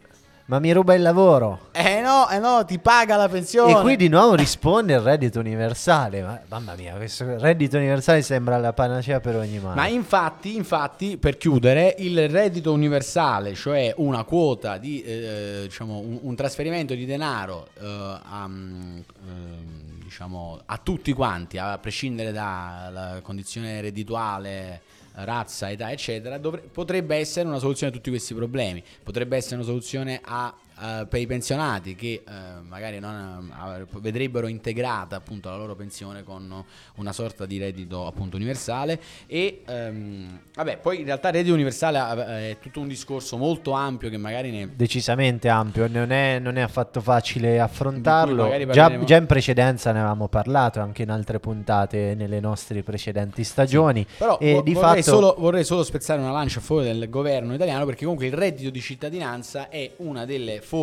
Ma 0.46 0.58
mi 0.58 0.72
ruba 0.72 0.94
il 0.94 1.00
lavoro. 1.00 1.70
eh 1.72 2.02
no, 2.02 2.28
eh 2.28 2.38
no, 2.38 2.64
ti 2.66 2.78
paga 2.78 3.16
la 3.16 3.28
pensione. 3.28 3.78
E 3.78 3.80
qui 3.80 3.96
di 3.96 4.08
nuovo 4.08 4.34
risponde 4.34 4.92
il 4.92 5.00
reddito 5.00 5.38
universale. 5.38 6.22
Ma, 6.22 6.38
mamma 6.48 6.74
mia, 6.74 6.94
questo 6.96 7.38
reddito 7.38 7.78
universale 7.78 8.20
sembra 8.20 8.58
la 8.58 8.74
panacea 8.74 9.20
per 9.20 9.36
ogni 9.36 9.58
male. 9.58 9.74
Ma 9.74 9.86
infatti, 9.86 10.54
infatti, 10.54 11.16
per 11.16 11.38
chiudere, 11.38 11.94
il 11.98 12.28
reddito 12.28 12.72
universale, 12.72 13.54
cioè 13.54 13.94
una 13.96 14.24
quota 14.24 14.76
di, 14.76 15.02
eh, 15.02 15.60
diciamo, 15.62 15.96
un, 15.98 16.18
un 16.20 16.34
trasferimento 16.34 16.94
di 16.94 17.06
denaro 17.06 17.68
eh, 17.80 18.18
a, 18.22 18.46
mm, 18.46 18.98
ehm, 19.26 20.02
diciamo, 20.02 20.60
a 20.66 20.78
tutti 20.82 21.14
quanti, 21.14 21.56
a 21.56 21.78
prescindere 21.78 22.32
dalla 22.32 23.20
condizione 23.22 23.80
reddituale, 23.80 24.82
razza, 25.16 25.70
età, 25.70 25.90
eccetera, 25.92 26.38
dovre- 26.38 26.62
potrebbe 26.62 27.16
essere 27.16 27.48
una 27.48 27.58
soluzione 27.58 27.92
a 27.92 27.96
tutti 27.96 28.10
questi 28.10 28.34
problemi. 28.34 28.82
Potrebbe 29.02 29.36
essere 29.36 29.56
una 29.56 29.64
soluzione 29.64 30.20
a- 30.22 30.54
a- 30.84 31.06
per 31.06 31.20
i 31.20 31.26
pensionati 31.26 31.94
che 31.94 32.22
eh, 32.26 32.32
magari 32.68 32.98
non, 32.98 33.52
eh, 33.78 33.86
vedrebbero 34.00 34.46
integrata 34.46 35.16
appunto 35.16 35.48
la 35.48 35.56
loro 35.56 35.74
pensione 35.74 36.22
con 36.22 36.64
una 36.96 37.12
sorta 37.12 37.46
di 37.46 37.58
reddito 37.58 38.06
appunto 38.06 38.36
universale 38.36 39.00
e 39.26 39.62
ehm, 39.66 40.40
vabbè 40.54 40.78
poi 40.78 41.00
in 41.00 41.04
realtà 41.04 41.28
il 41.28 41.34
reddito 41.34 41.54
universale 41.54 41.98
eh, 41.98 42.50
è 42.50 42.58
tutto 42.60 42.80
un 42.80 42.88
discorso 42.88 43.36
molto 43.36 43.72
ampio 43.72 44.08
che 44.10 44.16
magari 44.16 44.50
ne 44.50 44.72
Decisamente 44.74 45.48
ampio, 45.48 45.88
non 45.88 46.10
è, 46.10 46.38
non 46.38 46.56
è 46.56 46.60
affatto 46.60 47.00
facile 47.00 47.60
affrontarlo. 47.60 48.50
Già, 48.70 49.04
già 49.04 49.16
in 49.16 49.26
precedenza 49.26 49.92
ne 49.92 50.00
avevamo 50.00 50.28
parlato 50.28 50.80
anche 50.80 51.02
in 51.02 51.10
altre 51.10 51.40
puntate 51.40 52.14
nelle 52.14 52.40
nostre 52.40 52.82
precedenti 52.82 53.44
stagioni. 53.44 54.06
Però 54.18 54.38
e 54.38 54.52
vo- 54.52 54.62
di 54.62 54.72
vorrei, 54.72 55.02
fatto 55.02 55.16
solo, 55.16 55.34
vorrei 55.38 55.64
solo 55.64 55.82
spezzare 55.82 56.20
una 56.20 56.32
lancia 56.32 56.58
a 56.58 56.62
favore 56.62 56.86
del 56.86 57.08
governo 57.08 57.54
italiano 57.54 57.84
perché 57.84 58.02
comunque 58.02 58.26
il 58.26 58.32
reddito 58.32 58.70
di 58.70 58.80
cittadinanza 58.80 59.68
è 59.68 59.92
una 59.98 60.24
delle 60.24 60.60
forme 60.60 60.73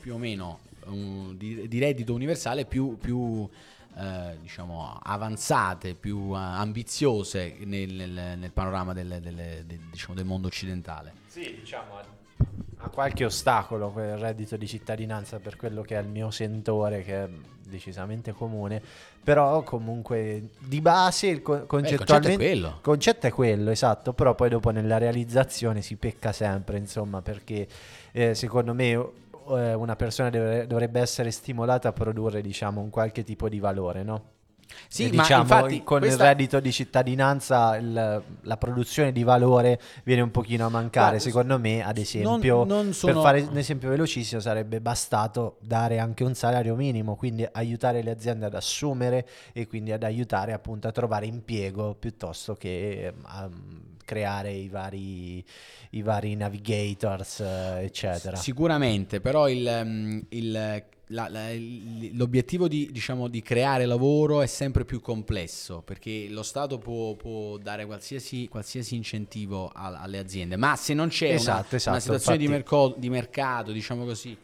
più 0.00 0.14
o 0.14 0.18
meno 0.18 0.58
um, 0.86 1.34
di, 1.36 1.66
di 1.66 1.78
reddito 1.78 2.12
universale 2.12 2.66
più, 2.66 2.98
più, 2.98 3.48
eh, 3.96 4.36
diciamo 4.40 4.98
avanzate, 5.02 5.94
più 5.94 6.32
eh, 6.34 6.38
ambiziose 6.38 7.56
nel, 7.60 7.92
nel- 7.92 8.38
nel 8.38 8.52
panorama 8.52 8.92
del, 8.92 9.18
del- 9.22 9.64
del- 9.64 9.80
diciamo, 9.90 10.14
del 10.14 10.26
mondo 10.26 10.46
occidentale. 10.48 11.12
Sì, 11.26 11.56
diciamo 11.58 12.22
ha 12.76 12.88
qualche 12.90 13.24
ostacolo 13.24 13.90
quel 13.90 14.18
reddito 14.18 14.56
di 14.58 14.66
cittadinanza 14.66 15.38
per 15.38 15.56
quello 15.56 15.80
che 15.80 15.96
è 15.96 16.00
il 16.02 16.08
mio 16.08 16.30
sentore, 16.30 17.02
che 17.02 17.28
decisamente 17.74 18.32
comune, 18.32 18.80
però 19.22 19.62
comunque 19.62 20.50
di 20.58 20.80
base 20.80 21.26
il 21.26 21.42
co- 21.42 21.66
concettualmente 21.66 22.36
quello. 22.36 22.66
il 22.68 22.78
concetto 22.80 23.26
è 23.26 23.30
quello, 23.30 23.70
esatto, 23.70 24.12
però 24.12 24.34
poi 24.34 24.48
dopo 24.48 24.70
nella 24.70 24.98
realizzazione 24.98 25.82
si 25.82 25.96
pecca 25.96 26.32
sempre, 26.32 26.78
insomma, 26.78 27.20
perché 27.20 27.66
eh, 28.12 28.34
secondo 28.34 28.74
me 28.74 28.90
eh, 28.90 29.74
una 29.74 29.96
persona 29.96 30.30
dovrebbe 30.30 31.00
essere 31.00 31.30
stimolata 31.30 31.88
a 31.88 31.92
produrre, 31.92 32.40
diciamo, 32.40 32.80
un 32.80 32.90
qualche 32.90 33.24
tipo 33.24 33.48
di 33.48 33.58
valore, 33.58 34.02
no? 34.02 34.32
Sì, 34.88 35.04
E 35.08 35.12
ma 35.12 35.22
diciamo, 35.22 35.42
infatti 35.42 35.82
con 35.84 35.98
questa- 36.00 36.22
il 36.22 36.28
reddito 36.28 36.60
di 36.60 36.72
cittadinanza 36.72 37.76
il- 37.76 38.22
la 38.42 38.56
produzione 38.56 39.12
di 39.12 39.22
valore 39.22 39.80
viene 40.04 40.22
un 40.22 40.30
pochino 40.30 40.66
a 40.66 40.68
mancare. 40.68 40.92
Guarda, 41.10 41.18
Secondo 41.24 41.58
me, 41.58 41.84
ad 41.84 41.98
esempio, 41.98 42.64
non 42.64 42.86
per 42.86 42.94
sono- 42.94 43.20
fare 43.22 43.40
un 43.42 43.56
esempio 43.56 43.88
velocissimo, 43.88 44.40
sarebbe 44.40 44.80
bastato 44.80 45.56
dare 45.60 45.98
anche 45.98 46.24
un 46.24 46.34
salario 46.34 46.74
minimo, 46.76 47.16
quindi 47.16 47.46
aiutare 47.52 48.02
le 48.02 48.10
aziende 48.10 48.46
ad 48.46 48.54
assumere 48.54 49.26
e 49.52 49.66
quindi 49.66 49.92
ad 49.92 50.02
aiutare 50.02 50.52
appunto 50.52 50.86
a 50.88 50.92
trovare 50.92 51.26
impiego 51.26 51.94
piuttosto 51.94 52.54
che 52.54 53.06
ehm, 53.06 53.14
a 53.24 53.48
mm, 53.48 53.78
creare 54.04 54.50
i 54.52 54.68
vari, 54.68 55.42
i 55.90 56.02
vari 56.02 56.34
navigators, 56.36 57.40
eccetera. 57.40 58.36
Sicuramente, 58.36 59.20
però 59.20 59.48
il, 59.48 59.66
ehm, 59.66 60.26
il- 60.30 60.84
la- 61.08 61.28
la- 61.28 61.50
l'obiettivo 62.12 62.66
di, 62.68 62.88
diciamo, 62.90 63.28
di 63.28 63.42
creare 63.42 63.84
lavoro 63.86 64.40
è 64.40 64.46
sempre 64.46 64.84
più 64.84 65.00
complesso 65.00 65.82
perché 65.82 66.28
lo 66.30 66.42
Stato 66.42 66.78
può, 66.78 67.14
può 67.14 67.58
dare 67.58 67.84
qualsiasi, 67.86 68.48
qualsiasi 68.48 68.94
incentivo 68.96 69.68
a- 69.68 70.00
alle 70.00 70.18
aziende, 70.18 70.56
ma 70.56 70.76
se 70.76 70.94
non 70.94 71.08
c'è 71.08 71.26
una- 71.26 71.34
Esatto, 71.36 71.66
una, 71.68 71.76
esatto, 71.76 72.00
situazione 72.00 72.38
di, 72.38 72.48
merco- 72.48 72.94
di 72.96 73.10
mercato, 73.10 73.72
diciamo 73.72 74.04
così, 74.04 74.36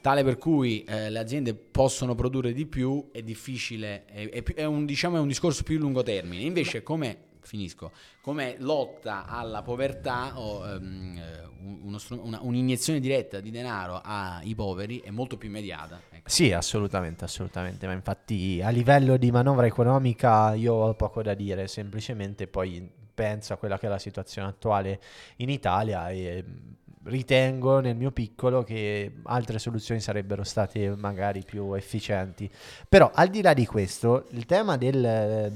tale 0.00 0.24
per 0.24 0.38
cui 0.38 0.84
eh, 0.84 1.10
le 1.10 1.18
aziende 1.18 1.54
possono 1.54 2.14
produrre 2.14 2.52
di 2.52 2.66
più, 2.66 3.08
è 3.12 3.22
difficile, 3.22 4.04
è, 4.06 4.28
è 4.30 4.42
è 4.54 4.64
un, 4.64 4.84
diciamo, 4.84 5.16
è 5.16 5.20
un 5.20 5.28
discorso 5.28 5.62
più 5.62 5.78
lungo 5.78 6.02
termine. 6.02 6.42
Invece, 6.42 6.82
come 6.82 7.30
finisco, 7.46 7.92
come 8.20 8.56
lotta 8.58 9.26
alla 9.26 9.62
povertà 9.62 10.38
o 10.38 10.66
ehm, 10.66 11.20
un- 11.62 11.78
uno 11.82 11.98
una- 12.22 12.40
un'iniezione 12.42 13.00
diretta 13.00 13.40
di 13.40 13.50
denaro 13.50 14.00
ai 14.02 14.54
poveri 14.54 15.00
è 15.00 15.10
molto 15.10 15.36
più 15.36 15.48
immediata. 15.48 16.00
ecco. 16.10 16.28
Sì, 16.28 16.52
assolutamente, 16.52 17.24
assolutamente, 17.24 17.86
ma 17.86 17.92
infatti 17.92 18.60
a 18.62 18.70
livello 18.70 19.16
di 19.16 19.30
manovra 19.30 19.66
economica 19.66 20.54
io 20.54 20.74
ho 20.74 20.94
poco 20.94 21.22
da 21.22 21.34
dire, 21.34 21.68
semplicemente 21.68 22.46
poi 22.46 22.90
penso 23.14 23.52
a 23.52 23.56
quella 23.56 23.78
che 23.78 23.86
è 23.86 23.88
la 23.90 23.98
situazione 23.98 24.48
attuale 24.48 25.00
in 25.36 25.50
Italia 25.50 26.08
e 26.10 26.42
mm, 26.46 26.56
ritengo 27.04 27.80
nel 27.80 27.96
mio 27.96 28.10
piccolo 28.12 28.62
che 28.62 29.12
altre 29.24 29.58
soluzioni 29.58 30.00
sarebbero 30.00 30.44
state 30.44 30.94
magari 30.96 31.42
più 31.44 31.74
efficienti. 31.74 32.50
Però 32.88 33.10
al 33.12 33.28
di 33.28 33.42
là 33.42 33.52
di 33.54 33.66
questo, 33.66 34.26
il 34.30 34.46
tema 34.46 34.76
del, 34.76 35.52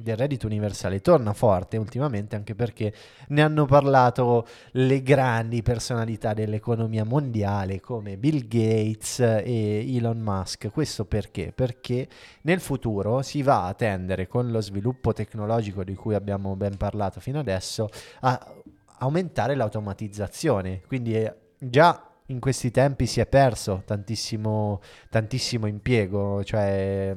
del 0.00 0.16
reddito 0.16 0.46
universale 0.46 1.00
torna 1.00 1.32
forte 1.32 1.76
ultimamente 1.76 2.36
anche 2.36 2.54
perché 2.54 2.94
ne 3.28 3.42
hanno 3.42 3.66
parlato 3.66 4.46
le 4.72 5.02
grandi 5.02 5.60
personalità 5.62 6.34
dell'economia 6.34 7.04
mondiale 7.04 7.80
come 7.80 8.16
Bill 8.16 8.46
Gates 8.46 9.18
e 9.18 9.96
Elon 9.96 10.20
Musk. 10.20 10.70
Questo 10.70 11.04
perché? 11.04 11.50
Perché 11.52 12.06
nel 12.42 12.60
futuro 12.60 13.22
si 13.22 13.42
va 13.42 13.66
a 13.66 13.74
tendere 13.74 14.28
con 14.28 14.52
lo 14.52 14.60
sviluppo 14.60 15.12
tecnologico 15.12 15.82
di 15.82 15.96
cui 15.96 16.14
abbiamo 16.14 16.54
ben 16.54 16.76
parlato 16.76 17.18
fino 17.18 17.40
adesso 17.40 17.88
a 18.20 18.54
aumentare 18.98 19.56
l'automatizzazione. 19.56 20.80
Quindi 20.86 21.16
eh, 21.16 21.34
già 21.58 22.08
in 22.26 22.38
questi 22.38 22.70
tempi 22.70 23.06
si 23.06 23.18
è 23.18 23.26
perso 23.26 23.82
tantissimo, 23.84 24.80
tantissimo 25.10 25.66
impiego, 25.66 26.44
cioè 26.44 27.16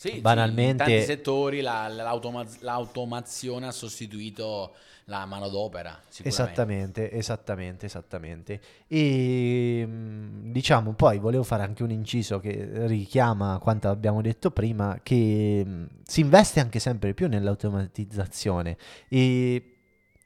Sì, 0.00 0.12
sì, 0.12 0.20
banalmente- 0.20 0.70
in 0.70 0.76
tanti 0.78 1.02
settori 1.02 1.60
la- 1.60 1.86
l'automa- 1.88 2.46
l'automazione 2.60 3.66
ha 3.66 3.70
sostituito 3.70 4.72
la 5.04 5.26
manodopera. 5.26 6.00
Esattamente, 6.22 7.10
esattamente, 7.12 7.84
esattamente. 7.84 8.60
E 8.86 9.84
mh, 9.86 10.52
diciamo, 10.52 10.94
poi 10.94 11.18
volevo 11.18 11.42
fare 11.42 11.64
anche 11.64 11.82
un 11.82 11.90
inciso 11.90 12.40
che 12.40 12.86
richiama 12.86 13.58
quanto 13.58 13.88
abbiamo 13.90 14.22
detto 14.22 14.50
prima, 14.50 15.00
che 15.02 15.62
mh, 15.66 15.86
si 16.04 16.20
investe 16.20 16.60
anche 16.60 16.78
sempre 16.78 17.12
più 17.12 17.28
nell'automatizzazione. 17.28 18.78
E 19.06 19.79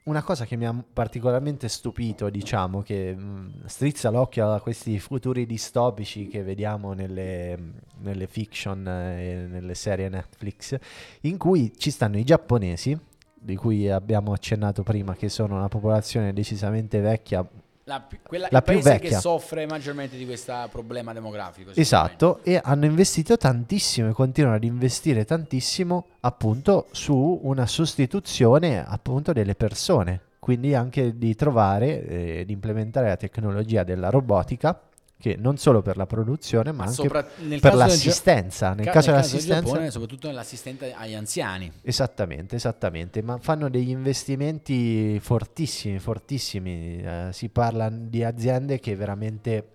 una 0.05 0.21
cosa 0.21 0.45
che 0.45 0.55
mi 0.55 0.65
ha 0.65 0.83
particolarmente 0.93 1.67
stupito, 1.67 2.29
diciamo, 2.29 2.81
che 2.81 3.15
mh, 3.15 3.65
strizza 3.65 4.09
l'occhio 4.09 4.51
a 4.51 4.61
questi 4.61 4.99
futuri 4.99 5.45
distopici 5.45 6.27
che 6.27 6.43
vediamo 6.43 6.93
nelle, 6.93 7.57
nelle 7.99 8.27
fiction 8.27 8.87
e 8.87 9.47
nelle 9.49 9.73
serie 9.73 10.09
Netflix, 10.09 10.77
in 11.21 11.37
cui 11.37 11.73
ci 11.75 11.89
stanno 11.89 12.17
i 12.19 12.23
giapponesi, 12.23 12.97
di 13.33 13.55
cui 13.55 13.89
abbiamo 13.89 14.31
accennato 14.31 14.83
prima, 14.83 15.15
che 15.15 15.29
sono 15.29 15.55
una 15.55 15.69
popolazione 15.69 16.33
decisamente 16.33 16.99
vecchia. 16.99 17.47
La, 17.87 17.99
pi- 18.01 18.19
quella- 18.23 18.47
La 18.49 18.63
più 18.63 18.79
vecchia. 18.79 19.09
che 19.09 19.15
soffre 19.15 19.67
maggiormente 19.67 20.17
di 20.17 20.25
questo 20.25 20.67
problema 20.71 21.13
demografico. 21.13 21.69
Esatto, 21.75 22.39
e 22.43 22.59
hanno 22.63 22.85
investito 22.85 23.37
tantissimo 23.37 24.09
e 24.09 24.11
continuano 24.11 24.55
ad 24.55 24.63
investire 24.63 25.23
tantissimo 25.23 26.07
appunto 26.21 26.87
su 26.91 27.39
una 27.43 27.67
sostituzione 27.67 28.83
appunto 28.83 29.33
delle 29.33 29.53
persone, 29.53 30.19
quindi 30.39 30.73
anche 30.73 31.15
di 31.15 31.35
trovare 31.35 32.05
e 32.39 32.43
di 32.45 32.53
implementare 32.53 33.07
la 33.09 33.17
tecnologia 33.17 33.83
della 33.83 34.09
robotica 34.09 34.79
che 35.25 35.35
non 35.39 35.57
solo 35.57 35.81
per 35.81 35.97
la 35.97 36.05
produzione 36.05 36.71
ma, 36.71 36.77
Ma 36.77 36.83
anche 36.83 36.93
sopra- 36.95 37.25
nel 37.39 37.59
per 37.59 37.71
caso 37.71 37.77
del 37.77 37.77
Gia- 37.77 37.85
l'assistenza. 37.85 38.73
Nel 38.73 38.85
Ca- 38.85 38.91
caso 38.91 39.05
del 39.11 39.15
dell'assistenza 39.21 39.63
Giappone, 39.65 39.91
soprattutto 39.91 40.27
nell'assistente 40.27 40.93
agli 40.93 41.15
anziani. 41.15 41.71
Esattamente, 41.81 42.55
esattamente, 42.55 43.23
ma 43.23 43.39
fanno 43.39 43.67
degli 43.69 43.89
investimenti 43.89 45.19
fortissimi, 45.19 45.97
fortissimi. 45.97 47.01
eh, 47.01 47.27
si 47.31 47.49
parla 47.49 47.89
di 47.89 48.23
aziende 48.23 48.79
che 48.79 48.95
veramente 48.95 49.69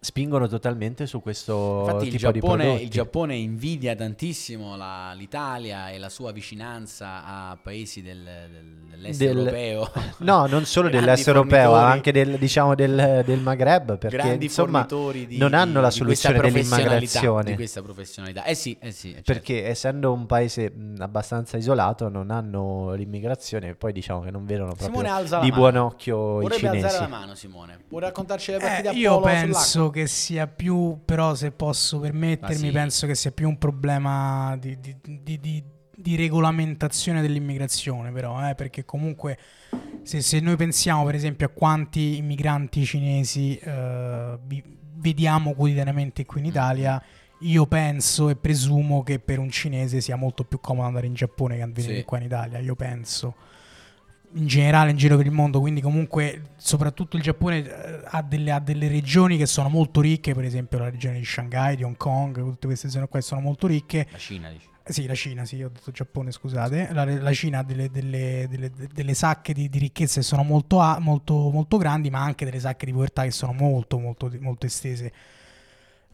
spingono 0.00 0.46
totalmente 0.46 1.06
su 1.06 1.20
questo 1.20 1.80
Infatti 1.86 2.04
il 2.06 2.12
tipo 2.12 2.30
di 2.30 2.38
Giappone, 2.40 2.62
prodotti. 2.62 2.82
il 2.84 2.88
Giappone 2.90 3.34
invidia 3.34 3.96
tantissimo 3.96 4.76
la- 4.76 5.12
l'Italia 5.12 5.90
e 5.90 5.98
la 5.98 6.08
sua 6.08 6.30
vicinanza 6.30 7.24
a 7.24 7.58
paesi 7.60 8.00
del, 8.00 8.22
del- 8.22 8.76
dell'est 8.90 9.18
Del- 9.18 9.36
europeo. 9.38 9.90
No, 10.18 10.46
non 10.46 10.64
solo 10.66 10.88
dell'est 10.90 11.26
europeo, 11.26 11.74
anche 11.74 12.12
del, 12.12 12.38
diciamo, 12.38 12.74
del, 12.76 13.22
del 13.26 13.40
Maghreb, 13.40 13.98
perché 13.98 14.16
grandi 14.16 14.44
insomma 14.44 14.86
di, 14.86 15.36
non 15.36 15.52
hanno 15.54 15.80
la 15.80 15.88
di 15.88 15.98
questa 16.00 16.28
soluzione 16.28 16.38
professionalità, 16.38 16.88
dell'immigrazione. 16.88 17.50
Di 17.50 17.54
questa 17.56 17.82
professionalità. 17.82 18.44
Eh 18.44 18.54
sì, 18.54 18.76
eh 18.80 18.92
sì. 18.92 19.08
certo. 19.12 19.32
Perché 19.32 19.66
essendo 19.66 20.12
un 20.12 20.26
paese 20.26 20.72
abbastanza 20.98 21.56
isolato 21.56 22.08
non 22.08 22.30
hanno 22.30 22.92
l'immigrazione 22.94 23.70
e 23.70 23.74
poi 23.74 23.92
diciamo 23.92 24.20
che 24.20 24.30
non 24.30 24.44
vedono 24.46 24.74
proprio 24.74 25.02
di 25.02 25.08
mano. 25.08 25.54
buon 25.54 25.76
occhio 25.76 26.38
i 26.38 26.42
Vorrebbe 26.42 26.54
cinesi. 26.56 26.84
alzare 26.84 27.10
la 27.10 27.16
mano 27.16 27.34
Simone. 27.34 27.78
Puoi 27.88 28.00
raccontarci 28.00 28.52
le 28.52 28.56
Eh, 28.56 28.60
partite 28.60 28.88
a 28.88 28.92
io 28.92 29.10
polo 29.18 29.24
penso 29.88 29.90
che 29.90 30.06
sia 30.06 30.46
più, 30.46 31.00
però 31.04 31.34
se 31.34 31.50
posso 31.50 31.98
permettermi, 31.98 32.56
sì. 32.56 32.70
penso 32.70 33.06
che 33.06 33.14
sia 33.14 33.30
più 33.32 33.48
un 33.48 33.58
problema 33.58 34.56
di, 34.58 34.78
di- 34.80 34.96
di- 35.22 35.40
di- 35.40 36.16
regolamentazione 36.16 37.20
dell'immigrazione, 37.20 38.12
però, 38.12 38.48
eh, 38.48 38.54
perché 38.54 38.84
comunque 38.84 39.36
se, 40.02 40.20
se 40.20 40.40
noi 40.40 40.56
pensiamo 40.56 41.04
per 41.04 41.14
esempio 41.14 41.46
a 41.46 41.50
quanti 41.50 42.16
immigranti 42.18 42.84
cinesi 42.84 43.56
eh, 43.58 44.38
vediamo 44.96 45.54
quotidianamente 45.54 46.24
qui 46.24 46.40
in 46.40 46.46
Italia, 46.46 47.02
io 47.40 47.66
penso 47.66 48.28
e 48.30 48.36
presumo 48.36 49.02
che 49.02 49.18
per 49.20 49.38
un 49.38 49.50
cinese 49.50 50.00
sia 50.00 50.16
molto 50.16 50.44
più 50.44 50.60
comodo 50.60 50.86
andare 50.86 51.06
in 51.06 51.14
Giappone 51.14 51.56
che 51.56 51.66
venire 51.66 51.96
Sì. 51.98 52.04
qua 52.04 52.18
in 52.18 52.24
Italia, 52.24 52.58
io 52.58 52.74
penso 52.74 53.34
in 54.32 54.46
generale 54.46 54.90
in 54.90 54.96
giro 54.96 55.16
per 55.16 55.26
il 55.26 55.32
mondo, 55.32 55.60
quindi 55.60 55.80
comunque 55.80 56.42
soprattutto 56.56 57.16
il 57.16 57.22
Giappone 57.22 57.64
eh, 57.64 58.00
ha 58.04 58.22
delle, 58.22 58.50
ha 58.50 58.60
delle 58.60 58.88
regioni 58.88 59.36
che 59.36 59.46
sono 59.46 59.68
molto 59.68 60.00
ricche, 60.00 60.34
per 60.34 60.44
esempio 60.44 60.78
la 60.78 60.90
regione 60.90 61.18
di 61.18 61.24
Shanghai, 61.24 61.76
di 61.76 61.82
Hong 61.82 61.96
Kong, 61.96 62.36
tutte 62.36 62.66
queste 62.66 62.88
zone 62.88 63.08
qua 63.08 63.20
sono 63.20 63.40
molto 63.40 63.66
ricche. 63.66 64.06
La 64.10 64.18
Cina, 64.18 64.50
dici. 64.50 64.66
Sì, 64.88 65.06
la 65.06 65.14
Cina, 65.14 65.44
sì, 65.44 65.62
ho 65.62 65.68
detto 65.68 65.90
Giappone, 65.90 66.30
scusate. 66.30 66.88
La, 66.92 67.04
la 67.04 67.32
Cina 67.32 67.58
ha 67.58 67.62
delle, 67.62 67.90
delle- 67.90 68.46
delle- 68.48 68.70
delle 68.70 69.14
sacche 69.14 69.52
di, 69.52 69.68
di 69.68 69.78
ricchezza 69.78 70.20
che 70.20 70.26
sono 70.26 70.42
molto, 70.42 70.78
molto, 71.00 71.50
molto 71.50 71.76
grandi, 71.76 72.08
ma 72.08 72.22
anche 72.22 72.46
delle 72.46 72.58
sacche 72.60 72.86
di 72.86 72.92
povertà 72.92 73.24
che 73.24 73.30
sono 73.30 73.52
molto, 73.52 73.98
molto, 73.98 74.32
molto 74.40 74.64
estese. 74.64 75.12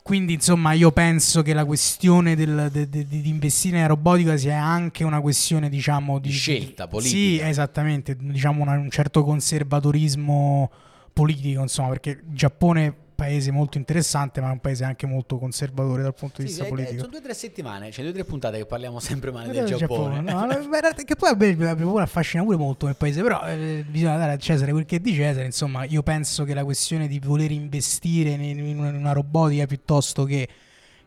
Quindi, 0.04 0.34
insomma, 0.34 0.72
io 0.74 0.92
penso 0.92 1.40
che 1.40 1.54
la 1.54 1.64
questione 1.64 2.36
del- 2.36 2.68
de- 2.70 2.90
de- 2.90 3.06
di 3.06 3.26
investire 3.26 3.76
nella 3.76 3.86
robotica 3.88 4.36
sia 4.36 4.62
anche 4.62 5.02
una 5.02 5.22
questione, 5.22 5.70
diciamo, 5.70 6.18
di 6.18 6.28
Di 6.28 6.34
scelta 6.34 6.86
politica. 6.86 7.16
Sì, 7.16 7.40
esattamente, 7.40 8.14
diciamo 8.14 8.60
una- 8.60 8.72
un 8.76 8.90
certo 8.90 9.24
conservatorismo 9.24 10.70
politico, 11.14 11.62
insomma, 11.62 11.88
perché 11.88 12.10
il 12.10 12.22
Giappone 12.34 12.94
paese 13.14 13.50
molto 13.50 13.78
interessante, 13.78 14.40
ma 14.40 14.48
è 14.48 14.52
un 14.52 14.60
paese 14.60 14.84
anche 14.84 15.06
molto 15.06 15.38
conservatore 15.38 16.02
dal 16.02 16.14
punto 16.14 16.42
di 16.42 16.48
Sì, 16.48 16.54
vista 16.54 16.64
eh, 16.66 16.68
politico. 16.68 16.98
sono 16.98 17.10
due 17.10 17.18
o 17.20 17.22
tre 17.22 17.34
settimane, 17.34 17.90
cioè 17.90 18.02
due 18.04 18.12
o 18.12 18.14
tre 18.14 18.24
puntate 18.24 18.58
che 18.58 18.66
parliamo 18.66 19.00
sempre 19.00 19.30
male 19.30 19.52
del 19.52 19.64
Del 19.64 19.76
Giappone. 19.76 20.20
no, 20.20 20.44
no, 20.46 20.70
che 21.04 21.16
poi 21.16 21.30
a 21.30 21.34
me 21.36 21.46
il 21.46 21.56
Giappone 21.56 22.02
affascina 22.02 22.42
pure 22.42 22.56
molto 22.56 22.86
nel 22.86 22.96
paese, 22.96 23.22
però 23.22 23.42
eh, 23.46 23.84
bisogna 23.88 24.16
dare 24.16 24.32
a 24.32 24.36
Cesare 24.36 24.72
quel 24.72 24.84
che 24.84 24.96
è 24.96 25.00
di 25.00 25.12
Cesare, 25.14 25.46
insomma 25.46 25.84
io 25.84 26.02
penso 26.02 26.44
che 26.44 26.54
la 26.54 26.64
questione 26.64 27.08
di 27.08 27.18
voler 27.18 27.50
investire 27.50 28.30
in, 28.30 28.58
in 28.58 28.78
una 28.78 29.12
robotica 29.12 29.66
piuttosto 29.66 30.24
che 30.24 30.48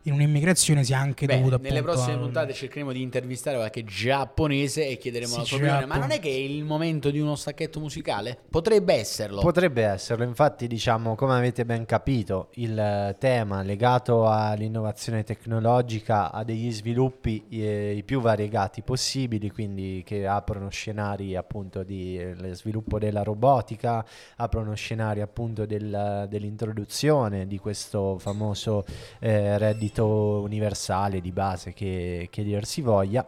in 0.08 0.14
un'immigrazione 0.14 0.84
sia 0.86 0.97
anche 0.99 1.26
Beh, 1.26 1.39
nelle 1.39 1.55
appunto 1.55 1.82
prossime 1.82 2.14
a- 2.14 2.18
puntate 2.20 2.53
cercheremo 2.53 2.91
di 2.93 3.01
intervistare 3.01 3.58
qualche 3.58 3.84
giapponese 3.84 4.88
e 4.88 4.97
chiederemo 4.97 5.32
Sì, 5.32 5.38
la 5.39 5.43
sua 5.45 5.58
opinione. 5.58 5.86
Ma 5.86 5.97
non 5.97 6.12
è 6.12 6.20
che 6.20 6.30
è 6.30 6.34
il 6.34 6.64
momento 6.64 7.10
di 7.12 7.20
uno 7.20 7.36
stacchetto 7.36 7.80
musicale? 7.80 8.38
Potrebbe 8.49 8.93
esserlo. 8.93 9.41
Potrebbe 9.41 9.84
esserlo, 9.84 10.24
infatti 10.24 10.68
diciamo 10.68 11.16
come 11.16 11.34
avete 11.36 11.66
ben 11.66 11.86
capito 11.86 12.49
il 12.53 12.78
eh, 12.78 13.16
tema 13.20 13.62
legato 13.64 14.28
all'innovazione 14.30 15.24
tecnologica 15.24 16.32
ha 16.32 16.43
degli 16.43 16.72
sviluppi 16.72 17.45
eh, 17.49 17.93
i 17.97 18.03
più 18.03 18.22
variegati 18.22 18.82
possibili, 18.82 19.51
quindi 19.51 20.03
che 20.05 20.26
aprono 20.26 20.70
scenari 20.70 21.36
appunto 21.36 21.84
di 21.84 22.18
eh, 22.18 22.53
sviluppo 22.53 22.97
della 22.97 23.24
robotica, 23.24 24.05
aprono 24.38 24.74
scenari 24.74 25.20
appunto 25.22 25.66
del- 25.66 26.28
dell'introduzione 26.30 27.45
di 27.45 27.58
questo 27.58 28.18
famoso 28.20 28.86
eh, 29.20 29.58
reddito 29.58 29.97
universale 30.06 31.22
di 31.22 31.32
base 31.32 31.74
che, 31.74 32.28
che 32.30 32.43
dir 32.43 32.66
si 32.66 32.82
voglia. 32.82 33.28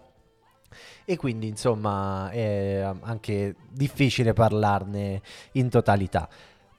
E 1.06 1.18
quindi 1.18 1.48
insomma 1.48 2.30
è 2.30 2.80
anche 3.02 3.56
difficile 3.70 4.34
parlarne 4.34 5.22
in 5.54 5.70
totalità. 5.70 6.30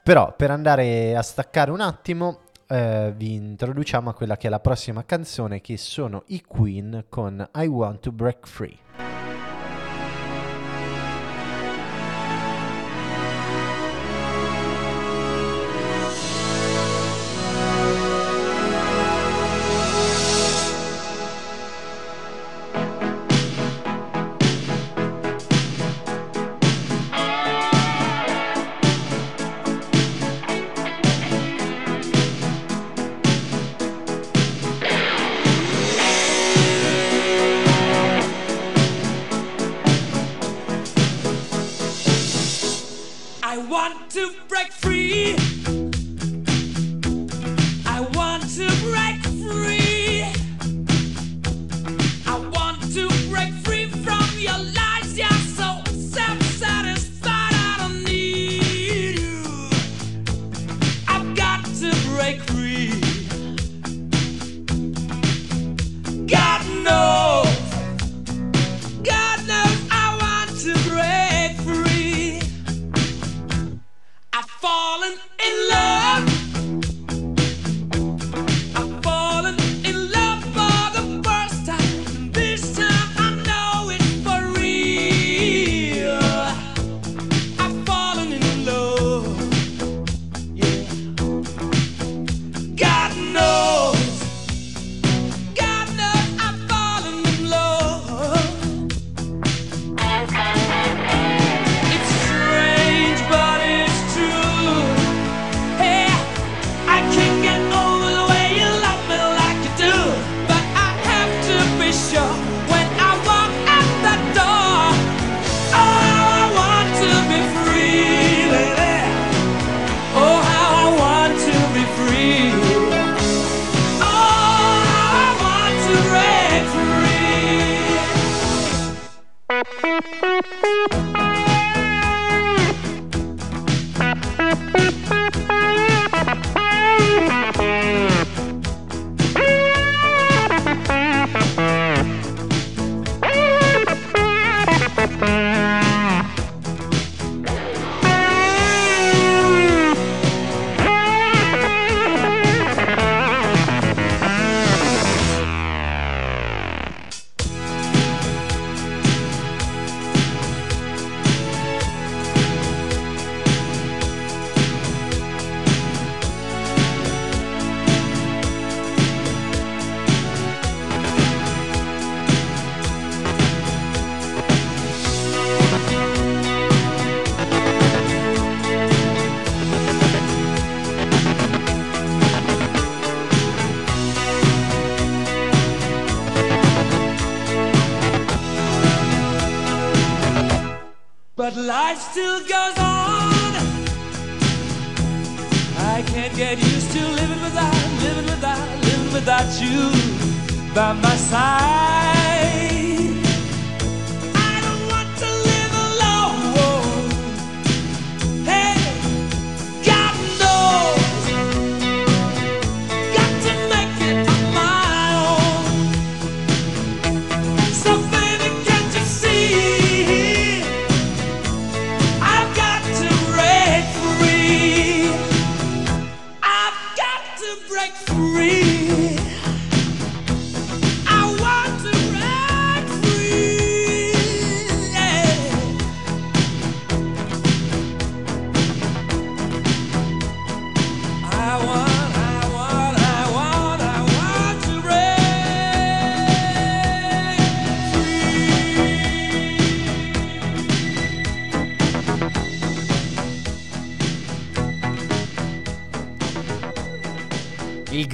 Però 0.03 0.35
per 0.37 0.51
andare 0.51 1.17
a 1.17 1.23
staccare 1.23 1.71
un 1.71 1.81
attimo 1.81 2.43
eh, 2.69 3.13
vi 3.17 3.35
introduciamo 3.35 4.11
a 4.11 4.15
quella 4.15 4.37
che 4.37 4.47
è 4.47 4.51
la 4.51 4.61
prossima 4.61 5.05
canzone 5.05 5.61
che 5.61 5.77
sono 5.77 6.23
i 6.27 6.43
Queen 6.43 7.07
con 7.09 7.49
I 7.57 7.67
Want 7.67 8.01
to 8.01 8.13
Break 8.13 8.47
Free. 8.47 8.90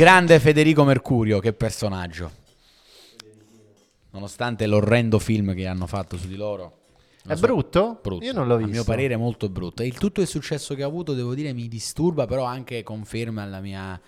Grande 0.07 0.39
Federico 0.39 0.85
Mercurio, 0.85 1.41
che 1.41 1.53
personaggio. 1.53 2.31
Nonostante 4.11 4.65
l'orrendo 4.69 5.19
film 5.19 5.53
che 5.53 5.67
hanno 5.67 5.89
fatto 5.89 6.17
su 6.17 6.29
di 6.29 6.37
loro. 6.37 6.79
È 7.27 7.35
so- 7.35 7.41
brutto? 7.41 7.99
brutto. 8.01 8.25
Io 8.25 8.33
non 8.33 8.47
l'ho 8.47 8.55
A 8.55 8.59
visto. 8.59 8.71
mio 8.71 8.85
parere 8.85 9.15
è 9.15 9.17
molto 9.17 9.49
brutto. 9.49 9.83
E 9.83 9.87
il 9.87 9.99
tutto 9.99 10.21
il 10.21 10.29
successo 10.29 10.77
che 10.77 10.85
ha 10.85 10.87
avuto, 10.87 11.13
devo 11.13 11.35
dire, 11.35 11.53
mi 11.53 11.67
disturba, 11.67 12.25
però 12.27 12.45
anche 12.45 12.85
conferma 12.85 13.45
la 13.47 13.59
mia... 13.59 14.01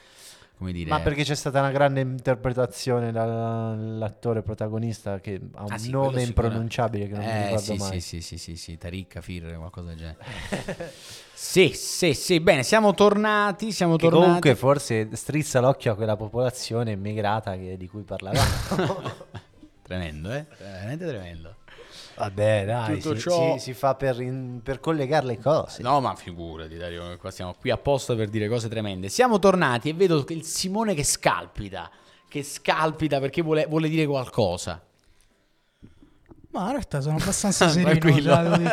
Come 0.58 0.72
dire... 0.72 0.90
Ma 0.90 0.98
perché 1.00 1.22
c'è 1.22 1.36
stata 1.36 1.60
una 1.60 1.70
grande 1.70 2.00
interpretazione 2.00 3.12
dall'attore 3.12 4.42
protagonista 4.42 5.20
che 5.20 5.40
ha 5.54 5.62
un 5.62 5.72
Ah, 5.72 5.78
sì, 5.78 5.90
nome 5.90 6.22
impronunciabile 6.22 7.06
che 7.06 7.14
non 7.14 7.24
mi 7.24 7.30
Eh, 7.30 7.42
ricordo 7.44 7.72
sì, 7.72 7.76
mai. 7.76 8.00
Sì, 8.00 8.20
sì, 8.20 8.20
sì, 8.20 8.38
sì, 8.38 8.56
sì, 8.56 8.76
Taricca, 8.78 9.20
Fir, 9.20 9.54
qualcosa 9.56 9.88
del 9.90 9.96
genere. 9.98 10.18
sì, 11.32 11.70
sì, 11.74 12.12
sì, 12.12 12.40
bene, 12.40 12.64
siamo 12.64 12.92
tornati, 12.92 13.70
siamo 13.70 13.94
Che 13.94 14.02
tornati. 14.08 14.24
comunque 14.26 14.54
forse 14.56 15.08
strizza 15.12 15.60
l'occhio 15.60 15.92
a 15.92 15.94
quella 15.94 16.16
popolazione 16.16 16.90
immigrata 16.90 17.56
che- 17.56 17.76
di 17.76 17.86
cui 17.86 18.02
parlavamo. 18.02 19.26
Tremendo, 19.82 20.32
eh? 20.32 20.44
Veramente 20.58 21.06
tremendo. 21.06 21.54
Vabbè, 22.18 22.64
dai, 22.66 23.00
Tutto 23.00 23.14
si, 23.14 23.20
ciò- 23.20 23.52
si- 23.54 23.60
si 23.64 23.74
fa 23.74 23.94
per, 23.94 24.20
in- 24.20 24.60
per 24.62 24.80
collegare 24.80 25.24
le 25.26 25.38
cose. 25.38 25.82
No, 25.82 26.00
ma 26.00 26.14
figurati, 26.14 26.76
Dario, 26.76 27.16
qua 27.18 27.30
siamo 27.30 27.54
qui 27.58 27.70
apposta 27.70 28.14
per 28.14 28.28
dire 28.28 28.48
cose 28.48 28.68
tremende. 28.68 29.08
Siamo 29.08 29.38
tornati 29.38 29.88
e 29.88 29.94
vedo 29.94 30.24
che 30.24 30.32
il 30.34 30.42
Simone 30.44 30.94
che 30.94 31.04
scalpita, 31.04 31.90
che 32.28 32.42
scalpita 32.42 33.20
perché 33.20 33.40
vuole, 33.42 33.66
vuole 33.66 33.88
dire 33.88 34.06
qualcosa. 34.06 34.82
Ma 36.50 36.64
in 36.64 36.70
realtà 36.70 37.00
sono 37.02 37.16
abbastanza 37.16 37.68
sereno, 37.68 37.98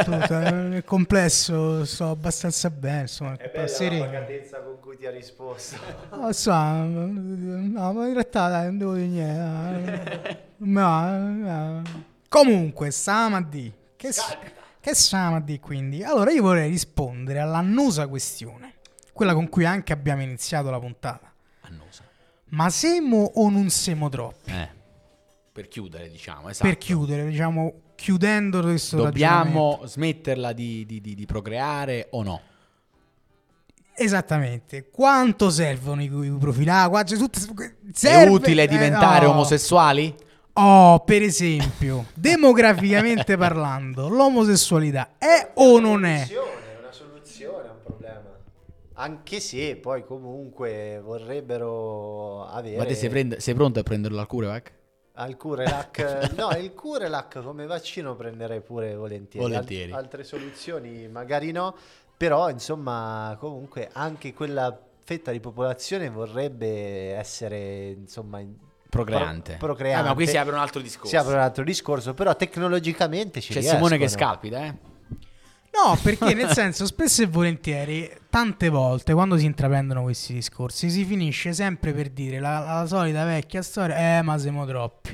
tutto. 0.04 0.34
Nel 0.39 0.84
complesso 0.86 1.84
sto 1.84 2.10
abbastanza 2.10 2.70
bene, 2.70 3.02
insomma, 3.02 3.36
sereno. 3.66 4.10
cadenza 4.10 4.62
con 4.62 4.80
cui 4.80 4.96
ti 4.98 5.06
ha 5.06 5.12
risposto. 5.12 5.76
Non 6.12 6.34
so, 6.34 6.52
no, 6.54 7.93
ma 7.93 8.08
in 8.08 8.14
realtà 8.14 8.48
dai, 8.48 8.66
non 8.68 8.78
devo 8.78 8.93
dire 8.93 9.08
niente. 9.08 10.43
No, 10.58 11.18
no. 11.18 11.82
Comunque, 12.30 12.92
dire. 13.40 13.74
Che, 13.96 14.12
s- 14.12 14.38
che 14.80 14.94
dire 15.40 15.60
quindi? 15.60 16.04
Allora, 16.04 16.32
io 16.32 16.42
vorrei 16.42 16.70
rispondere 16.70 17.40
all'annosa 17.40 18.08
questione, 18.08 18.76
quella 19.14 19.34
con 19.34 19.50
cui 19.50 19.66
anche 19.66 19.94
abbiamo 19.94 20.22
iniziato 20.22 20.70
la 20.70 20.80
puntata. 20.80 21.32
Annosa. 21.62 22.04
Ma 22.50 22.70
siamo 22.70 23.32
o 23.36 23.50
non 23.50 23.70
siamo 23.70 24.10
troppi? 24.10 24.52
Eh. 24.52 24.70
Per 25.52 25.68
chiudere, 25.68 26.10
diciamo, 26.10 26.50
esatto. 26.50 26.68
Per 26.68 26.78
chiudere, 26.78 27.26
diciamo, 27.28 27.74
chiudendo 27.96 28.62
questo. 28.62 28.98
Dobbiamo 28.98 29.82
smetterla 29.86 30.52
di, 30.52 30.86
di- 30.86 31.00
di- 31.02 31.16
di 31.16 31.26
procreare 31.26 32.08
o 32.12 32.24
no? 32.24 32.42
Esattamente. 33.98 34.90
Quanto 34.90 35.50
servono 35.50 36.02
i, 36.02 36.06
i 36.06 36.30
tutte, 37.18 37.40
È 38.02 38.28
utile 38.28 38.64
eh, 38.64 38.68
diventare 38.68 39.26
oh. 39.26 39.32
omosessuali? 39.32 40.14
Oh, 40.58 41.01
per 41.03 41.22
esempio, 41.22 42.06
demograficamente 42.16 43.36
parlando, 43.36 44.08
l'omosessualità 44.08 45.16
è 45.18 45.51
o 45.56 45.80
non 45.80 46.06
è? 46.06 46.26
È 46.26 46.38
una 46.80 46.91
soluzione 46.91 47.68
a 47.68 47.72
un 47.72 47.82
problema. 47.84 48.22
Anche 48.93 49.41
se 49.41 49.76
poi 49.76 50.06
comunque 50.06 51.01
vorrebbero 51.03 52.45
avere... 52.45 52.78
Ma 52.78 52.86
te 52.86 52.95
sei, 52.95 53.10
prend- 53.10 53.36
sei 53.36 53.53
pronto 53.53 53.80
a 53.80 53.84
prenderlo 53.84 54.18
al 54.22 54.28
Curevac? 54.28 54.74
Al 55.18 55.36
Curelac, 55.36 56.32
no, 56.36 56.49
il 56.51 56.74
Curelac 56.74 57.41
come 57.41 57.66
vaccino 57.66 58.16
prenderei 58.16 58.62
pure 58.62 58.95
volentieri. 58.95 59.45
Volentieri. 59.45 59.91
Al- 59.91 59.97
altre 59.99 60.24
soluzioni 60.24 61.08
magari 61.10 61.51
no, 61.51 61.76
però 62.16 62.49
insomma 62.49 63.36
comunque 63.39 63.89
anche 63.91 64.34
quella 64.34 64.78
fetta 65.03 65.32
di 65.32 65.41
popolazione 65.41 66.10
vorrebbe 66.10 67.14
essere 67.14 67.89
insomma 67.89 68.39
in- 68.39 68.56
Procreante. 69.04 69.56
pro- 69.58 69.68
procreante. 69.68 70.02
Ah, 70.06 70.10
ma 70.10 70.14
qui 70.16 70.28
si 70.28 70.38
apre 70.38 70.54
un 70.54 70.60
altro 70.60 70.82
discorso. 70.82 71.08
Si 71.10 71.16
apre 71.16 71.34
un 71.34 71.39
altro 71.39 71.64
discorso, 71.64 72.14
però 72.14 72.36
tecnologicamente 72.36 73.41
ci 73.41 73.54
C'è 73.54 73.60
riescono. 73.60 73.84
Simone 73.86 73.98
che 74.02 74.08
scalpita, 74.10 74.64
eh? 74.66 74.76
No, 75.76 75.98
perché 76.02 76.34
nel 76.34 76.52
senso, 76.52 76.86
spesso 76.86 77.22
e 77.22 77.26
volentieri, 77.26 78.10
tante 78.30 78.70
volte 78.70 79.14
quando 79.14 79.38
si 79.38 79.43
intraprendono 79.43 80.04
questi 80.04 80.32
discorsi, 80.34 80.89
si 80.89 81.04
finisce 81.04 81.52
sempre 81.52 81.91
per 81.91 82.10
dire 82.10 82.39
la, 82.39 82.60
la 82.60 82.86
solita 82.88 83.26
vecchia 83.26 83.62
storia, 83.62 84.18
eh, 84.18 84.22
ma 84.22 84.38
siamo 84.38 84.66
troppi. 84.66 85.10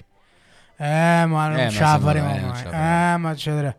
Eh, 0.78 1.26
ma 1.26 1.48
non 1.48 1.58
Eh, 1.60 1.64
ma 1.66 1.70
ce 1.72 1.80
la 1.82 2.00
faremo 2.00 2.26
mai. 2.28 2.40
faremo. 2.40 2.72
Eh, 2.72 3.18
ma 3.18 3.32
eccetera. 3.32 3.76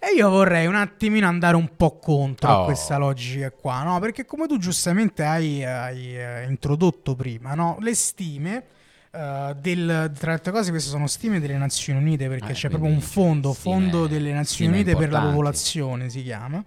E 0.00 0.14
io 0.14 0.28
vorrei 0.28 0.66
un 0.66 0.76
attimino 0.76 1.26
andare 1.26 1.56
un 1.56 1.74
po' 1.74 1.98
contro 1.98 2.48
a 2.50 2.60
Oh. 2.60 2.64
questa 2.66 2.98
logica 2.98 3.50
qua, 3.50 3.82
no? 3.82 3.98
Perché 3.98 4.26
come 4.26 4.46
tu 4.46 4.58
giustamente 4.58 5.24
hai, 5.24 5.64
hai, 5.64 6.16
eh, 6.16 6.44
introdotto 6.48 7.14
prima, 7.16 7.54
no? 7.54 7.78
Le 7.80 7.94
stime 7.94 8.64
eh, 9.10 9.54
del, 9.60 10.12
tra 10.18 10.26
le 10.28 10.32
altre 10.32 10.52
cose 10.52 10.70
queste 10.70 10.90
sono 10.90 11.06
stime 11.06 11.40
delle 11.40 11.56
Nazioni 11.56 11.98
Unite 11.98 12.28
perché 12.28 12.50
Eh, 12.50 12.54
c'è 12.54 12.68
proprio 12.68 12.90
un 12.90 13.00
fondo, 13.00 13.52
fondo 13.52 14.06
delle 14.06 14.32
Nazioni 14.32 14.72
Unite 14.72 14.92
per 14.92 14.98
la 14.98 15.04
importanti. 15.04 15.30
popolazione 15.30 16.10
si 16.10 16.22
chiama 16.22 16.64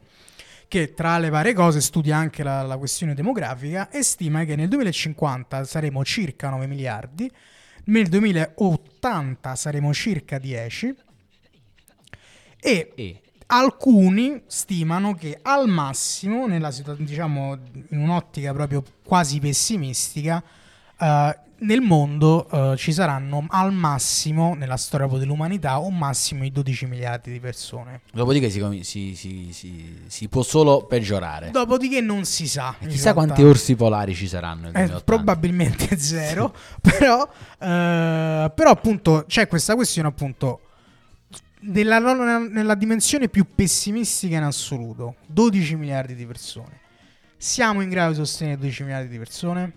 che 0.67 0.93
tra 0.93 1.17
le 1.17 1.29
varie 1.29 1.53
cose 1.53 1.81
studia 1.81 2.15
anche 2.15 2.43
la, 2.43 2.61
la 2.61 2.77
questione 2.77 3.13
demografica 3.13 3.89
e 3.89 4.03
stima 4.03 4.45
che 4.45 4.55
nel 4.55 4.69
2050 4.69 5.65
saremo 5.65 6.03
circa 6.05 6.49
9 6.49 6.65
miliardi, 6.65 7.29
nel 7.85 8.07
2080 8.07 9.55
saremo 9.55 9.93
circa 9.93 10.37
10 10.39 10.95
e 12.61 12.93
E 12.95 13.21
alcuni 13.47 14.43
stimano 14.47 15.13
che 15.13 15.37
al 15.41 15.67
massimo, 15.67 16.47
nella 16.47 16.71
diciamo 16.97 17.57
in 17.89 17.99
un'ottica 17.99 18.53
proprio 18.53 18.81
quasi 19.03 19.39
pessimistica, 19.39 20.41
eh, 20.97 21.37
nel 21.61 21.81
mondo 21.81 22.47
eh, 22.49 22.75
ci 22.77 22.91
saranno 22.91 23.45
al 23.49 23.71
massimo, 23.73 24.55
nella 24.55 24.77
storia 24.77 25.05
dell'umanità, 25.17 25.77
un 25.77 25.97
massimo 25.97 26.41
di 26.43 26.51
12 26.51 26.85
miliardi 26.87 27.31
di 27.31 27.39
persone. 27.39 28.01
dopodiché 28.11 28.49
si, 28.49 28.79
si- 28.83 29.15
si- 29.15 29.49
si- 29.51 29.99
si 30.07 30.27
può 30.27 30.41
solo 30.41 30.85
peggiorare. 30.85 31.51
Dopodiché 31.51 32.01
non 32.01 32.25
si 32.25 32.47
sa. 32.47 32.75
Chissà 32.79 33.11
realtà. 33.11 33.13
quanti 33.13 33.43
orsi 33.43 33.75
polari 33.75 34.15
ci 34.15 34.27
saranno 34.27 34.67
Eh, 34.69 34.71
2080. 34.71 35.03
probabilmente 35.03 35.97
zero, 36.01 36.53
però, 36.81 37.27
eh, 37.59 38.51
però 38.55 38.69
appunto 38.71 39.25
c'è 39.27 39.47
questa 39.47 39.75
questione 39.75 40.07
appunto 40.07 40.61
nella, 41.61 41.99
nella 42.39 42.75
dimensione 42.75 43.29
più 43.29 43.45
pessimistica 43.53 44.37
in 44.37 44.43
assoluto, 44.43 45.15
12 45.27 45.75
miliardi 45.75 46.15
di 46.15 46.25
persone. 46.25 46.79
Siamo 47.37 47.81
in 47.81 47.89
grado 47.89 48.11
di 48.11 48.15
sostenere 48.17 48.57
12 48.57 48.83
miliardi 48.83 49.07
di 49.09 49.17
persone? 49.17 49.73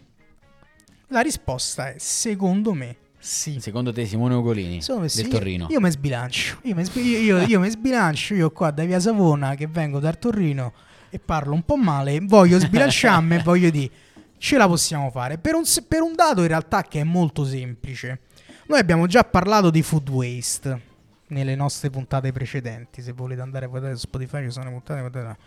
La 1.08 1.20
risposta 1.20 1.90
è 1.92 1.94
secondo 1.98 2.72
me 2.72 2.96
sì. 3.24 3.58
Secondo 3.58 3.90
te 3.90 4.04
Simone 4.04 4.34
Ugolini 4.34 4.82
Secondo 4.82 5.06
me 5.06 5.10
del 5.14 5.24
sì. 5.24 5.30
Torrino? 5.30 5.66
Io 5.70 5.80
mi 5.80 5.90
sbilancio. 5.90 6.58
Io 6.64 6.74
mi 6.74 6.84
sbi- 6.84 7.22
io- 7.22 7.40
io- 7.40 7.70
sbilancio. 7.70 8.34
Io 8.34 8.50
qua 8.50 8.70
da 8.70 8.84
via 8.84 9.00
Savona 9.00 9.54
che 9.54 9.66
vengo 9.66 9.98
dal 9.98 10.18
Torrino 10.18 10.74
e 11.08 11.18
parlo 11.18 11.54
un 11.54 11.62
po' 11.62 11.76
male. 11.76 12.20
Voglio 12.20 12.58
sbilanciarmi 12.58 13.36
e 13.36 13.38
voglio 13.42 13.70
dire 13.70 13.90
ce 14.36 14.58
la 14.58 14.68
possiamo 14.68 15.10
fare. 15.10 15.38
Per 15.38 15.54
un, 15.54 15.62
per 15.88 16.02
un 16.02 16.14
dato 16.14 16.42
in 16.42 16.48
realtà 16.48 16.82
che 16.82 17.00
è 17.00 17.04
molto 17.04 17.46
semplice. 17.46 18.20
Noi 18.66 18.78
abbiamo 18.78 19.06
già 19.06 19.24
parlato 19.24 19.70
di 19.70 19.82
food 19.82 20.06
waste 20.10 20.80
nelle 21.28 21.54
nostre 21.54 21.88
puntate 21.88 22.30
precedenti. 22.30 23.00
Se 23.00 23.12
volete 23.12 23.40
andare 23.40 23.64
a 23.64 23.68
guardare 23.68 23.94
su 23.94 24.00
Spotify, 24.00 24.42
ci 24.44 24.50
sono 24.50 24.66
le 24.66 24.72
puntate. 24.72 25.00
guardate. 25.00 25.38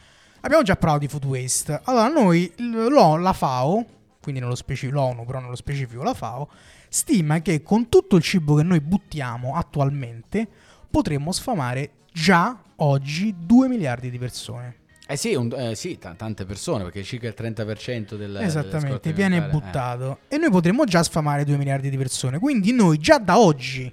Abbiamo 0.41 0.63
già 0.63 0.75
parlato 0.75 1.01
di 1.01 1.07
food 1.07 1.25
waste. 1.25 1.79
Allora, 1.83 2.07
noi, 2.07 2.51
la 2.57 3.33
FAO, 3.33 3.85
quindi 4.27 4.41
nello 4.41 4.55
specifico, 4.55 4.99
l'ONU, 4.99 5.25
però 5.25 5.39
nello 5.39 5.55
specifico 5.55 6.03
la 6.03 6.13
FAO, 6.13 6.49
stima 6.89 7.39
che 7.39 7.63
con 7.63 7.87
tutto 7.87 8.17
il 8.17 8.21
cibo 8.21 8.55
che 8.55 8.63
noi 8.63 8.81
buttiamo 8.81 9.55
attualmente 9.55 10.45
potremmo 10.91 11.31
sfamare 11.31 11.91
già 12.11 12.61
oggi 12.77 13.33
2 13.37 13.69
miliardi 13.69 14.09
di 14.09 14.17
persone. 14.17 14.75
Eh 15.07 15.15
sì, 15.15 15.33
un- 15.33 15.53
eh 15.55 15.75
sì, 15.75 15.97
ta- 15.97 16.13
tante 16.13 16.43
persone, 16.43 16.83
perché 16.83 17.03
circa 17.03 17.27
il 17.27 17.35
30% 17.37 18.15
del... 18.15 18.35
Esattamente, 18.35 19.13
viene 19.13 19.37
eh. 19.37 19.49
buttato. 19.49 20.19
E 20.27 20.35
noi 20.35 20.49
potremmo 20.49 20.83
già 20.83 21.01
sfamare 21.03 21.45
2 21.45 21.55
miliardi 21.55 21.89
di 21.89 21.95
persone. 21.95 22.37
Quindi 22.37 22.73
noi 22.73 22.97
già 22.97 23.17
da 23.19 23.39
oggi 23.39 23.89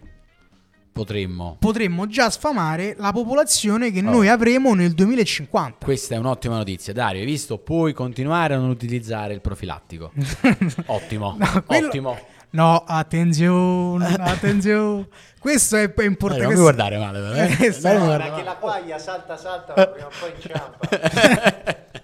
potremmo. 0.95 1.57
potremmo 1.59 2.07
già 2.07 2.30
sfamare 2.30 2.95
la 2.99 3.12
popolazione 3.12 3.90
che 3.90 3.99
Oh. 3.99 4.11
noi 4.11 4.28
avremo 4.28 4.74
nel 4.74 4.92
2050. 4.92 5.84
Questa 5.84 6.14
è 6.14 6.18
un'ottima 6.18 6.57
notizia. 6.57 6.92
Dario, 6.95 7.20
hai 7.20 7.26
visto? 7.26 7.59
Puoi 7.59 7.92
continuare 7.92 8.55
a 8.55 8.59
non 8.59 8.70
utilizzare 8.70 9.34
il 9.34 9.40
profilattico. 9.40 10.12
Ottimo, 10.86 11.34
No, 11.38 11.62
quello- 11.66 11.88
ottimo. 11.88 12.18
No, 12.51 12.84
attenzione, 12.86 14.14
attenzione. 14.14 15.09
Questo 15.40 15.76
è 15.76 15.90
importante. 16.05 16.45
non 16.45 16.53
mi 16.55 16.61
guardare 16.61 16.97
male, 16.99 17.18
eh. 17.18 17.57
Mi 17.59 17.78
Guarda 17.80 18.32
che 18.34 18.42
la 18.45 18.55
quaglia 18.55 18.99
salta 18.99 19.36
salta, 19.36 19.74
ma 19.76 19.86
prima 19.88 20.07
o 20.07 20.11
poi 20.20 20.32
inciampa. 20.36 21.82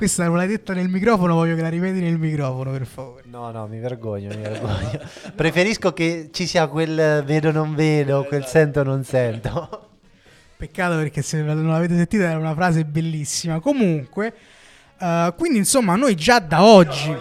Questa 0.00 0.24
non 0.24 0.36
l'hai 0.36 0.46
detta 0.46 0.72
nel 0.72 0.88
microfono, 0.88 1.34
voglio 1.34 1.54
che 1.54 1.60
la 1.60 1.68
ripeti 1.68 2.00
nel 2.00 2.16
microfono, 2.16 2.70
per 2.70 2.86
favore. 2.86 3.24
No, 3.26 3.50
no, 3.50 3.66
mi 3.66 3.78
vergogno, 3.80 4.34
mi 4.34 4.40
vergogno. 4.40 4.98
Preferisco 5.36 5.92
che 5.92 6.30
ci 6.32 6.46
sia 6.46 6.68
quel 6.68 7.22
vedo 7.22 7.50
non 7.50 7.74
vedo, 7.74 8.24
quel 8.24 8.46
sento 8.46 8.82
non 8.82 9.04
sento. 9.04 9.90
Peccato 10.56 10.96
perché 10.96 11.20
se 11.20 11.42
non 11.42 11.68
l'avete 11.68 11.96
sentita 11.96 12.30
era 12.30 12.38
una 12.38 12.54
frase 12.54 12.86
bellissima. 12.86 13.60
Comunque, 13.60 14.32
eh, 14.98 15.34
quindi 15.36 15.58
insomma, 15.58 15.96
noi 15.96 16.14
già 16.14 16.38
da 16.38 16.64
oggi... 16.64 17.14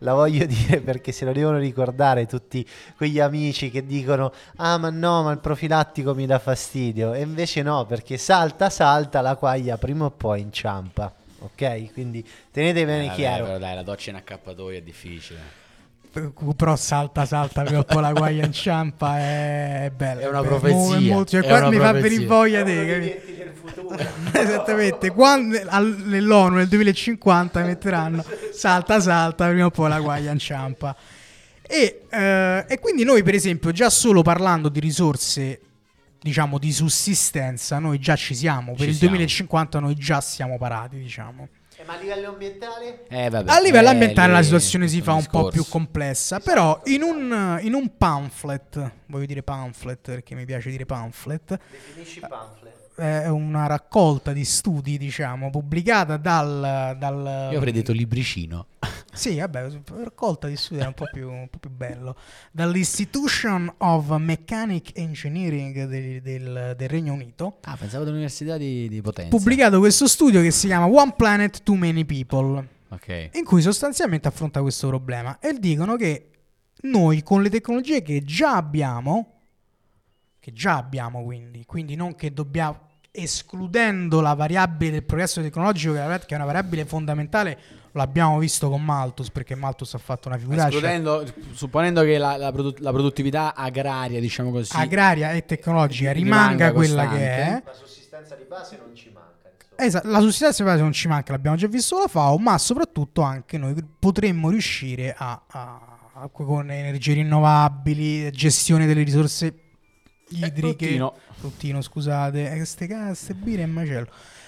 La 0.00 0.12
voglio 0.12 0.44
dire 0.46 0.80
perché 0.80 1.12
se 1.12 1.24
lo 1.24 1.32
devono 1.32 1.58
ricordare 1.58 2.26
tutti 2.26 2.66
quegli 2.96 3.20
amici 3.20 3.70
che 3.70 3.86
dicono 3.86 4.32
ah 4.56 4.76
ma 4.76 4.90
no 4.90 5.22
ma 5.22 5.32
il 5.32 5.38
profilattico 5.38 6.14
mi 6.14 6.26
dà 6.26 6.38
fastidio 6.38 7.14
e 7.14 7.22
invece 7.22 7.62
no 7.62 7.86
perché 7.86 8.18
salta 8.18 8.68
salta 8.68 9.20
la 9.20 9.36
quaglia 9.36 9.78
prima 9.78 10.04
o 10.04 10.10
poi 10.10 10.42
inciampa 10.42 11.12
ok 11.44 11.92
quindi 11.92 12.26
tenete 12.50 12.84
bene 12.84 13.06
Eh, 13.06 13.14
chiaro 13.14 13.44
però 13.44 13.58
dai, 13.58 13.74
la 13.74 13.82
doccia 13.82 14.10
in 14.10 14.16
accappatoio 14.16 14.78
è 14.78 14.82
difficile. 14.82 15.62
Però 16.56 16.76
salta, 16.76 17.26
salta, 17.26 17.64
prima 17.64 17.80
o 17.80 17.82
poi 17.82 18.00
la 18.00 18.12
guaglia 18.12 18.44
inciampa 18.46 19.18
è 19.18 19.90
bella. 19.96 20.20
È 20.20 20.28
una 20.28 20.42
profezia, 20.42 20.76
mo- 20.78 20.94
è 20.94 21.00
molto- 21.00 21.30
cioè, 21.32 21.40
è 21.42 21.48
qua 21.48 21.56
una 21.58 21.68
mi 21.70 21.76
fa 21.76 21.90
profezia. 21.90 22.08
venire 22.08 22.26
voglia 22.28 22.62
te? 22.62 23.22
Esattamente, 24.32 25.10
quando 25.10 25.60
al- 25.66 25.96
nell'ONU 26.04 26.54
nel 26.56 26.68
2050 26.68 27.64
metteranno 27.64 28.24
salta 28.52 29.00
salta, 29.00 29.48
prima 29.48 29.66
o 29.66 29.70
poi 29.70 29.88
la 29.88 29.98
guaglia 29.98 30.30
inciampa. 30.30 30.94
E, 31.66 32.02
eh, 32.08 32.64
e 32.68 32.78
quindi 32.78 33.02
noi 33.02 33.24
per 33.24 33.34
esempio 33.34 33.72
già 33.72 33.90
solo 33.90 34.22
parlando 34.22 34.68
di 34.68 34.78
risorse 34.78 35.60
diciamo 36.24 36.56
di 36.58 36.72
sussistenza 36.72 37.78
noi 37.78 37.98
già 37.98 38.16
ci 38.16 38.34
siamo, 38.34 38.72
per 38.72 38.84
Ci 38.84 38.88
il 38.88 38.94
siamo. 38.94 39.14
2050 39.16 39.78
noi 39.78 39.94
già 39.94 40.22
siamo 40.22 40.56
parati 40.56 40.96
diciamo. 40.96 41.48
Eh, 41.76 41.84
ma 41.84 41.94
a 41.94 41.98
livello 42.00 42.28
ambientale 42.28 43.04
Eh, 43.08 43.28
vabbè, 43.28 43.50
A 43.52 43.60
livello 43.60 43.88
eh, 43.88 43.90
ambientale 43.90 44.28
lì 44.28 44.34
la 44.34 44.42
situazione 44.42 44.88
si 44.88 45.02
fa 45.02 45.12
un 45.12 45.18
un 45.18 45.26
po' 45.26 45.42
più 45.48 45.60
discorso. 45.60 45.70
complessa, 45.70 46.40
però 46.40 46.80
in 46.84 47.02
un, 47.02 47.58
in 47.60 47.74
un 47.74 47.90
pamphlet, 47.98 48.92
voglio 49.06 49.26
dire 49.26 49.42
pamphlet 49.42 50.00
perché 50.00 50.34
mi 50.34 50.46
piace 50.46 50.70
dire 50.70 50.86
pamphlet, 50.86 51.58
definisci 51.70 52.20
pamphlet 52.20 52.72
è 52.96 53.26
una 53.28 53.66
raccolta 53.66 54.32
di 54.32 54.44
studi, 54.44 54.96
diciamo, 54.96 55.50
pubblicata 55.50 56.16
dal... 56.16 56.96
dal 56.96 57.48
Io 57.50 57.58
avrei 57.58 57.72
detto 57.72 57.92
libricino. 57.92 58.68
Sì, 59.14 59.38
vabbè, 59.38 59.70
raccolta 60.02 60.48
di 60.48 60.56
studi 60.56 60.80
è 60.80 60.86
un 60.86 60.92
po' 60.94 61.06
più, 61.12 61.30
un 61.30 61.48
po' 61.48 61.58
più 61.58 61.70
bello. 61.70 62.16
Dall'Institution 62.50 63.72
of 63.78 64.10
Mechanic 64.18 64.90
Engineering 64.98 65.86
del, 65.86 66.20
del- 66.20 66.74
del 66.76 66.88
Regno 66.88 67.12
Unito, 67.12 67.58
Ah, 67.64 67.76
pensavo 67.76 68.04
dell'università 68.04 68.56
di, 68.56 68.88
di 68.88 69.00
Potenza. 69.00 69.34
pubblicato 69.36 69.78
questo 69.78 70.06
studio 70.08 70.42
che 70.42 70.50
si 70.50 70.66
chiama 70.66 70.86
One 70.86 71.14
Planet 71.16 71.62
Too 71.62 71.76
Many 71.76 72.04
People. 72.04 72.68
Ok. 72.88 73.30
in 73.32 73.44
cui 73.44 73.60
sostanzialmente 73.60 74.28
affronta 74.28 74.60
questo 74.60 74.86
problema 74.86 75.38
e 75.40 75.56
dicono 75.58 75.96
che 75.96 76.28
noi 76.82 77.24
con 77.24 77.42
le 77.42 77.50
tecnologie 77.50 78.02
che 78.02 78.22
già 78.22 78.54
abbiamo, 78.54 79.40
che 80.38 80.52
già 80.52 80.76
abbiamo 80.76 81.24
quindi, 81.24 81.64
quindi 81.66 81.96
non 81.96 82.14
che 82.14 82.32
dobbiamo, 82.32 82.90
escludendo 83.10 84.20
la 84.20 84.34
variabile 84.34 84.92
del 84.92 85.02
progresso 85.04 85.40
tecnologico 85.40 85.92
che 85.94 86.00
è 86.00 86.34
una 86.34 86.44
variabile 86.44 86.84
fondamentale, 86.84 87.58
l'abbiamo 87.94 88.38
visto 88.38 88.68
con 88.68 88.84
Malthus 88.84 89.30
perché 89.30 89.54
Malthus 89.54 89.94
ha 89.94 89.98
fatto 89.98 90.28
una 90.28 90.36
Escludendo, 90.36 91.24
supponendo 91.52 92.02
che 92.02 92.18
la, 92.18 92.36
la 92.36 92.52
produ- 92.52 92.78
la 92.80 92.90
produttività 92.92 93.54
agraria, 93.54 94.20
diciamo 94.20 94.50
così, 94.50 94.70
agraria 94.76 95.32
e 95.32 95.44
tecnologica 95.44 96.12
Rimanga 96.12 96.68
rimanga 96.70 96.72
quella 96.72 97.08
che 97.08 97.28
è. 97.28 97.62
la 97.64 97.72
sussistenza 97.72 98.34
di 98.34 98.44
base 98.48 98.76
non 98.84 98.94
ci 98.94 99.10
manca. 99.12 99.32
Esatto, 99.76 100.08
la 100.08 100.20
sussistenza 100.20 100.62
di 100.62 100.68
base 100.68 100.82
non 100.82 100.92
ci 100.92 101.08
manca, 101.08 101.32
l'abbiamo 101.32 101.56
già 101.56 101.66
visto 101.66 101.98
la 101.98 102.06
FAO, 102.06 102.36
ma 102.38 102.56
soprattutto 102.58 103.22
anche 103.22 103.58
noi 103.58 103.74
potremmo 103.98 104.50
riuscire 104.50 105.14
a, 105.16 105.42
a- 105.46 105.80
a- 106.14 106.28
con 106.30 106.70
energie 106.70 107.14
rinnovabili, 107.14 108.30
gestione 108.30 108.86
delle 108.86 109.02
risorse 109.02 109.52
idriche. 110.28 110.86
Fruttino. 110.86 111.14
Fruttino, 111.36 111.80
scusate, 111.82 112.50
eh, 112.52 112.56
queste 112.56 112.86
caste 112.86 113.34
birre 113.34 113.62
e 113.62 113.66
macello. 113.66 114.06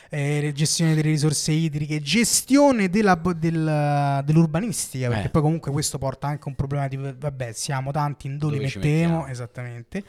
Eh, 0.09 0.52
gestione 0.54 0.94
delle 0.94 1.11
risorse 1.11 1.50
idriche, 1.52 2.00
gestione 2.00 2.88
della, 2.88 3.20
del- 3.36 4.22
dell'urbanistica, 4.24 5.09
perché 5.09 5.26
Eh. 5.26 5.30
poi 5.30 5.42
comunque 5.42 5.72
questo 5.72 5.98
porta 5.98 6.28
anche 6.28 6.46
un 6.48 6.54
problema 6.54 6.86
di 6.86 6.96
vabbè, 6.96 7.52
siamo 7.52 7.90
tanti, 7.90 8.26
in 8.28 8.38
dove, 8.38 8.57
Dove 8.57 8.70
mettiamo, 8.74 9.26
esattamente. 9.26 10.04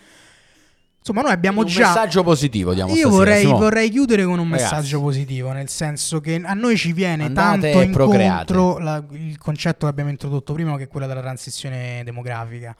Insomma, 1.00 1.22
noi 1.22 1.32
abbiamo 1.32 1.62
un 1.62 1.68
già 1.68 1.88
messaggio 1.88 2.22
positivo 2.22 2.74
diamo 2.74 2.94
io 2.94 3.08
vorrei, 3.10 3.46
vorrei 3.46 3.90
chiudere 3.90 4.26
con 4.26 4.40
un 4.40 4.50
Ragazzi. 4.52 4.64
messaggio 4.76 5.00
positivo, 5.02 5.52
nel 5.54 5.70
senso 5.70 6.20
che 6.20 6.42
a 6.44 6.54
noi 6.54 6.76
ci 6.76 6.92
viene 6.92 7.24
Andate 7.24 7.72
tanto 7.72 7.82
incontro 7.82 8.78
la- 8.78 9.04
il 9.12 9.38
concetto 9.38 9.86
che 9.86 9.92
abbiamo 9.92 10.10
introdotto 10.10 10.52
prima, 10.54 10.76
che 10.76 10.84
è 10.84 10.88
quello 10.88 11.08
della 11.08 11.22
transizione 11.22 12.02
demografica. 12.04 12.76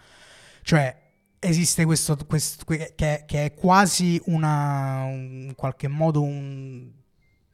Cioè, 0.62 0.94
esiste 1.40 1.86
questo, 1.86 2.18
questo- 2.28 2.66
que- 2.66 2.92
che, 2.96 3.24
che 3.26 3.46
è 3.46 3.54
quasi 3.54 4.22
una, 4.26 5.04
un- 5.06 5.46
in 5.48 5.56
qualche 5.56 5.88
modo 5.88 6.22
un, 6.22 6.90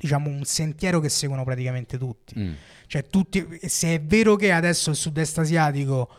diciamo, 0.03 0.29
un 0.29 0.43
sentiero 0.43 0.99
che 0.99 1.09
seguono 1.09 1.43
praticamente 1.43 1.97
tutti. 1.97 2.35
Mm. 2.37 2.53
Cioè, 2.87 3.07
tutti, 3.07 3.59
se 3.63 3.95
è 3.95 4.01
vero 4.01 4.35
che 4.35 4.51
adesso 4.51 4.89
il 4.91 4.95
sud-est 4.95 5.39
asiatico 5.39 6.09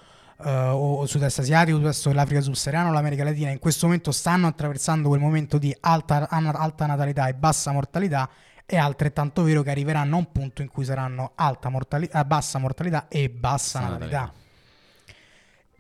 eh, 0.43 0.51
o 0.51 1.03
il 1.03 1.09
sud-est 1.09 1.39
asiatico, 1.39 1.79
che 1.79 2.13
l'Africa 2.13 2.41
subsahariana 2.41 2.91
o 2.91 2.93
l'America 2.93 3.25
Latina 3.25 3.51
in 3.51 3.59
questo 3.59 3.87
momento 3.87 4.11
stanno 4.11 4.47
attraversando 4.47 5.09
quel 5.09 5.21
momento 5.21 5.59
di 5.59 5.75
alta, 5.81 6.29
alta 6.29 6.87
natalità 6.87 7.29
e 7.29 7.35
bassa 7.35 7.73
mortalità, 7.73 8.29
è 8.67 8.77
altrettanto 8.77 9.43
vero 9.43 9.63
che 9.63 9.71
arriveranno 9.71 10.17
a 10.17 10.19
un 10.19 10.33
punto 10.33 10.63
in 10.63 10.69
cui 10.69 10.85
saranno 10.85 11.33
alta 11.35 11.69
mortalità, 11.69 12.25
bassa 12.25 12.59
mortalità 12.59 13.09
e 13.09 13.29
bassa 13.29 13.81
Bassa 13.81 13.81
natalità. 13.81 14.33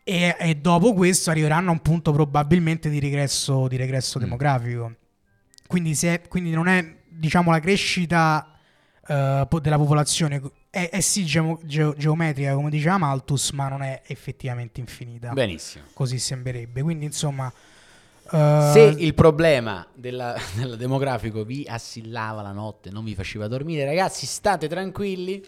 E, 0.06 0.36
e 0.38 0.54
dopo 0.56 0.92
questo 0.92 1.30
arriveranno 1.30 1.70
a 1.70 1.72
un 1.72 1.80
punto 1.80 2.12
probabilmente 2.12 2.90
di 2.90 3.00
regresso, 3.00 3.66
di 3.68 3.76
regresso 3.76 4.18
Mm. 4.18 4.22
demografico. 4.22 4.94
Quindi, 5.66 5.94
se, 5.94 6.22
quindi 6.28 6.50
non 6.50 6.68
è 6.68 7.02
diciamo 7.24 7.50
la 7.50 7.60
crescita 7.60 8.48
po- 9.48 9.60
della 9.60 9.76
popolazione 9.78 10.40
è, 10.70 10.88
è 10.90 11.00
sì 11.00 11.24
geo- 11.24 11.60
geo- 11.62 11.94
geometrica 11.96 12.54
come 12.54 12.70
diceva 12.70 12.98
Malthus, 12.98 13.50
ma 13.50 13.68
non 13.68 13.82
è 13.82 14.02
effettivamente 14.06 14.80
infinita. 14.80 15.30
Benissimo. 15.32 15.84
Così 15.92 16.18
sembrerebbe. 16.18 16.82
Quindi 16.82 17.04
insomma, 17.06 17.52
eh, 18.32 18.70
Se 18.72 18.94
il 18.98 19.14
problema 19.14 19.86
della, 19.94 20.34
del 20.56 20.76
demografico 20.76 21.44
vi 21.44 21.64
assillava 21.68 22.42
la 22.42 22.52
notte, 22.52 22.90
non 22.90 23.04
vi 23.04 23.14
faceva 23.14 23.46
dormire, 23.48 23.84
ragazzi, 23.84 24.26
state 24.26 24.68
tranquilli. 24.68 25.42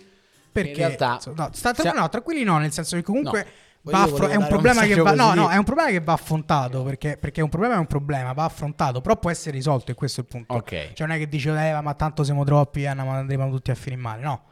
perché 0.52 0.70
in 0.70 0.76
realtà 0.76 1.20
no, 1.34 1.50
sta- 1.52 1.74
sia- 1.74 1.92
no, 1.92 2.08
tranquilli 2.08 2.42
no, 2.44 2.58
nel 2.58 2.72
senso 2.72 2.96
che 2.96 3.02
comunque 3.02 3.42
No, 3.44 3.50
va 3.92 4.04
è 4.04 4.10
un 4.10 4.18
dare 4.18 4.36
un 4.36 4.46
problema 4.46 4.82
che 4.82 4.94
va 4.96 5.14
no, 5.14 5.34
no, 5.34 5.48
è 5.48 5.56
un 5.56 5.64
problema 5.64 5.90
che 5.90 6.00
va 6.00 6.12
affrontato 6.12 6.82
perché, 6.82 7.16
perché 7.18 7.40
un 7.40 7.48
problema 7.48 7.74
è 7.74 7.78
un 7.78 7.86
problema, 7.86 8.32
va 8.32 8.44
affrontato, 8.44 9.00
però 9.00 9.16
può 9.16 9.30
essere 9.30 9.56
risolto 9.56 9.90
e 9.90 9.94
questo 9.94 10.20
è 10.20 10.24
il 10.24 10.28
punto. 10.28 10.54
Ok. 10.54 10.92
Cioè 10.92 11.06
non 11.06 11.16
è 11.16 11.18
che 11.18 11.28
dice 11.28 11.50
eh, 11.50 11.80
ma 11.80 11.94
tanto 11.94 12.24
siamo 12.24 12.44
troppi, 12.44 12.82
eh, 12.84 12.94
ma 12.94 13.16
andremo 13.16 13.48
tutti 13.50 13.70
a 13.70 13.74
finire 13.74 14.00
male, 14.00 14.22
no. 14.22 14.44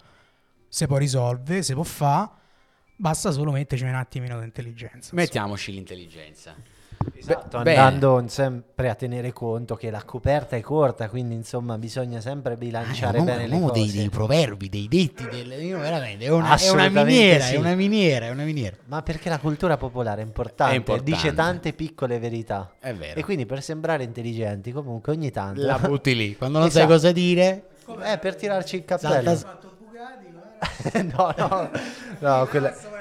Se 0.68 0.86
può 0.86 0.96
risolvere, 0.96 1.62
se 1.62 1.74
può 1.74 1.82
fare, 1.82 2.30
basta 2.96 3.30
solo 3.30 3.50
metterci 3.52 3.84
un 3.84 3.94
attimino 3.94 4.38
di 4.38 4.44
intelligenza. 4.44 5.10
Mettiamoci 5.14 5.72
l'intelligenza. 5.72 6.54
Esatto, 7.16 7.62
Beh, 7.62 7.76
andando 7.76 8.22
sempre 8.28 8.90
a 8.90 8.94
tenere 8.94 9.32
conto 9.32 9.76
che 9.76 9.90
la 9.90 10.02
coperta 10.04 10.56
è 10.56 10.60
corta, 10.60 11.08
quindi 11.08 11.34
insomma 11.34 11.78
bisogna 11.78 12.20
sempre 12.20 12.56
bilanciare 12.56 13.16
uno, 13.16 13.26
bene 13.26 13.46
le 13.46 13.56
uno 13.56 13.68
cose. 13.68 13.80
dei, 13.80 13.90
dei 13.92 14.08
proverbi, 14.10 14.68
dei 14.68 14.88
detti, 14.88 15.26
del, 15.28 15.52
io 15.62 15.78
veramente, 15.78 16.26
è 16.26 16.28
una, 16.28 16.54
è 16.58 16.68
una 16.68 16.88
miniera, 16.88 17.44
sì. 17.44 17.54
è 17.54 17.58
una 17.58 17.74
miniera, 17.74 18.26
è 18.26 18.30
una 18.30 18.44
miniera. 18.44 18.76
Ma 18.86 19.00
perché 19.02 19.30
la 19.30 19.38
cultura 19.38 19.78
popolare 19.78 20.20
è 20.20 20.24
importante, 20.24 20.74
È 20.74 20.76
importante. 20.76 21.10
dice 21.10 21.32
tante 21.32 21.72
piccole 21.72 22.18
verità. 22.18 22.74
È 22.78 22.92
vero. 22.92 23.18
E 23.18 23.24
quindi 23.24 23.46
per 23.46 23.62
sembrare 23.62 24.04
intelligenti, 24.04 24.70
comunque 24.70 25.12
ogni 25.12 25.30
tanto 25.30 25.62
La 25.64 25.78
butti 25.78 26.14
lì, 26.14 26.36
quando 26.36 26.58
non 26.58 26.70
sai 26.70 26.82
Esatto. 26.82 26.94
cosa 26.94 27.12
dire, 27.12 27.68
Eh, 28.04 28.18
per 28.18 28.34
tirarci 28.36 28.76
il 28.76 28.84
cappello. 28.84 29.34
salta, 29.34 29.72
no, 31.16 31.34
no, 31.36 31.70
no, 32.18 32.46
quella... 32.46 32.74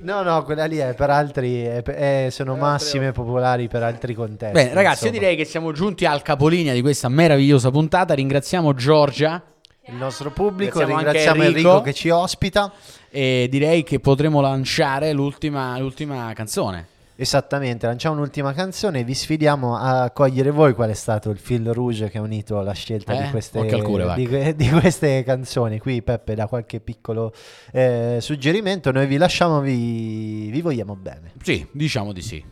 No, 0.00 0.22
no, 0.22 0.42
quella 0.44 0.64
lì 0.66 0.76
è 0.76 0.94
per 0.94 1.10
altri, 1.10 1.62
è 1.62 1.82
per- 1.82 1.94
è- 1.94 2.28
sono 2.30 2.56
massime 2.56 3.12
popolari 3.12 3.68
per 3.68 3.82
altri 3.82 4.14
contesti. 4.14 4.52
Bene, 4.54 4.74
ragazzi, 4.74 5.04
io 5.04 5.10
insomma. 5.10 5.18
direi 5.18 5.36
che 5.36 5.44
siamo 5.44 5.72
giunti 5.72 6.04
al 6.06 6.22
capolinea 6.22 6.72
di 6.72 6.80
questa 6.80 7.08
meravigliosa 7.08 7.70
puntata. 7.70 8.14
Ringraziamo 8.14 8.74
Giorgia 8.74 9.42
Il 9.86 9.94
nostro 9.94 10.30
pubblico, 10.30 10.78
Ringraziamo 10.80 10.96
ringraziamo 11.02 11.42
Enrico. 11.42 11.68
Enrico 11.68 11.82
che 11.82 11.92
ci 11.94 12.10
ospita. 12.10 12.72
e 13.10 13.46
direi 13.50 13.82
che 13.84 14.00
potremo 14.00 14.40
lanciare 14.42 15.12
l'ultima, 15.12 15.78
l'ultima 15.78 16.30
canzone. 16.34 16.86
Esattamente, 17.20 17.84
lanciamo 17.84 18.14
un'ultima 18.14 18.52
canzone 18.52 19.00
e 19.00 19.04
vi 19.04 19.12
sfidiamo 19.12 19.76
a 19.76 20.08
cogliere 20.12 20.50
voi 20.52 20.72
qual 20.72 20.90
è 20.90 20.94
stato 20.94 21.30
il 21.30 21.38
fil 21.38 21.72
rouge 21.72 22.08
che 22.10 22.18
ha 22.18 22.20
unito 22.22 22.60
la 22.60 22.70
scelta 22.72 23.12
Eh? 23.12 23.24
di, 23.24 23.30
queste, 23.30 23.58
Occhio 23.58 23.76
al 23.76 23.82
cuore, 23.82 24.04
va. 24.04 24.14
di, 24.14 24.54
di 24.54 24.68
queste 24.70 25.24
canzoni. 25.24 25.80
Qui 25.80 26.00
Peppe 26.02 26.36
dà 26.36 26.46
qualche 26.46 26.78
piccolo 26.78 27.32
eh, 27.72 28.18
suggerimento, 28.20 28.92
noi 28.92 29.08
vi 29.08 29.16
lasciamo, 29.16 29.60
vi, 29.60 30.48
vi 30.52 30.60
vogliamo 30.60 30.94
bene. 30.94 31.32
Sì, 31.42 31.66
diciamo 31.72 32.12
di 32.12 32.22
sì. 32.22 32.44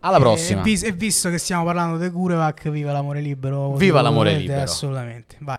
Alla 0.00 0.18
E, 0.18 0.20
prossima. 0.20 0.60
vis- 0.60 0.82
e 0.84 0.92
visto 0.92 1.30
che 1.30 1.38
stiamo 1.38 1.64
parlando 1.64 1.96
di 1.96 2.10
Curevac, 2.10 2.68
viva 2.68 2.92
l'amore 2.92 3.22
libero. 3.22 3.72
Viva 3.72 4.02
l'amore 4.02 4.32
Assolutamente, 4.34 4.52
libero. 4.52 4.70
Assolutamente. 4.70 5.36
Vai. 5.40 5.58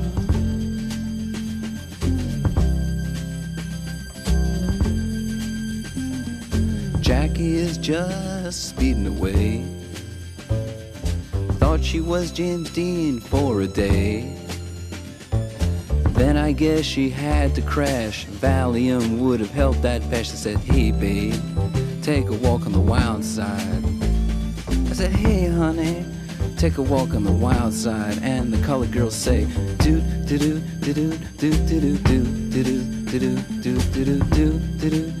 Jackie 7.41 7.57
is 7.57 7.77
just 7.79 8.69
speeding 8.69 9.07
away. 9.07 9.65
Thought 11.57 11.83
she 11.83 11.99
was 11.99 12.31
James 12.31 12.69
Dean 12.69 13.19
for 13.19 13.61
a 13.61 13.67
day. 13.67 14.37
Then 16.11 16.37
I 16.37 16.51
guess 16.51 16.85
she 16.85 17.09
had 17.09 17.55
to 17.55 17.63
crash. 17.63 18.27
Valium 18.27 19.17
would 19.17 19.39
have 19.39 19.49
helped 19.49 19.81
that. 19.81 20.03
I 20.13 20.21
said, 20.21 20.57
Hey, 20.57 20.91
babe, 20.91 21.33
take 22.03 22.27
a 22.27 22.35
walk 22.35 22.67
on 22.67 22.73
the 22.73 22.79
wild 22.79 23.25
side. 23.25 23.83
I 24.91 24.93
said, 24.93 25.11
Hey, 25.11 25.47
honey, 25.47 26.05
take 26.57 26.77
a 26.77 26.83
walk 26.83 27.15
on 27.15 27.23
the 27.23 27.31
wild 27.31 27.73
side. 27.73 28.19
And 28.21 28.53
the 28.53 28.63
colored 28.63 28.91
girls 28.91 29.15
say, 29.15 29.47
Do 29.79 29.99
do 30.27 30.37
do 30.37 30.59
do 30.59 30.93
do 30.93 31.17
do 31.39 31.49
do 31.49 31.97
do 31.97 31.97
do 31.97 32.25
do 32.51 32.73
do 33.09 33.19
do 33.19 33.35
do 33.61 33.79
do 33.93 34.19
do 34.29 34.59
do 34.79 34.89
do 34.89 35.20